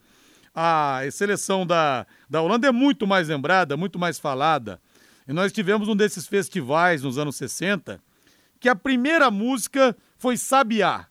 A 0.53 0.99
seleção 1.11 1.65
da, 1.65 2.05
da 2.29 2.41
Holanda 2.41 2.67
é 2.67 2.71
muito 2.71 3.07
mais 3.07 3.29
lembrada, 3.29 3.77
muito 3.77 3.97
mais 3.97 4.19
falada. 4.19 4.81
E 5.25 5.31
nós 5.31 5.53
tivemos 5.53 5.87
um 5.87 5.95
desses 5.95 6.27
festivais 6.27 7.01
nos 7.03 7.17
anos 7.17 7.37
60, 7.37 8.01
que 8.59 8.67
a 8.67 8.75
primeira 8.75 9.31
música 9.31 9.95
foi 10.17 10.35
Sabiá. 10.35 11.07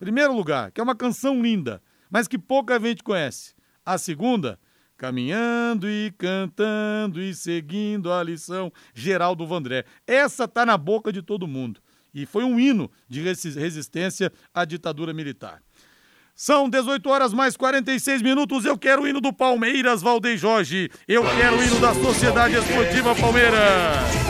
Primeiro 0.00 0.34
lugar, 0.34 0.72
que 0.72 0.80
é 0.80 0.84
uma 0.84 0.96
canção 0.96 1.40
linda 1.40 1.80
mas 2.12 2.28
que 2.28 2.38
pouca 2.38 2.78
gente 2.78 3.02
conhece. 3.02 3.54
A 3.84 3.96
segunda, 3.96 4.60
caminhando 4.98 5.88
e 5.88 6.12
cantando 6.18 7.22
e 7.22 7.34
seguindo 7.34 8.12
a 8.12 8.22
lição, 8.22 8.70
Geraldo 8.94 9.46
Vandré. 9.46 9.86
Essa 10.06 10.46
tá 10.46 10.66
na 10.66 10.76
boca 10.76 11.10
de 11.10 11.22
todo 11.22 11.48
mundo 11.48 11.80
e 12.14 12.26
foi 12.26 12.44
um 12.44 12.60
hino 12.60 12.90
de 13.08 13.22
resistência 13.22 14.30
à 14.52 14.66
ditadura 14.66 15.14
militar. 15.14 15.62
São 16.34 16.68
18 16.68 17.08
horas 17.08 17.32
mais 17.32 17.56
46 17.56 18.20
minutos. 18.22 18.64
Eu 18.64 18.76
quero 18.78 19.02
o 19.02 19.08
hino 19.08 19.20
do 19.20 19.32
Palmeiras, 19.32 20.02
Valdeir 20.02 20.36
Jorge. 20.36 20.90
Eu 21.08 21.22
quero 21.22 21.56
o 21.58 21.64
hino 21.64 21.80
da 21.80 21.94
Sociedade 21.94 22.56
Esportiva 22.56 23.14
Palmeiras. 23.14 24.21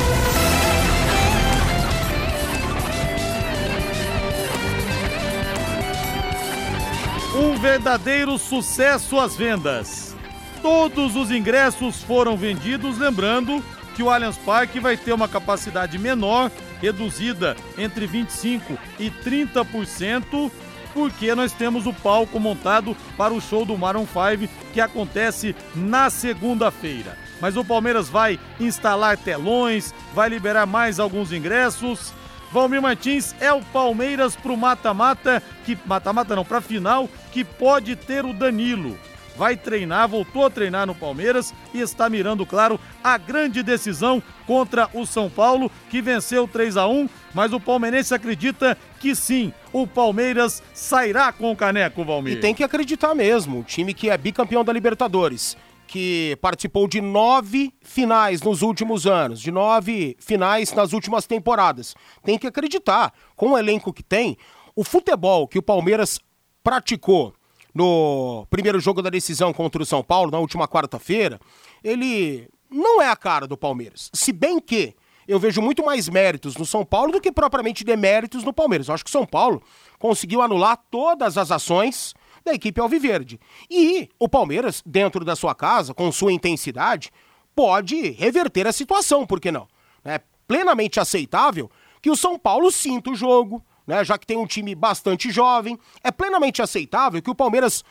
Verdadeiro 7.63 8.37
sucesso 8.39 9.21
às 9.21 9.37
vendas. 9.37 10.17
Todos 10.61 11.15
os 11.15 11.31
ingressos 11.31 12.03
foram 12.03 12.37
vendidos, 12.37 12.99
lembrando 12.99 13.63
que 13.95 14.03
o 14.03 14.11
Allianz 14.11 14.37
Parque 14.37 14.81
vai 14.81 14.97
ter 14.97 15.13
uma 15.13 15.29
capacidade 15.29 15.97
menor, 15.97 16.51
reduzida 16.81 17.57
entre 17.79 18.05
25 18.05 18.77
e 18.99 19.13
30%, 19.13 20.51
porque 20.93 21.33
nós 21.37 21.53
temos 21.53 21.87
o 21.87 21.93
palco 21.93 22.41
montado 22.41 22.97
para 23.17 23.33
o 23.33 23.41
show 23.41 23.65
do 23.65 23.79
Maroon 23.79 24.07
5 24.07 24.53
que 24.73 24.81
acontece 24.81 25.55
na 25.73 26.11
segunda-feira. 26.11 27.17
Mas 27.41 27.57
o 27.57 27.65
Palmeiras 27.65 28.09
vai 28.09 28.41
instalar 28.59 29.17
telões, 29.17 29.95
vai 30.13 30.29
liberar 30.29 30.67
mais 30.67 30.99
alguns 30.99 31.31
ingressos 31.31 32.13
Valmir 32.53 32.83
Martins 32.83 33.35
é 33.41 33.51
o 33.51 33.63
Palmeiras 33.63 34.37
pro 34.37 34.59
mata-mata, 34.59 35.43
que 35.65 35.77
mata-mata 35.87 36.37
não, 36.37 36.45
pra 36.45 36.61
final, 36.61 37.09
que 37.33 37.43
pode 37.43 37.97
ter 37.97 38.27
o 38.27 38.35
Danilo. 38.35 38.99
Vai 39.39 39.57
treinar, 39.57 40.07
voltou 40.07 40.45
a 40.45 40.51
treinar 40.51 40.87
no 40.87 40.95
Palmeiras 40.95 41.55
e 41.73 41.81
está 41.81 42.11
mirando, 42.11 42.45
claro, 42.45 42.79
a 43.03 43.17
grande 43.17 43.63
decisão 43.63 44.23
contra 44.47 44.91
o 44.93 45.07
São 45.07 45.31
Paulo, 45.31 45.73
que 45.89 46.03
venceu 46.03 46.47
3 46.47 46.77
a 46.77 46.87
1 46.87 47.09
mas 47.33 47.55
o 47.55 47.59
palmeirense 47.59 48.13
acredita 48.13 48.77
que 49.01 49.15
sim, 49.15 49.55
o 49.73 49.87
Palmeiras 49.87 50.63
sairá 50.75 51.33
com 51.33 51.51
o 51.51 51.57
caneco, 51.57 52.05
Valmir. 52.05 52.35
E 52.35 52.41
tem 52.41 52.55
que 52.55 52.63
acreditar 52.63 53.15
mesmo, 53.15 53.61
o 53.61 53.65
time 53.65 53.95
que 53.95 54.11
é 54.11 54.19
bicampeão 54.19 54.63
da 54.63 54.71
Libertadores 54.75 55.57
que 55.93 56.39
participou 56.41 56.89
de 56.89 57.03
nove 57.03 57.71
finais 57.83 58.41
nos 58.41 58.63
últimos 58.63 59.07
anos, 59.07 59.39
de 59.39 59.51
nove 59.51 60.17
finais 60.19 60.73
nas 60.73 60.95
últimas 60.95 61.27
temporadas. 61.27 61.95
Tem 62.23 62.39
que 62.39 62.47
acreditar, 62.47 63.13
com 63.37 63.51
o 63.51 63.59
elenco 63.59 63.93
que 63.93 64.03
tem, 64.03 64.39
o 64.75 64.83
futebol 64.85 65.47
que 65.47 65.59
o 65.59 65.63
Palmeiras 65.63 66.19
praticou 66.65 67.35
no 67.75 68.47
primeiro 68.49 68.81
jogo 68.81 69.03
da 69.03 69.11
decisão 69.11 69.53
contra 69.53 69.83
o 69.83 69.85
São 69.85 70.03
Paulo, 70.03 70.31
na 70.31 70.39
última 70.39 70.67
quarta-feira, 70.67 71.39
ele 71.85 72.49
não 72.71 73.03
é 73.03 73.11
a 73.11 73.17
cara 73.17 73.47
do 73.47 73.59
Palmeiras. 73.59 74.09
Se 74.15 74.33
bem 74.33 74.61
que 74.61 74.95
eu 75.29 75.39
vejo 75.39 75.61
muito 75.61 75.85
mais 75.85 76.09
méritos 76.09 76.57
no 76.57 76.65
São 76.65 76.87
Paulo 76.87 77.13
do 77.13 77.21
que 77.21 77.31
propriamente 77.31 77.85
deméritos 77.85 78.45
no 78.45 78.53
Palmeiras. 78.53 78.89
Eu 78.89 78.95
acho 78.95 79.05
que 79.05 79.11
o 79.11 79.13
São 79.13 79.27
Paulo 79.27 79.63
conseguiu 79.99 80.41
anular 80.41 80.79
todas 80.91 81.37
as 81.37 81.51
ações 81.51 82.15
da 82.45 82.53
equipe 82.53 82.81
Alviverde. 82.81 83.41
E 83.71 84.09
o 84.19 84.29
Palmeiras, 84.29 84.83
dentro 84.85 85.25
da 85.25 85.37
sua 85.37 85.55
casa, 85.55 85.95
com 85.95 86.11
sua 86.11 86.33
intensidade, 86.33 87.11
pode 87.55 88.11
reverter 88.11 88.67
a 88.67 88.73
situação, 88.73 89.27
por 89.27 89.41
que 89.41 89.53
não? 89.53 89.69
É 90.05 90.21
plenamente 90.47 90.99
aceitável 90.99 91.71
que 92.01 92.11
o 92.11 92.17
São 92.17 92.39
Paulo 92.39 92.71
sinta 92.71 93.11
o 93.11 93.15
jogo, 93.15 93.65
né, 93.87 94.05
já 94.05 94.19
que 94.19 94.27
tem 94.27 94.37
um 94.37 94.47
time 94.47 94.75
bastante 94.75 95.31
jovem. 95.31 95.79
É 96.03 96.11
plenamente 96.11 96.61
aceitável 96.61 97.23
que 97.23 97.31
o 97.31 97.35
Palmeiras 97.35 97.85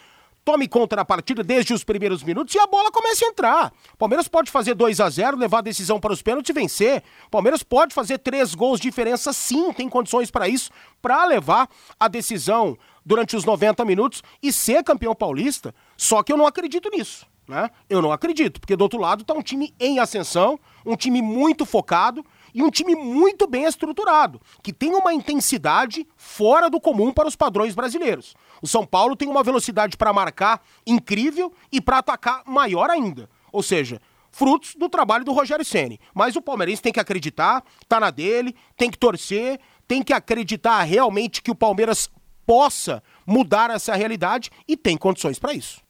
tome 0.44 0.68
conta 0.68 0.96
da 0.96 1.06
partida 1.06 1.44
desde 1.44 1.74
os 1.74 1.84
primeiros 1.84 2.24
minutos 2.24 2.54
e 2.56 2.60
a 2.60 2.66
bola 2.66 2.92
comece 2.92 3.24
a 3.24 3.28
entrar. 3.28 3.74
O 3.94 3.98
Palmeiras 3.98 4.28
pode 4.28 4.50
fazer 4.50 4.74
2 4.74 5.00
a 5.00 5.10
0 5.10 5.38
levar 5.38 5.60
a 5.60 5.62
decisão 5.62 6.00
para 6.00 6.14
os 6.14 6.22
pênaltis 6.22 6.50
e 6.50 6.54
vencer. 6.54 7.04
O 7.28 7.30
Palmeiras 7.30 7.64
pode 7.64 7.94
fazer 7.94 8.18
três 8.18 8.56
gols 8.56 8.80
de 8.80 8.90
diferença, 8.90 9.32
sim, 9.34 9.72
tem 9.74 9.88
condições 9.88 10.32
para 10.32 10.48
isso, 10.48 10.72
para 11.02 11.24
levar 11.26 11.70
a 12.00 12.08
decisão 12.08 12.78
durante 13.06 13.36
os 13.36 13.46
90 13.46 13.84
minutos 13.86 14.22
e 14.42 14.52
ser 14.52 14.84
campeão 14.84 15.16
paulista. 15.16 15.74
Só 15.98 16.24
que 16.24 16.32
eu 16.32 16.38
não 16.38 16.46
acredito 16.46 16.90
nisso. 16.90 17.26
Né? 17.48 17.70
Eu 17.90 18.02
não 18.02 18.12
acredito, 18.12 18.62
porque 18.62 18.76
do 18.76 18.84
outro 18.84 19.00
lado 19.00 19.24
está 19.24 19.34
um 19.34 19.42
time 19.42 19.74
em 19.80 20.00
ascensão, 20.00 20.60
um 20.86 20.96
time 20.96 21.22
muito 21.22 21.66
focado 21.66 22.26
e 22.54 22.64
um 22.64 22.70
time 22.70 22.96
muito 22.96 23.48
bem 23.48 23.66
estruturado, 23.66 24.40
que 24.64 24.72
tem 24.72 24.94
uma 24.94 25.14
intensidade 25.14 26.08
fora 26.16 26.70
do 26.70 26.80
comum 26.80 27.12
para 27.12 27.28
os 27.28 27.36
padrões 27.36 27.76
brasileiros. 27.76 28.36
O 28.62 28.68
São 28.68 28.86
Paulo 28.86 29.16
tem 29.16 29.28
uma 29.28 29.44
velocidade 29.44 29.98
para 29.98 30.14
marcar 30.14 30.62
incrível 30.86 31.52
e 31.72 31.82
para 31.82 31.98
atacar 31.98 32.44
maior 32.46 32.90
ainda. 32.90 33.30
Ou 33.52 33.64
seja, 33.64 34.00
frutos 34.32 34.76
do 34.76 34.88
trabalho 34.88 35.26
do 35.26 35.34
Rogério 35.34 35.66
Ceni. 35.66 36.00
Mas 36.14 36.36
o 36.36 36.42
palmeirense 36.42 36.82
tem 36.82 36.94
que 36.94 37.00
acreditar, 37.00 37.64
tá 37.88 38.00
na 38.00 38.12
dele, 38.12 38.56
tem 38.78 38.90
que 38.90 38.98
torcer, 38.98 39.60
tem 39.88 40.02
que 40.02 40.14
acreditar 40.14 40.82
realmente 40.84 41.42
que 41.42 41.52
o 41.52 41.56
Palmeiras 41.56 42.10
possa 42.52 43.02
mudar 43.26 43.70
essa 43.70 43.96
realidade 43.96 44.52
e 44.68 44.76
tem 44.76 44.98
condições 44.98 45.40
para 45.40 45.54
isso. 45.54 45.82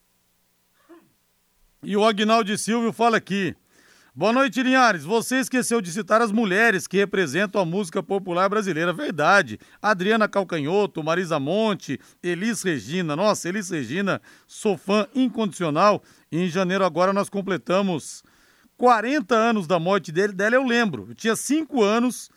E 1.82 1.98
o 1.98 2.06
Agnaldo 2.06 2.56
Silvio 2.56 2.94
fala 2.94 3.18
aqui. 3.18 3.56
Boa 4.14 4.32
noite, 4.32 4.62
Linhares. 4.62 5.04
Você 5.04 5.38
esqueceu 5.40 5.82
de 5.82 5.92
citar 5.92 6.22
as 6.22 6.32
mulheres 6.32 6.86
que 6.86 6.98
representam 6.98 7.60
a 7.60 7.66
música 7.66 8.04
popular 8.04 8.48
brasileira. 8.48 8.94
Verdade. 8.94 9.58
Adriana 9.82 10.30
Calcanhoto, 10.30 11.04
Marisa 11.04 11.40
Monte, 11.40 12.00
Elis 12.22 12.62
Regina. 12.62 13.16
Nossa, 13.16 13.50
Elis 13.50 13.72
Regina, 13.72 14.22
sou 14.46 14.78
fã 14.78 15.08
incondicional. 15.16 16.04
E 16.32 16.44
em 16.44 16.48
janeiro 16.48 16.86
agora 16.86 17.12
nós 17.12 17.28
completamos 17.28 18.24
40 18.78 19.34
anos 19.34 19.66
da 19.66 19.80
morte 19.80 20.12
dele, 20.12 20.34
dela 20.34 20.58
eu 20.58 20.64
lembro. 20.64 21.08
Eu 21.10 21.16
tinha 21.16 21.36
5 21.36 21.82
anos 21.82 22.30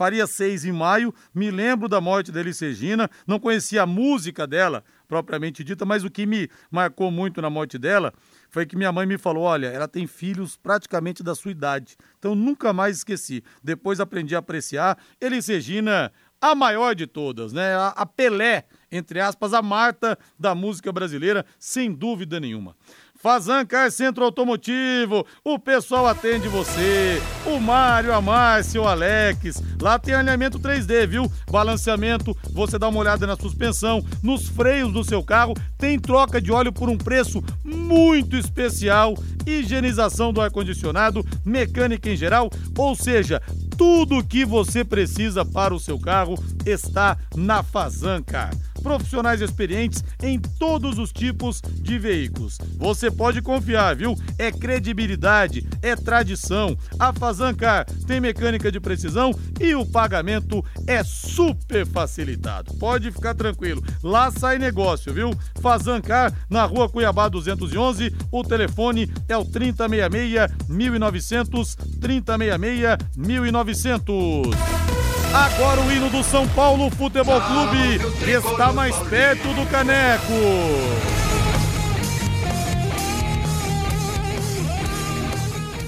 faria 0.00 0.26
seis 0.26 0.64
em 0.64 0.72
maio. 0.72 1.12
Me 1.34 1.50
lembro 1.50 1.86
da 1.86 2.00
morte 2.00 2.32
da 2.32 2.40
Elis 2.40 2.58
Regina, 2.58 3.10
não 3.26 3.38
conhecia 3.38 3.82
a 3.82 3.86
música 3.86 4.46
dela, 4.46 4.82
propriamente 5.06 5.62
dita, 5.62 5.84
mas 5.84 6.04
o 6.04 6.10
que 6.10 6.24
me 6.24 6.48
marcou 6.70 7.10
muito 7.10 7.42
na 7.42 7.50
morte 7.50 7.76
dela 7.76 8.10
foi 8.48 8.64
que 8.64 8.78
minha 8.78 8.90
mãe 8.90 9.04
me 9.04 9.18
falou: 9.18 9.44
olha, 9.44 9.66
ela 9.66 9.86
tem 9.86 10.06
filhos 10.06 10.56
praticamente 10.56 11.22
da 11.22 11.34
sua 11.34 11.50
idade. 11.50 11.98
Então 12.18 12.34
nunca 12.34 12.72
mais 12.72 12.96
esqueci. 12.96 13.44
Depois 13.62 14.00
aprendi 14.00 14.34
a 14.34 14.38
apreciar. 14.38 14.96
Elis 15.20 15.46
Regina, 15.48 16.10
a 16.40 16.54
maior 16.54 16.94
de 16.94 17.06
todas, 17.06 17.52
né? 17.52 17.74
A, 17.74 17.88
a 17.88 18.06
Pelé, 18.06 18.64
entre 18.90 19.20
aspas, 19.20 19.52
a 19.52 19.60
Marta 19.60 20.18
da 20.38 20.54
música 20.54 20.90
brasileira, 20.90 21.44
sem 21.58 21.92
dúvida 21.92 22.40
nenhuma. 22.40 22.74
Fazan 23.22 23.66
Car 23.66 23.90
Centro 23.90 24.24
Automotivo, 24.24 25.26
o 25.44 25.58
pessoal 25.58 26.06
atende 26.06 26.48
você. 26.48 27.20
O 27.44 27.60
Mário, 27.60 28.14
a 28.14 28.20
Márcia, 28.22 28.80
o 28.80 28.88
Alex. 28.88 29.62
Lá 29.78 29.98
tem 29.98 30.14
alinhamento 30.14 30.58
3D, 30.58 31.06
viu? 31.06 31.30
Balanceamento, 31.50 32.34
você 32.50 32.78
dá 32.78 32.88
uma 32.88 32.98
olhada 32.98 33.26
na 33.26 33.36
suspensão, 33.36 34.02
nos 34.22 34.48
freios 34.48 34.90
do 34.90 35.04
seu 35.04 35.22
carro. 35.22 35.52
Tem 35.76 35.98
troca 35.98 36.40
de 36.40 36.50
óleo 36.50 36.72
por 36.72 36.88
um 36.88 36.96
preço 36.96 37.44
muito 37.62 38.36
especial. 38.36 39.14
Higienização 39.46 40.32
do 40.32 40.40
ar-condicionado, 40.40 41.22
mecânica 41.44 42.08
em 42.08 42.16
geral, 42.16 42.48
ou 42.76 42.96
seja, 42.96 43.42
tudo 43.76 44.18
o 44.18 44.24
que 44.24 44.46
você 44.46 44.82
precisa 44.82 45.44
para 45.44 45.74
o 45.74 45.80
seu 45.80 45.98
carro 45.98 46.42
está 46.64 47.18
na 47.36 47.62
Fazancar. 47.62 48.50
Profissionais 48.82 49.40
experientes 49.40 50.02
em 50.22 50.38
todos 50.38 50.98
os 50.98 51.12
tipos 51.12 51.60
de 51.60 51.98
veículos. 51.98 52.58
Você 52.76 53.10
pode 53.10 53.42
confiar, 53.42 53.94
viu? 53.94 54.16
É 54.38 54.50
credibilidade, 54.50 55.66
é 55.82 55.94
tradição. 55.94 56.76
A 56.98 57.12
Fazancar 57.12 57.86
tem 58.06 58.20
mecânica 58.20 58.70
de 58.70 58.80
precisão 58.80 59.32
e 59.60 59.74
o 59.74 59.84
pagamento 59.84 60.64
é 60.86 61.02
super 61.04 61.86
facilitado. 61.86 62.74
Pode 62.74 63.10
ficar 63.10 63.34
tranquilo. 63.34 63.82
Lá 64.02 64.30
sai 64.30 64.58
negócio, 64.58 65.12
viu? 65.12 65.30
Fazancar 65.60 66.32
na 66.48 66.64
Rua 66.64 66.88
Cuiabá 66.88 67.28
211. 67.28 68.14
O 68.30 68.42
telefone 68.42 69.10
é 69.28 69.36
o 69.36 69.44
3066 69.44 70.68
1900 70.68 71.76
3066 72.00 72.98
1900 73.16 73.70
900. 73.70 74.99
Agora 75.32 75.80
o 75.80 75.92
hino 75.92 76.10
do 76.10 76.24
São 76.24 76.46
Paulo 76.48 76.90
Futebol 76.90 77.40
Clube 77.40 78.00
está 78.28 78.72
mais 78.72 78.96
perto 78.96 79.46
do 79.54 79.64
caneco. 79.70 80.32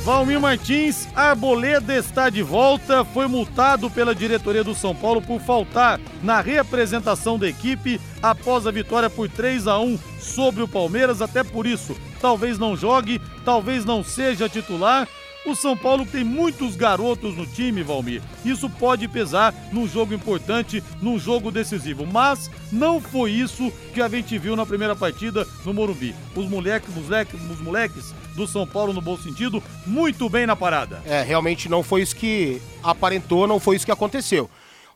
Valmir 0.04 0.40
Martins, 0.40 1.08
Arboleda 1.14 1.94
está 1.94 2.30
de 2.30 2.42
volta, 2.42 3.04
foi 3.04 3.26
multado 3.26 3.90
pela 3.90 4.14
diretoria 4.14 4.62
do 4.62 4.74
São 4.74 4.94
Paulo 4.94 5.20
por 5.20 5.40
faltar 5.40 6.00
na 6.22 6.40
representação 6.40 7.38
da 7.38 7.48
equipe 7.48 8.00
após 8.20 8.66
a 8.66 8.70
vitória 8.70 9.08
por 9.10 9.28
3 9.28 9.66
a 9.66 9.78
1 9.78 9.98
sobre 10.20 10.62
o 10.62 10.68
Palmeiras, 10.68 11.22
até 11.22 11.44
por 11.44 11.66
isso, 11.66 11.96
talvez 12.20 12.58
não 12.58 12.76
jogue, 12.76 13.20
talvez 13.44 13.84
não 13.84 14.02
seja 14.02 14.48
titular 14.48 15.06
o 15.44 15.54
São 15.54 15.76
Paulo 15.76 16.06
tem 16.06 16.22
muitos 16.22 16.76
garotos 16.76 17.36
no 17.36 17.46
time, 17.46 17.82
Valmir. 17.82 18.22
Isso 18.44 18.68
pode 18.70 19.08
pesar 19.08 19.54
num 19.72 19.86
jogo 19.88 20.14
importante, 20.14 20.82
num 21.00 21.18
jogo 21.18 21.50
decisivo. 21.50 22.06
Mas 22.06 22.50
não 22.70 23.00
foi 23.00 23.32
isso 23.32 23.72
que 23.92 24.00
a 24.00 24.08
gente 24.08 24.38
viu 24.38 24.54
na 24.54 24.64
primeira 24.64 24.94
partida 24.94 25.46
no 25.64 25.74
Morumbi. 25.74 26.14
Os 26.34 26.48
moleques, 26.48 26.88
os 26.96 27.04
moleques, 27.04 27.40
os 27.50 27.60
moleques 27.60 28.14
do 28.34 28.46
São 28.46 28.66
Paulo, 28.66 28.92
no 28.92 29.00
bom 29.00 29.16
sentido, 29.16 29.62
muito 29.86 30.28
bem 30.28 30.46
na 30.46 30.56
parada. 30.56 31.02
É, 31.04 31.22
realmente 31.22 31.68
não 31.68 31.82
foi 31.82 32.02
isso 32.02 32.16
que 32.16 32.60
aparentou, 32.82 33.46
não 33.46 33.60
foi 33.60 33.76
isso 33.76 33.86
que 33.86 33.92
aconteceu. 33.92 34.48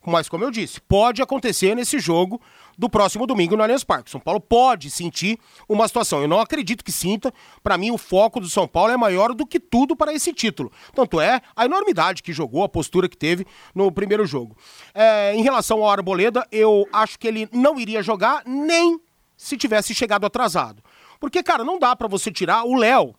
Mas, 0.07 0.29
como 0.29 0.45
eu 0.45 0.53
disse, 0.53 0.81
pode 0.81 1.21
acontecer 1.21 1.75
nesse 1.75 1.99
jogo 1.99 2.41
do 2.79 2.89
próximo 2.91 3.27
domingo 3.27 3.57
no 3.57 3.63
Allianz 3.63 3.85
Parque. 3.85 4.11
São 4.11 4.21
Paulo 4.21 4.41
pode 4.41 4.91
sentir 4.91 5.39
uma 5.69 5.87
situação. 5.87 6.21
Eu 6.21 6.29
não 6.29 6.41
acredito 6.41 6.85
que 6.85 6.93
sinta. 6.93 7.33
Para 7.63 7.79
mim, 7.79 7.91
o 7.91 7.99
foco 7.99 8.41
do 8.41 8.49
São 8.49 8.69
Paulo 8.69 8.93
é 8.93 8.97
maior 8.97 9.35
do 9.35 9.47
que 9.47 9.59
tudo 9.59 9.97
para 9.97 10.13
esse 10.13 10.33
título. 10.33 10.71
Tanto 10.95 11.21
é 11.21 11.41
a 11.55 11.65
enormidade 11.65 12.23
que 12.23 12.33
jogou, 12.33 12.63
a 12.63 12.69
postura 12.69 13.09
que 13.09 13.17
teve 13.17 13.47
no 13.75 13.91
primeiro 13.91 14.27
jogo. 14.27 14.57
É, 14.95 15.35
em 15.35 15.43
relação 15.43 15.83
ao 15.83 15.91
Arboleda, 15.91 16.47
eu 16.53 16.87
acho 16.93 17.19
que 17.19 17.27
ele 17.27 17.49
não 17.53 17.79
iria 17.79 18.03
jogar 18.03 18.43
nem 18.47 19.01
se 19.37 19.57
tivesse 19.57 19.95
chegado 19.95 20.27
atrasado. 20.27 20.83
Porque, 21.21 21.43
cara, 21.43 21.65
não 21.65 21.79
dá 21.79 21.95
para 21.95 22.09
você 22.09 22.31
tirar 22.31 22.65
o 22.65 22.77
Léo, 22.77 23.15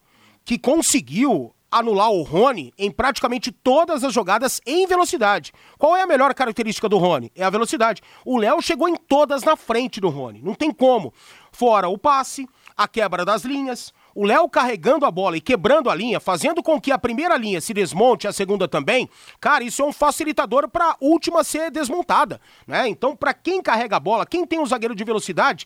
que 0.46 0.58
conseguiu 0.58 1.54
anular 1.78 2.12
o 2.12 2.24
Rony 2.24 2.74
em 2.78 2.92
praticamente 2.92 3.52
todas 3.52 4.04
as 4.04 4.14
jogadas 4.14 4.62
em 4.66 4.86
velocidade. 4.88 5.52
Qual 5.78 5.96
é 5.96 6.02
a 6.02 6.08
melhor 6.08 6.34
característica 6.34 6.88
do 6.88 6.98
Rony? 6.98 7.32
É 7.36 7.44
a 7.44 7.50
velocidade. 7.50 8.02
O 8.26 8.38
Léo 8.38 8.62
chegou 8.62 8.88
em 8.88 8.96
todas 8.96 9.44
na 9.44 9.56
frente 9.56 10.00
do 10.00 10.10
Rony. 10.10 10.42
Não 10.42 10.54
tem 10.54 10.72
como. 10.72 11.14
Fora 11.52 11.88
o 11.88 11.98
passe, 11.98 12.48
a 12.76 12.88
quebra 12.88 13.26
das 13.26 13.44
linhas, 13.44 13.92
o 14.14 14.26
Léo 14.26 14.50
carregando 14.50 15.06
a 15.06 15.12
bola 15.12 15.38
e 15.38 15.42
quebrando 15.42 15.90
a 15.90 15.96
linha, 15.96 16.20
fazendo 16.20 16.62
com 16.62 16.80
que 16.80 16.92
a 16.92 16.98
primeira 16.98 17.38
linha 17.38 17.62
se 17.62 17.74
desmonte, 17.74 18.28
a 18.28 18.34
segunda 18.34 18.68
também, 18.68 19.10
cara, 19.40 19.64
isso 19.64 19.82
é 19.82 19.86
um 19.86 19.94
facilitador 19.94 20.68
para 20.68 20.92
a 20.92 20.98
última 21.00 21.44
ser 21.44 21.72
desmontada, 21.72 22.42
né? 22.66 22.88
Então, 22.88 23.16
para 23.16 23.34
quem 23.34 23.62
carrega 23.62 23.96
a 23.96 24.00
bola, 24.00 24.26
quem 24.26 24.46
tem 24.46 24.60
um 24.60 24.66
zagueiro 24.66 24.96
de 24.96 25.04
velocidade, 25.04 25.66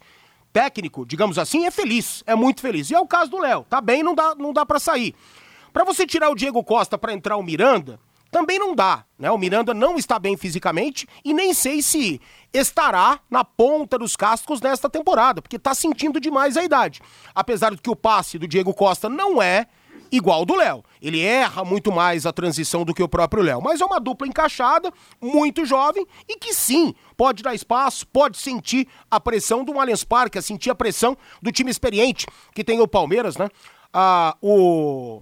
técnico, 0.51 1.05
digamos 1.05 1.38
assim, 1.38 1.66
é 1.66 1.72
feliz, 1.72 2.24
é 2.26 2.36
muito 2.36 2.62
feliz. 2.62 2.89
E 2.89 2.93
é 2.93 2.99
o 2.99 3.07
caso 3.07 3.32
do 3.32 3.39
Léo, 3.39 3.66
tá 3.70 3.80
bem, 3.80 4.03
não 4.03 4.14
dá, 4.14 4.36
não 4.36 4.53
dá 4.53 4.66
para 4.66 4.80
sair. 4.80 5.16
Para 5.72 5.84
você 5.84 6.06
tirar 6.06 6.30
o 6.30 6.36
Diego 6.36 6.64
Costa 6.64 6.98
para 6.98 7.14
entrar 7.14 7.38
o 7.38 7.44
Miranda, 7.44 8.00
também 8.32 8.58
não 8.58 8.74
dá, 8.74 9.04
né? 9.20 9.30
O 9.30 9.38
Miranda 9.38 9.74
não 9.74 9.98
está 9.98 10.18
bem 10.18 10.38
fisicamente 10.38 11.06
e 11.24 11.34
nem 11.34 11.54
sei 11.54 11.82
se 11.82 12.20
estará 12.54 13.20
na 13.30 13.44
ponta 13.44 13.98
dos 13.98 14.16
cascos 14.16 14.62
nesta 14.62 14.90
temporada, 14.90 15.42
porque 15.42 15.58
está 15.58 15.76
sentindo 15.76 16.20
demais 16.20 16.56
a 16.56 16.64
idade. 16.64 17.02
Apesar 17.36 17.72
de 17.72 17.82
que 17.82 17.90
o 17.90 17.96
passe 17.96 18.40
do 18.40 18.48
Diego 18.48 18.74
Costa 18.74 19.10
não 19.10 19.42
é 19.42 19.68
igual 20.10 20.46
do 20.46 20.56
Léo. 20.56 20.84
Ele 21.02 21.22
erra 21.22 21.64
muito 21.64 21.92
mais 21.92 22.26
a 22.26 22.34
transição 22.34 22.84
do 22.84 22.94
que 22.94 23.04
o 23.04 23.08
próprio 23.08 23.44
Léo, 23.44 23.62
mas 23.62 23.80
é 23.80 23.86
uma 23.86 24.00
dupla 24.00 24.28
encaixada, 24.28 24.92
muito 25.22 25.66
jovem 25.66 26.06
e 26.28 26.38
que 26.38 26.54
sim, 26.54 26.94
pode 27.16 27.44
dar 27.44 27.54
espaço, 27.54 28.06
pode 28.08 28.38
sentir 28.38 28.88
a 29.10 29.20
pressão 29.20 29.64
do 29.64 29.80
Allianz 29.80 30.04
Parque, 30.04 30.42
sentir 30.42 30.70
a 30.70 30.76
pressão 30.76 31.18
do 31.42 31.52
time 31.52 31.72
experiente 31.72 32.26
que 32.54 32.64
tem 32.64 32.80
o 32.80 32.88
Palmeiras, 32.88 33.38
né? 33.38 33.50
Ah, 33.94 34.36
o 34.42 35.22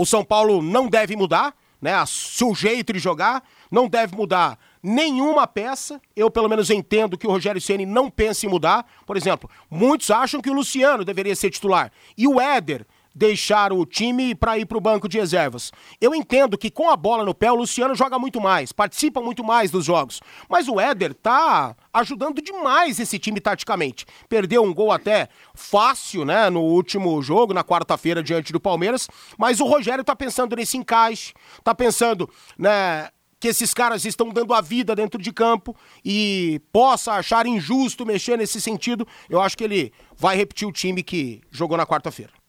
o 0.00 0.06
São 0.06 0.24
Paulo 0.24 0.62
não 0.62 0.88
deve 0.88 1.14
mudar, 1.14 1.54
né? 1.78 1.92
Seu 2.06 2.54
jeito 2.54 2.90
de 2.90 2.98
jogar 2.98 3.42
não 3.70 3.86
deve 3.86 4.16
mudar 4.16 4.58
nenhuma 4.82 5.46
peça. 5.46 6.00
Eu, 6.16 6.30
pelo 6.30 6.48
menos, 6.48 6.70
entendo 6.70 7.18
que 7.18 7.26
o 7.26 7.30
Rogério 7.30 7.60
Ceni 7.60 7.84
não 7.84 8.10
pensa 8.10 8.46
em 8.46 8.48
mudar. 8.48 8.86
Por 9.04 9.14
exemplo, 9.14 9.50
muitos 9.70 10.10
acham 10.10 10.40
que 10.40 10.48
o 10.48 10.54
Luciano 10.54 11.04
deveria 11.04 11.36
ser 11.36 11.50
titular 11.50 11.92
e 12.16 12.26
o 12.26 12.40
Éder 12.40 12.86
deixar 13.14 13.72
o 13.72 13.84
time 13.84 14.34
para 14.34 14.58
ir 14.58 14.66
para 14.66 14.78
o 14.78 14.80
banco 14.80 15.08
de 15.08 15.18
reservas. 15.18 15.72
Eu 16.00 16.14
entendo 16.14 16.56
que 16.56 16.70
com 16.70 16.90
a 16.90 16.96
bola 16.96 17.24
no 17.24 17.34
pé 17.34 17.50
o 17.50 17.56
Luciano 17.56 17.94
joga 17.94 18.18
muito 18.18 18.40
mais, 18.40 18.72
participa 18.72 19.20
muito 19.20 19.42
mais 19.42 19.70
dos 19.70 19.84
jogos, 19.84 20.20
mas 20.48 20.68
o 20.68 20.80
Éder 20.80 21.14
tá 21.14 21.76
ajudando 21.92 22.40
demais 22.40 22.98
esse 22.98 23.18
time 23.18 23.40
taticamente. 23.40 24.06
Perdeu 24.28 24.62
um 24.62 24.72
gol 24.72 24.92
até 24.92 25.28
fácil, 25.54 26.24
né, 26.24 26.48
no 26.50 26.60
último 26.60 27.20
jogo, 27.22 27.52
na 27.52 27.64
quarta-feira 27.64 28.22
diante 28.22 28.52
do 28.52 28.60
Palmeiras, 28.60 29.08
mas 29.36 29.60
o 29.60 29.66
Rogério 29.66 30.04
tá 30.04 30.14
pensando 30.14 30.54
nesse 30.56 30.76
encaixe, 30.76 31.32
tá 31.64 31.74
pensando, 31.74 32.30
né, 32.56 33.08
que 33.40 33.48
esses 33.48 33.72
caras 33.72 34.04
estão 34.04 34.28
dando 34.28 34.52
a 34.52 34.60
vida 34.60 34.94
dentro 34.94 35.20
de 35.20 35.32
campo 35.32 35.74
e 36.04 36.60
possa 36.70 37.12
achar 37.12 37.46
injusto 37.46 38.04
mexer 38.04 38.36
nesse 38.36 38.60
sentido, 38.60 39.08
eu 39.30 39.40
acho 39.40 39.56
que 39.56 39.64
ele 39.64 39.92
vai 40.14 40.36
repetir 40.36 40.68
o 40.68 40.72
time 40.72 41.02
que 41.02 41.40
jogou 41.50 41.76
na 41.76 41.86
quarta-feira. 41.86 42.39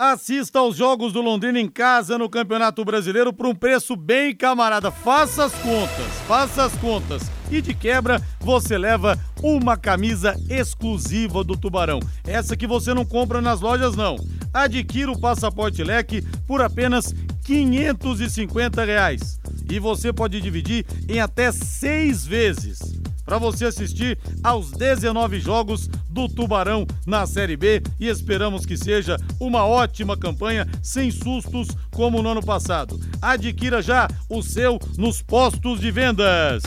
Assista 0.00 0.60
aos 0.60 0.76
jogos 0.76 1.12
do 1.12 1.20
Londrina 1.20 1.60
em 1.60 1.68
casa 1.68 2.16
no 2.16 2.26
Campeonato 2.26 2.82
Brasileiro 2.86 3.34
por 3.34 3.44
um 3.44 3.54
preço 3.54 3.94
bem 3.94 4.34
camarada. 4.34 4.90
Faça 4.90 5.44
as 5.44 5.52
contas, 5.52 6.06
faça 6.26 6.64
as 6.64 6.74
contas. 6.78 7.30
E 7.50 7.60
de 7.60 7.74
quebra, 7.74 8.18
você 8.40 8.78
leva 8.78 9.18
uma 9.42 9.76
camisa 9.76 10.34
exclusiva 10.48 11.44
do 11.44 11.54
Tubarão. 11.54 12.00
Essa 12.26 12.56
que 12.56 12.66
você 12.66 12.94
não 12.94 13.04
compra 13.04 13.42
nas 13.42 13.60
lojas, 13.60 13.94
não. 13.94 14.16
Adquira 14.54 15.12
o 15.12 15.20
passaporte 15.20 15.84
leque 15.84 16.22
por 16.46 16.62
apenas 16.62 17.14
550 17.44 18.82
reais. 18.82 19.38
E 19.70 19.78
você 19.78 20.14
pode 20.14 20.40
dividir 20.40 20.86
em 21.10 21.20
até 21.20 21.52
seis 21.52 22.24
vezes 22.26 22.98
para 23.30 23.38
você 23.38 23.66
assistir 23.66 24.18
aos 24.42 24.72
19 24.72 25.38
jogos 25.38 25.88
do 26.10 26.28
Tubarão 26.28 26.86
na 27.06 27.26
Série 27.26 27.56
B 27.56 27.82
e 27.98 28.08
esperamos 28.08 28.66
que 28.66 28.76
seja 28.76 29.16
uma 29.38 29.64
ótima 29.64 30.16
campanha 30.16 30.66
sem 30.82 31.10
sustos 31.10 31.68
como 31.94 32.22
no 32.22 32.28
ano 32.30 32.44
passado. 32.44 32.98
Adquira 33.22 33.80
já 33.80 34.08
o 34.28 34.42
seu 34.42 34.78
nos 34.98 35.22
postos 35.22 35.80
de 35.80 35.90
vendas. 35.90 36.62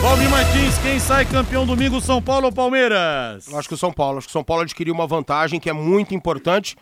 Valmir 0.00 0.28
Martins, 0.28 0.76
quem 0.82 0.98
sai 1.00 1.24
campeão 1.24 1.64
domingo, 1.64 2.00
São 2.00 2.20
Paulo 2.20 2.46
ou 2.46 2.52
Palmeiras? 2.52 3.48
Eu 3.48 3.58
acho 3.58 3.66
que 3.66 3.74
o 3.74 3.78
São 3.78 3.90
Paulo. 3.90 4.18
Acho 4.18 4.26
que 4.26 4.30
o 4.30 4.32
São 4.32 4.44
Paulo 4.44 4.62
adquiriu 4.62 4.92
uma 4.92 5.06
vantagem 5.06 5.58
que 5.58 5.70
é 5.70 5.72
muito 5.72 6.14
importante. 6.14 6.76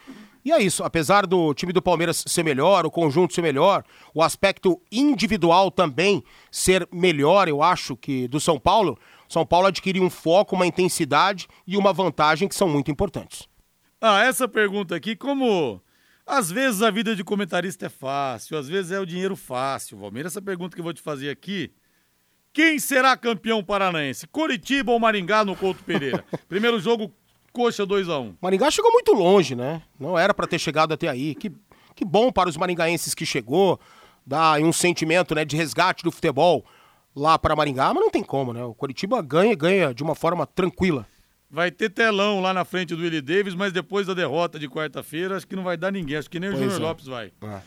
E 0.44 0.50
é 0.50 0.60
isso, 0.60 0.82
apesar 0.82 1.24
do 1.24 1.54
time 1.54 1.72
do 1.72 1.80
Palmeiras 1.80 2.24
ser 2.26 2.42
melhor, 2.42 2.84
o 2.84 2.90
conjunto 2.90 3.32
ser 3.32 3.42
melhor, 3.42 3.84
o 4.12 4.24
aspecto 4.24 4.80
individual 4.90 5.70
também 5.70 6.24
ser 6.50 6.88
melhor, 6.92 7.46
eu 7.46 7.62
acho 7.62 7.96
que 7.96 8.26
do 8.26 8.40
São 8.40 8.58
Paulo, 8.58 8.98
são 9.32 9.46
Paulo 9.46 9.66
adquiriu 9.66 10.02
um 10.02 10.10
foco, 10.10 10.54
uma 10.54 10.66
intensidade 10.66 11.48
e 11.66 11.76
uma 11.76 11.92
vantagem 11.92 12.46
que 12.46 12.54
são 12.54 12.68
muito 12.68 12.90
importantes. 12.90 13.48
Ah, 13.98 14.22
essa 14.24 14.46
pergunta 14.46 14.94
aqui, 14.94 15.16
como 15.16 15.80
às 16.26 16.50
vezes 16.50 16.82
a 16.82 16.90
vida 16.90 17.16
de 17.16 17.24
comentarista 17.24 17.86
é 17.86 17.88
fácil, 17.88 18.58
às 18.58 18.68
vezes 18.68 18.92
é 18.92 19.00
o 19.00 19.06
dinheiro 19.06 19.34
fácil, 19.34 19.96
Valmir. 19.96 20.26
Essa 20.26 20.42
pergunta 20.42 20.74
que 20.74 20.80
eu 20.80 20.84
vou 20.84 20.92
te 20.92 21.00
fazer 21.00 21.30
aqui. 21.30 21.72
Quem 22.52 22.78
será 22.78 23.16
campeão 23.16 23.64
paranaense? 23.64 24.26
Coritiba 24.26 24.92
ou 24.92 25.00
Maringá 25.00 25.42
no 25.42 25.56
Couto 25.56 25.82
Pereira? 25.82 26.22
Primeiro 26.46 26.78
jogo, 26.78 27.10
coxa 27.52 27.86
2 27.86 28.10
a 28.10 28.18
1 28.18 28.22
um. 28.22 28.34
Maringá 28.42 28.70
chegou 28.70 28.92
muito 28.92 29.14
longe, 29.14 29.54
né? 29.54 29.80
Não 29.98 30.18
era 30.18 30.34
para 30.34 30.46
ter 30.46 30.58
chegado 30.58 30.92
até 30.92 31.08
aí. 31.08 31.34
Que, 31.34 31.50
que 31.94 32.04
bom 32.04 32.30
para 32.30 32.50
os 32.50 32.58
maringaenses 32.58 33.14
que 33.14 33.24
chegou. 33.24 33.80
Dá 34.26 34.54
um 34.58 34.72
sentimento 34.72 35.34
né, 35.34 35.44
de 35.44 35.56
resgate 35.56 36.04
do 36.04 36.12
futebol 36.12 36.64
lá 37.14 37.38
para 37.38 37.56
Maringá, 37.56 37.92
mas 37.92 38.02
não 38.02 38.10
tem 38.10 38.22
como, 38.22 38.52
né? 38.52 38.64
O 38.64 38.74
Coritiba 38.74 39.20
ganha 39.22 39.54
ganha 39.54 39.94
de 39.94 40.02
uma 40.02 40.14
forma 40.14 40.46
tranquila. 40.46 41.06
Vai 41.50 41.70
ter 41.70 41.90
telão 41.90 42.40
lá 42.40 42.54
na 42.54 42.64
frente 42.64 42.94
do 42.94 43.02
Willie 43.02 43.20
Davis, 43.20 43.54
mas 43.54 43.72
depois 43.72 44.06
da 44.06 44.14
derrota 44.14 44.58
de 44.58 44.68
quarta-feira, 44.68 45.36
acho 45.36 45.46
que 45.46 45.54
não 45.54 45.62
vai 45.62 45.76
dar 45.76 45.92
ninguém. 45.92 46.16
Acho 46.16 46.30
que 46.30 46.40
nem 46.40 46.50
pois 46.50 46.60
o 46.60 46.64
Júnior 46.64 46.80
é. 46.80 46.84
Lopes 46.84 47.06
vai. 47.06 47.32
É. 47.42 47.60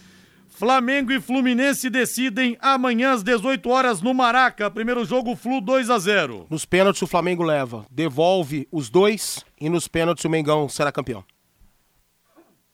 Flamengo 0.55 1.11
e 1.11 1.19
Fluminense 1.19 1.89
decidem 1.89 2.57
amanhã 2.61 3.11
às 3.11 3.21
18 3.21 3.69
horas 3.69 4.01
no 4.01 4.13
Maraca. 4.13 4.71
Primeiro 4.71 5.03
jogo, 5.03 5.35
Flu 5.35 5.59
2 5.59 5.89
a 5.89 5.99
0 5.99 6.47
Nos 6.49 6.65
pênaltis 6.65 7.01
o 7.01 7.07
Flamengo 7.07 7.43
leva, 7.43 7.85
devolve 7.91 8.67
os 8.71 8.89
dois 8.89 9.45
e 9.59 9.69
nos 9.69 9.87
pênaltis 9.87 10.23
o 10.23 10.29
Mengão 10.29 10.69
será 10.69 10.91
campeão. 10.91 11.23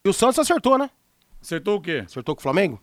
E 0.04 0.08
o 0.08 0.12
Santos 0.12 0.38
acertou, 0.38 0.78
né? 0.78 0.88
Acertou 1.40 1.76
o 1.76 1.80
quê? 1.80 2.04
Acertou 2.06 2.36
com 2.36 2.40
o 2.40 2.42
Flamengo? 2.42 2.80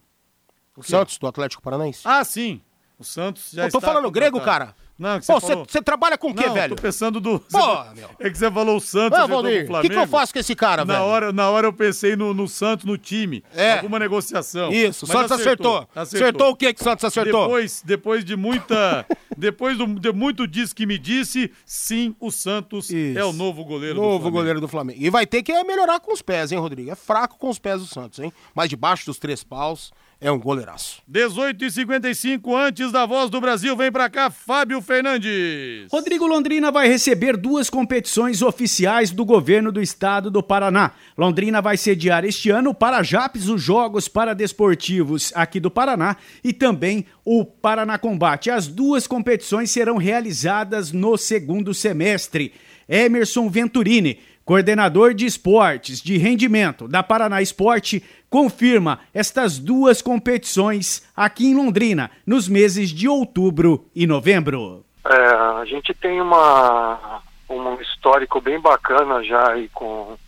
O, 0.76 0.82
o 0.82 0.84
Santos, 0.84 1.18
do 1.18 1.28
Atlético 1.28 1.64
Paranaense. 1.64 2.02
Ah, 2.04 2.24
sim. 2.24 2.62
O 3.00 3.04
Santos 3.06 3.52
já 3.54 3.64
Eu 3.66 3.72
tô 3.72 3.80
falando 3.80 4.12
grego, 4.12 4.42
cara. 4.42 4.76
Não, 5.00 5.18
que 5.18 5.26
você 5.26 5.32
Pô, 5.32 5.40
falou... 5.40 5.66
trabalha 5.86 6.18
com 6.18 6.32
o 6.32 6.36
quê, 6.36 6.50
velho? 6.50 6.76
tô 6.76 6.82
pensando 6.82 7.22
do... 7.22 7.40
Pô, 7.40 7.84
meu. 7.96 8.10
É 8.20 8.30
que 8.30 8.38
você 8.38 8.52
falou 8.52 8.76
o 8.76 8.82
Santos, 8.82 9.18
não, 9.18 9.28
Valdir, 9.30 9.72
o 9.72 9.82
que, 9.82 9.88
que 9.88 9.96
eu 9.96 10.06
faço 10.06 10.34
com 10.34 10.40
esse 10.40 10.54
cara, 10.54 10.84
na 10.84 10.96
velho? 10.96 11.06
Hora, 11.06 11.32
na 11.32 11.50
hora 11.50 11.68
eu 11.68 11.72
pensei 11.72 12.18
no, 12.18 12.34
no 12.34 12.50
Santos, 12.50 12.86
no 12.86 12.98
time. 12.98 13.42
É. 13.56 13.76
Alguma 13.76 13.98
negociação. 13.98 14.74
Isso, 14.74 15.06
o 15.06 15.08
Santos 15.08 15.32
acertou. 15.32 15.78
Acertou. 15.78 16.02
acertou. 16.02 16.28
acertou. 16.28 16.50
o 16.50 16.56
que 16.58 16.74
que 16.74 16.82
o 16.82 16.84
Santos 16.84 17.06
acertou? 17.06 17.44
Depois, 17.44 17.82
depois 17.86 18.26
de 18.26 18.36
muita... 18.36 19.06
depois 19.38 19.78
do, 19.78 19.88
de 19.88 20.12
muito 20.12 20.46
disso 20.46 20.76
que 20.76 20.86
me 20.86 20.98
disse, 20.98 21.50
sim, 21.66 22.14
o 22.20 22.30
Santos 22.30 22.90
Isso. 22.90 23.18
é 23.18 23.24
o 23.24 23.32
novo 23.32 23.64
goleiro 23.64 23.96
novo 23.96 24.10
do 24.10 24.20
Flamengo. 24.20 24.38
goleiro 24.38 24.60
do 24.60 24.68
Flamengo. 24.68 25.00
E 25.02 25.10
vai 25.10 25.26
ter 25.26 25.42
que 25.44 25.64
melhorar 25.64 26.02
com 26.02 26.12
os 26.12 26.22
pés, 26.22 26.52
hein, 26.52 26.60
Rodrigo? 26.60 26.92
É 26.92 26.96
fraco 26.96 27.38
com 27.38 27.48
os 27.48 27.58
pés 27.58 27.80
do 27.80 27.88
Santos, 27.88 28.20
hein? 28.20 28.34
Mas 28.54 28.70
debaixo 28.70 29.06
dos 29.06 29.18
três 29.18 29.46
paus 29.46 29.94
é 30.22 30.30
um 30.30 30.40
goleiraço. 30.40 31.02
18 31.08 31.64
e 31.64 31.72
55 31.72 32.56
antes 32.56 32.92
da 32.92 33.06
voz 33.06 33.30
do 33.30 33.40
Brasil, 33.40 33.76
vem 33.76 33.90
para 33.92 34.10
cá 34.10 34.30
Fábio 34.30 34.82
Fernandes. 34.82 35.88
Rodrigo 35.90 36.28
Londrina 36.28 36.72
vai 36.72 36.90
receber 36.90 37.38
duas 37.38 37.70
competições 37.70 38.42
oficiais 38.42 39.12
do 39.12 39.24
governo 39.24 39.72
do 39.72 39.82
estado 39.82 40.30
do 40.30 40.44
Paraná. 40.44 40.92
Londrina 41.18 41.62
vai 41.62 41.78
sediar 41.78 42.26
este 42.26 42.50
ano 42.50 42.74
para 42.74 43.02
Japes 43.02 43.48
os 43.48 43.62
Jogos 43.62 44.10
Paradesportivos 44.10 45.32
aqui 45.34 45.60
do 45.60 45.72
Paraná 45.72 46.18
e 46.44 46.52
também 46.52 47.06
o 47.24 47.46
Paraná 47.46 47.98
Combate. 47.98 48.52
As 48.52 48.68
duas 48.68 49.08
competições 49.08 49.72
serão 49.72 49.96
realizadas 49.96 50.92
no 50.92 51.16
segundo 51.18 51.74
semestre. 51.74 52.54
Emerson 52.90 53.48
Venturini, 53.50 54.20
coordenador 54.50 55.14
de 55.14 55.28
esportes 55.28 56.02
de 56.02 56.18
rendimento 56.18 56.88
da 56.88 57.04
Paraná 57.04 57.40
Esporte, 57.40 58.02
confirma 58.30 59.00
estas 59.14 59.58
duas 59.58 60.02
competições 60.02 61.10
aqui 61.16 61.48
em 61.48 61.56
Londrina, 61.56 62.12
nos 62.26 62.48
meses 62.48 62.90
de 62.90 63.08
outubro 63.08 63.86
e 63.96 64.06
novembro. 64.06 64.86
É, 65.06 65.16
a 65.16 65.66
gente 65.66 65.94
tem 65.94 66.22
uma, 66.22 67.22
um 67.50 67.74
histórico 67.82 68.40
bem 68.40 68.60
bacana 68.60 69.24
já 69.24 69.54
aí 69.54 69.68
com 69.70 69.86
o 69.86 70.20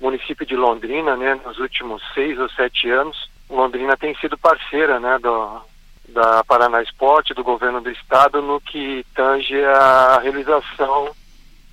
município 0.00 0.46
de 0.46 0.54
Londrina, 0.54 1.16
né? 1.16 1.40
Nos 1.44 1.58
últimos 1.58 2.02
seis 2.14 2.38
ou 2.38 2.48
sete 2.50 2.88
anos, 2.90 3.28
Londrina 3.50 3.96
tem 3.96 4.14
sido 4.16 4.38
parceira, 4.38 5.00
né? 5.00 5.18
Do, 5.18 5.62
da 6.08 6.44
Paraná 6.44 6.82
Esporte, 6.82 7.34
do 7.34 7.42
governo 7.42 7.80
do 7.80 7.90
estado, 7.90 8.40
no 8.40 8.60
que 8.60 9.04
tange 9.14 9.62
a 9.64 10.20
realização 10.22 11.10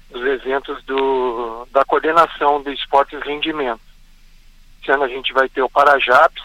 dos 0.09 0.26
eventos 0.26 0.84
do, 0.84 1.68
da 1.72 1.86
coordenação 1.86 2.62
do 2.62 2.72
esporte 2.72 3.16
e 3.16 3.20
rendimento. 3.20 3.90
Esse 4.82 4.91
ano 4.91 5.03
a 5.03 5.07
gente 5.07 5.32
vai 5.34 5.47
ter 5.47 5.61
o 5.61 5.69
Parajaps, 5.69 6.43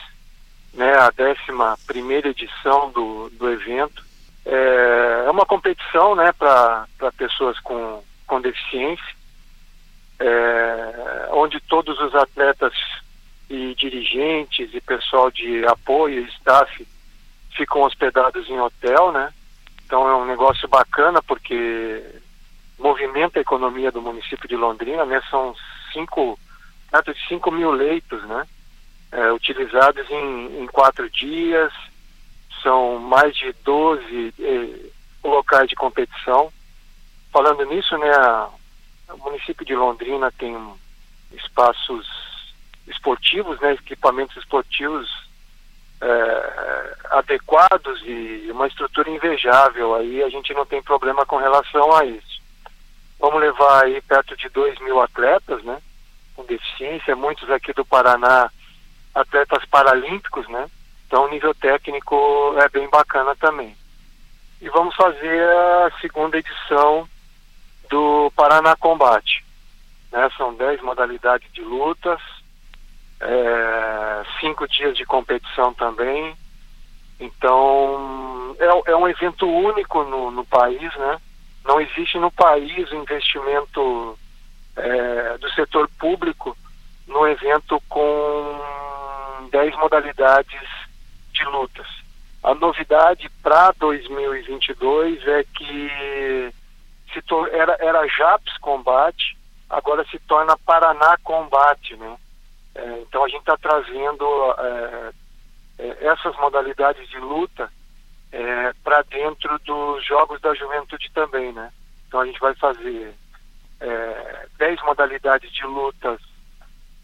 né, 0.74 0.94
a 0.94 1.12
11 1.18 1.86
primeira 1.86 2.28
edição 2.28 2.90
do, 2.90 3.30
do 3.30 3.50
evento. 3.50 4.04
É, 4.44 5.24
é 5.26 5.30
uma 5.30 5.46
competição 5.46 6.14
né, 6.14 6.32
para 6.32 6.86
pessoas 7.16 7.58
com, 7.60 8.02
com 8.26 8.40
deficiência, 8.40 9.16
é, 10.20 11.28
onde 11.32 11.60
todos 11.60 11.98
os 12.00 12.14
atletas 12.14 12.72
e 13.48 13.74
dirigentes 13.74 14.72
e 14.74 14.80
pessoal 14.80 15.30
de 15.30 15.64
apoio 15.66 16.26
staff 16.26 16.86
ficam 17.56 17.82
hospedados 17.82 18.48
em 18.48 18.60
hotel, 18.60 19.12
né? 19.12 19.32
Então 19.84 20.08
é 20.08 20.16
um 20.16 20.26
negócio 20.26 20.68
bacana 20.68 21.22
porque 21.22 22.04
movimenta 22.78 23.38
a 23.38 23.42
economia 23.42 23.90
do 23.90 24.02
município 24.02 24.48
de 24.48 24.56
Londrina, 24.56 25.04
né? 25.06 25.22
São 25.30 25.54
cinco, 25.92 26.38
perto 26.96 27.12
de 27.12 27.28
5 27.28 27.50
mil 27.50 27.70
leitos, 27.72 28.22
né? 28.24 28.46
É, 29.12 29.32
utilizados 29.32 30.08
em, 30.10 30.62
em, 30.62 30.66
quatro 30.66 31.08
dias, 31.10 31.72
são 32.62 32.98
mais 32.98 33.36
de 33.36 33.52
12 33.64 34.34
eh, 34.38 34.90
locais 35.22 35.68
de 35.68 35.76
competição. 35.76 36.52
Falando 37.32 37.64
nisso, 37.66 37.96
né? 37.98 38.10
A, 38.10 38.48
o 39.10 39.18
município 39.18 39.64
de 39.64 39.74
Londrina 39.74 40.32
tem 40.32 40.56
espaços 41.32 42.06
esportivos, 42.88 43.60
né? 43.60 43.74
Equipamentos 43.74 44.36
esportivos 44.36 45.08
é, 46.00 46.96
adequados 47.10 48.02
e 48.04 48.48
uma 48.50 48.66
estrutura 48.66 49.10
invejável. 49.10 49.94
Aí 49.94 50.22
a 50.22 50.28
gente 50.28 50.52
não 50.54 50.66
tem 50.66 50.82
problema 50.82 51.24
com 51.26 51.36
relação 51.36 51.94
a 51.94 52.04
isso. 52.04 52.40
Vamos 53.18 53.40
levar 53.40 53.84
aí 53.84 54.00
perto 54.02 54.36
de 54.36 54.48
2 54.48 54.80
mil 54.80 55.00
atletas, 55.00 55.62
né? 55.62 55.80
Com 56.36 56.44
deficiência, 56.44 57.16
muitos 57.16 57.50
aqui 57.50 57.72
do 57.72 57.84
Paraná, 57.84 58.50
atletas 59.14 59.64
paralímpicos, 59.64 60.46
né? 60.48 60.70
Então 61.06 61.24
o 61.24 61.28
nível 61.28 61.54
técnico 61.54 62.54
é 62.58 62.68
bem 62.68 62.88
bacana 62.88 63.34
também. 63.36 63.74
E 64.60 64.68
vamos 64.68 64.94
fazer 64.94 65.42
a 65.42 65.90
segunda 66.00 66.38
edição 66.38 67.08
do 67.90 68.30
Paraná 68.34 68.76
Combate. 68.76 69.44
Né? 70.10 70.28
São 70.36 70.54
10 70.54 70.82
modalidades 70.82 71.50
de 71.52 71.62
lutas, 71.62 72.20
é, 73.20 74.22
cinco 74.40 74.66
dias 74.68 74.96
de 74.96 75.04
competição 75.04 75.72
também. 75.74 76.36
Então, 77.18 78.56
é, 78.58 78.90
é 78.90 78.96
um 78.96 79.08
evento 79.08 79.48
único 79.48 80.04
no, 80.04 80.30
no, 80.30 80.44
país, 80.44 80.94
né? 80.96 81.18
Não 81.64 81.80
existe 81.80 82.18
no 82.18 82.30
país 82.30 82.90
o 82.90 82.96
investimento 82.96 84.18
é, 84.76 85.38
do 85.38 85.48
setor 85.50 85.88
público 85.98 86.56
no 87.06 87.26
evento 87.26 87.80
com 87.88 89.48
10 89.50 89.76
modalidades 89.76 90.68
de 91.32 91.44
lutas. 91.44 91.86
A 92.42 92.54
novidade 92.54 93.28
para 93.42 93.72
2022 93.72 95.26
é 95.26 95.44
que 95.44 96.52
se 97.12 97.22
era, 97.52 97.76
era 97.80 98.06
JAPS 98.06 98.58
Combate, 98.58 99.36
agora 99.68 100.04
se 100.04 100.18
torna 100.20 100.56
Paraná 100.58 101.16
Combate, 101.22 101.96
né? 101.96 102.16
É, 102.74 103.00
então 103.00 103.24
a 103.24 103.28
gente 103.28 103.40
está 103.40 103.56
trazendo 103.56 104.24
é, 104.58 105.12
é, 105.78 106.06
essas 106.06 106.36
modalidades 106.36 107.08
de 107.08 107.18
luta 107.18 107.70
é, 108.30 108.72
para 108.84 109.02
dentro 109.02 109.58
dos 109.60 110.04
Jogos 110.04 110.40
da 110.40 110.54
Juventude 110.54 111.10
também, 111.12 111.52
né? 111.52 111.72
Então 112.06 112.20
a 112.20 112.26
gente 112.26 112.38
vai 112.38 112.54
fazer 112.54 113.14
10 113.78 114.80
é, 114.80 114.84
modalidades 114.84 115.52
de 115.52 115.64
lutas 115.64 116.20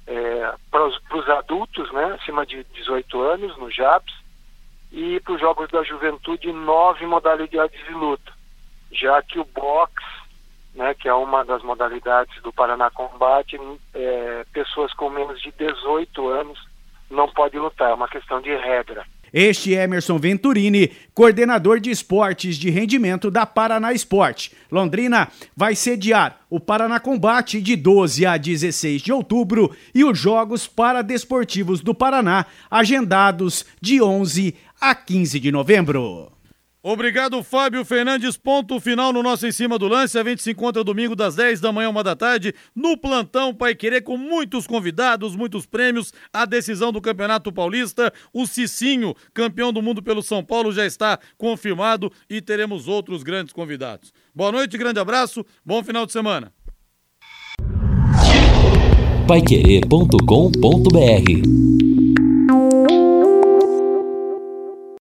é, 0.06 0.54
para 0.70 0.86
os 0.86 1.28
adultos, 1.28 1.90
né? 1.92 2.16
Acima 2.20 2.44
de 2.46 2.64
18 2.64 3.20
anos, 3.20 3.56
no 3.58 3.70
JAPS, 3.70 4.12
e 4.90 5.20
para 5.20 5.34
os 5.34 5.40
Jogos 5.40 5.68
da 5.70 5.82
Juventude, 5.82 6.52
nove 6.52 7.06
modalidades 7.06 7.82
de 7.86 7.92
luta, 7.92 8.32
já 8.90 9.22
que 9.22 9.38
o 9.38 9.44
boxe 9.44 10.22
né, 10.74 10.94
que 10.94 11.08
é 11.08 11.14
uma 11.14 11.44
das 11.44 11.62
modalidades 11.62 12.40
do 12.42 12.52
Paraná 12.52 12.90
Combate, 12.90 13.58
é, 13.94 14.44
pessoas 14.52 14.92
com 14.94 15.10
menos 15.10 15.40
de 15.40 15.52
18 15.52 16.28
anos 16.28 16.58
não 17.10 17.28
podem 17.28 17.60
lutar, 17.60 17.90
é 17.90 17.94
uma 17.94 18.08
questão 18.08 18.40
de 18.40 18.54
regra. 18.56 19.06
Este 19.32 19.74
é 19.74 19.84
Emerson 19.84 20.18
Venturini, 20.18 20.90
coordenador 21.14 21.80
de 21.80 21.90
esportes 21.90 22.56
de 22.56 22.68
rendimento 22.68 23.30
da 23.30 23.46
Paraná 23.46 23.92
Esporte. 23.92 24.52
Londrina 24.70 25.28
vai 25.56 25.74
sediar 25.74 26.40
o 26.50 26.60
Paraná 26.60 27.00
Combate 27.00 27.60
de 27.60 27.74
12 27.74 28.26
a 28.26 28.36
16 28.36 29.00
de 29.00 29.12
outubro 29.12 29.74
e 29.94 30.04
os 30.04 30.18
Jogos 30.18 30.66
Paradesportivos 30.66 31.80
do 31.80 31.94
Paraná, 31.94 32.44
agendados 32.70 33.64
de 33.80 34.02
11 34.02 34.54
a 34.80 34.94
15 34.94 35.40
de 35.40 35.50
novembro. 35.50 36.30
Obrigado, 36.82 37.42
Fábio 37.44 37.84
Fernandes. 37.84 38.36
Ponto 38.36 38.80
final 38.80 39.12
no 39.12 39.22
nosso 39.22 39.46
Em 39.46 39.52
Cima 39.52 39.78
do 39.78 39.86
Lance. 39.86 40.18
A 40.18 40.24
gente 40.24 40.42
se 40.42 40.50
encontra 40.50 40.82
domingo 40.82 41.14
das 41.14 41.36
10 41.36 41.60
da 41.60 41.70
manhã, 41.70 41.88
uma 41.88 42.02
da 42.02 42.16
tarde, 42.16 42.52
no 42.74 42.98
Plantão 42.98 43.54
Pai 43.54 43.74
Querer, 43.74 44.02
com 44.02 44.16
muitos 44.16 44.66
convidados, 44.66 45.36
muitos 45.36 45.64
prêmios. 45.64 46.12
A 46.32 46.44
decisão 46.44 46.90
do 46.90 47.00
Campeonato 47.00 47.52
Paulista. 47.52 48.12
O 48.32 48.48
Cicinho, 48.48 49.14
campeão 49.32 49.72
do 49.72 49.80
mundo 49.80 50.02
pelo 50.02 50.22
São 50.22 50.44
Paulo, 50.44 50.72
já 50.72 50.84
está 50.84 51.20
confirmado 51.38 52.10
e 52.28 52.40
teremos 52.40 52.88
outros 52.88 53.22
grandes 53.22 53.52
convidados. 53.52 54.12
Boa 54.34 54.50
noite, 54.50 54.76
grande 54.76 54.98
abraço, 54.98 55.46
bom 55.64 55.84
final 55.84 56.04
de 56.04 56.10
semana. 56.10 56.52
Paiquerê.com.br 59.28 61.91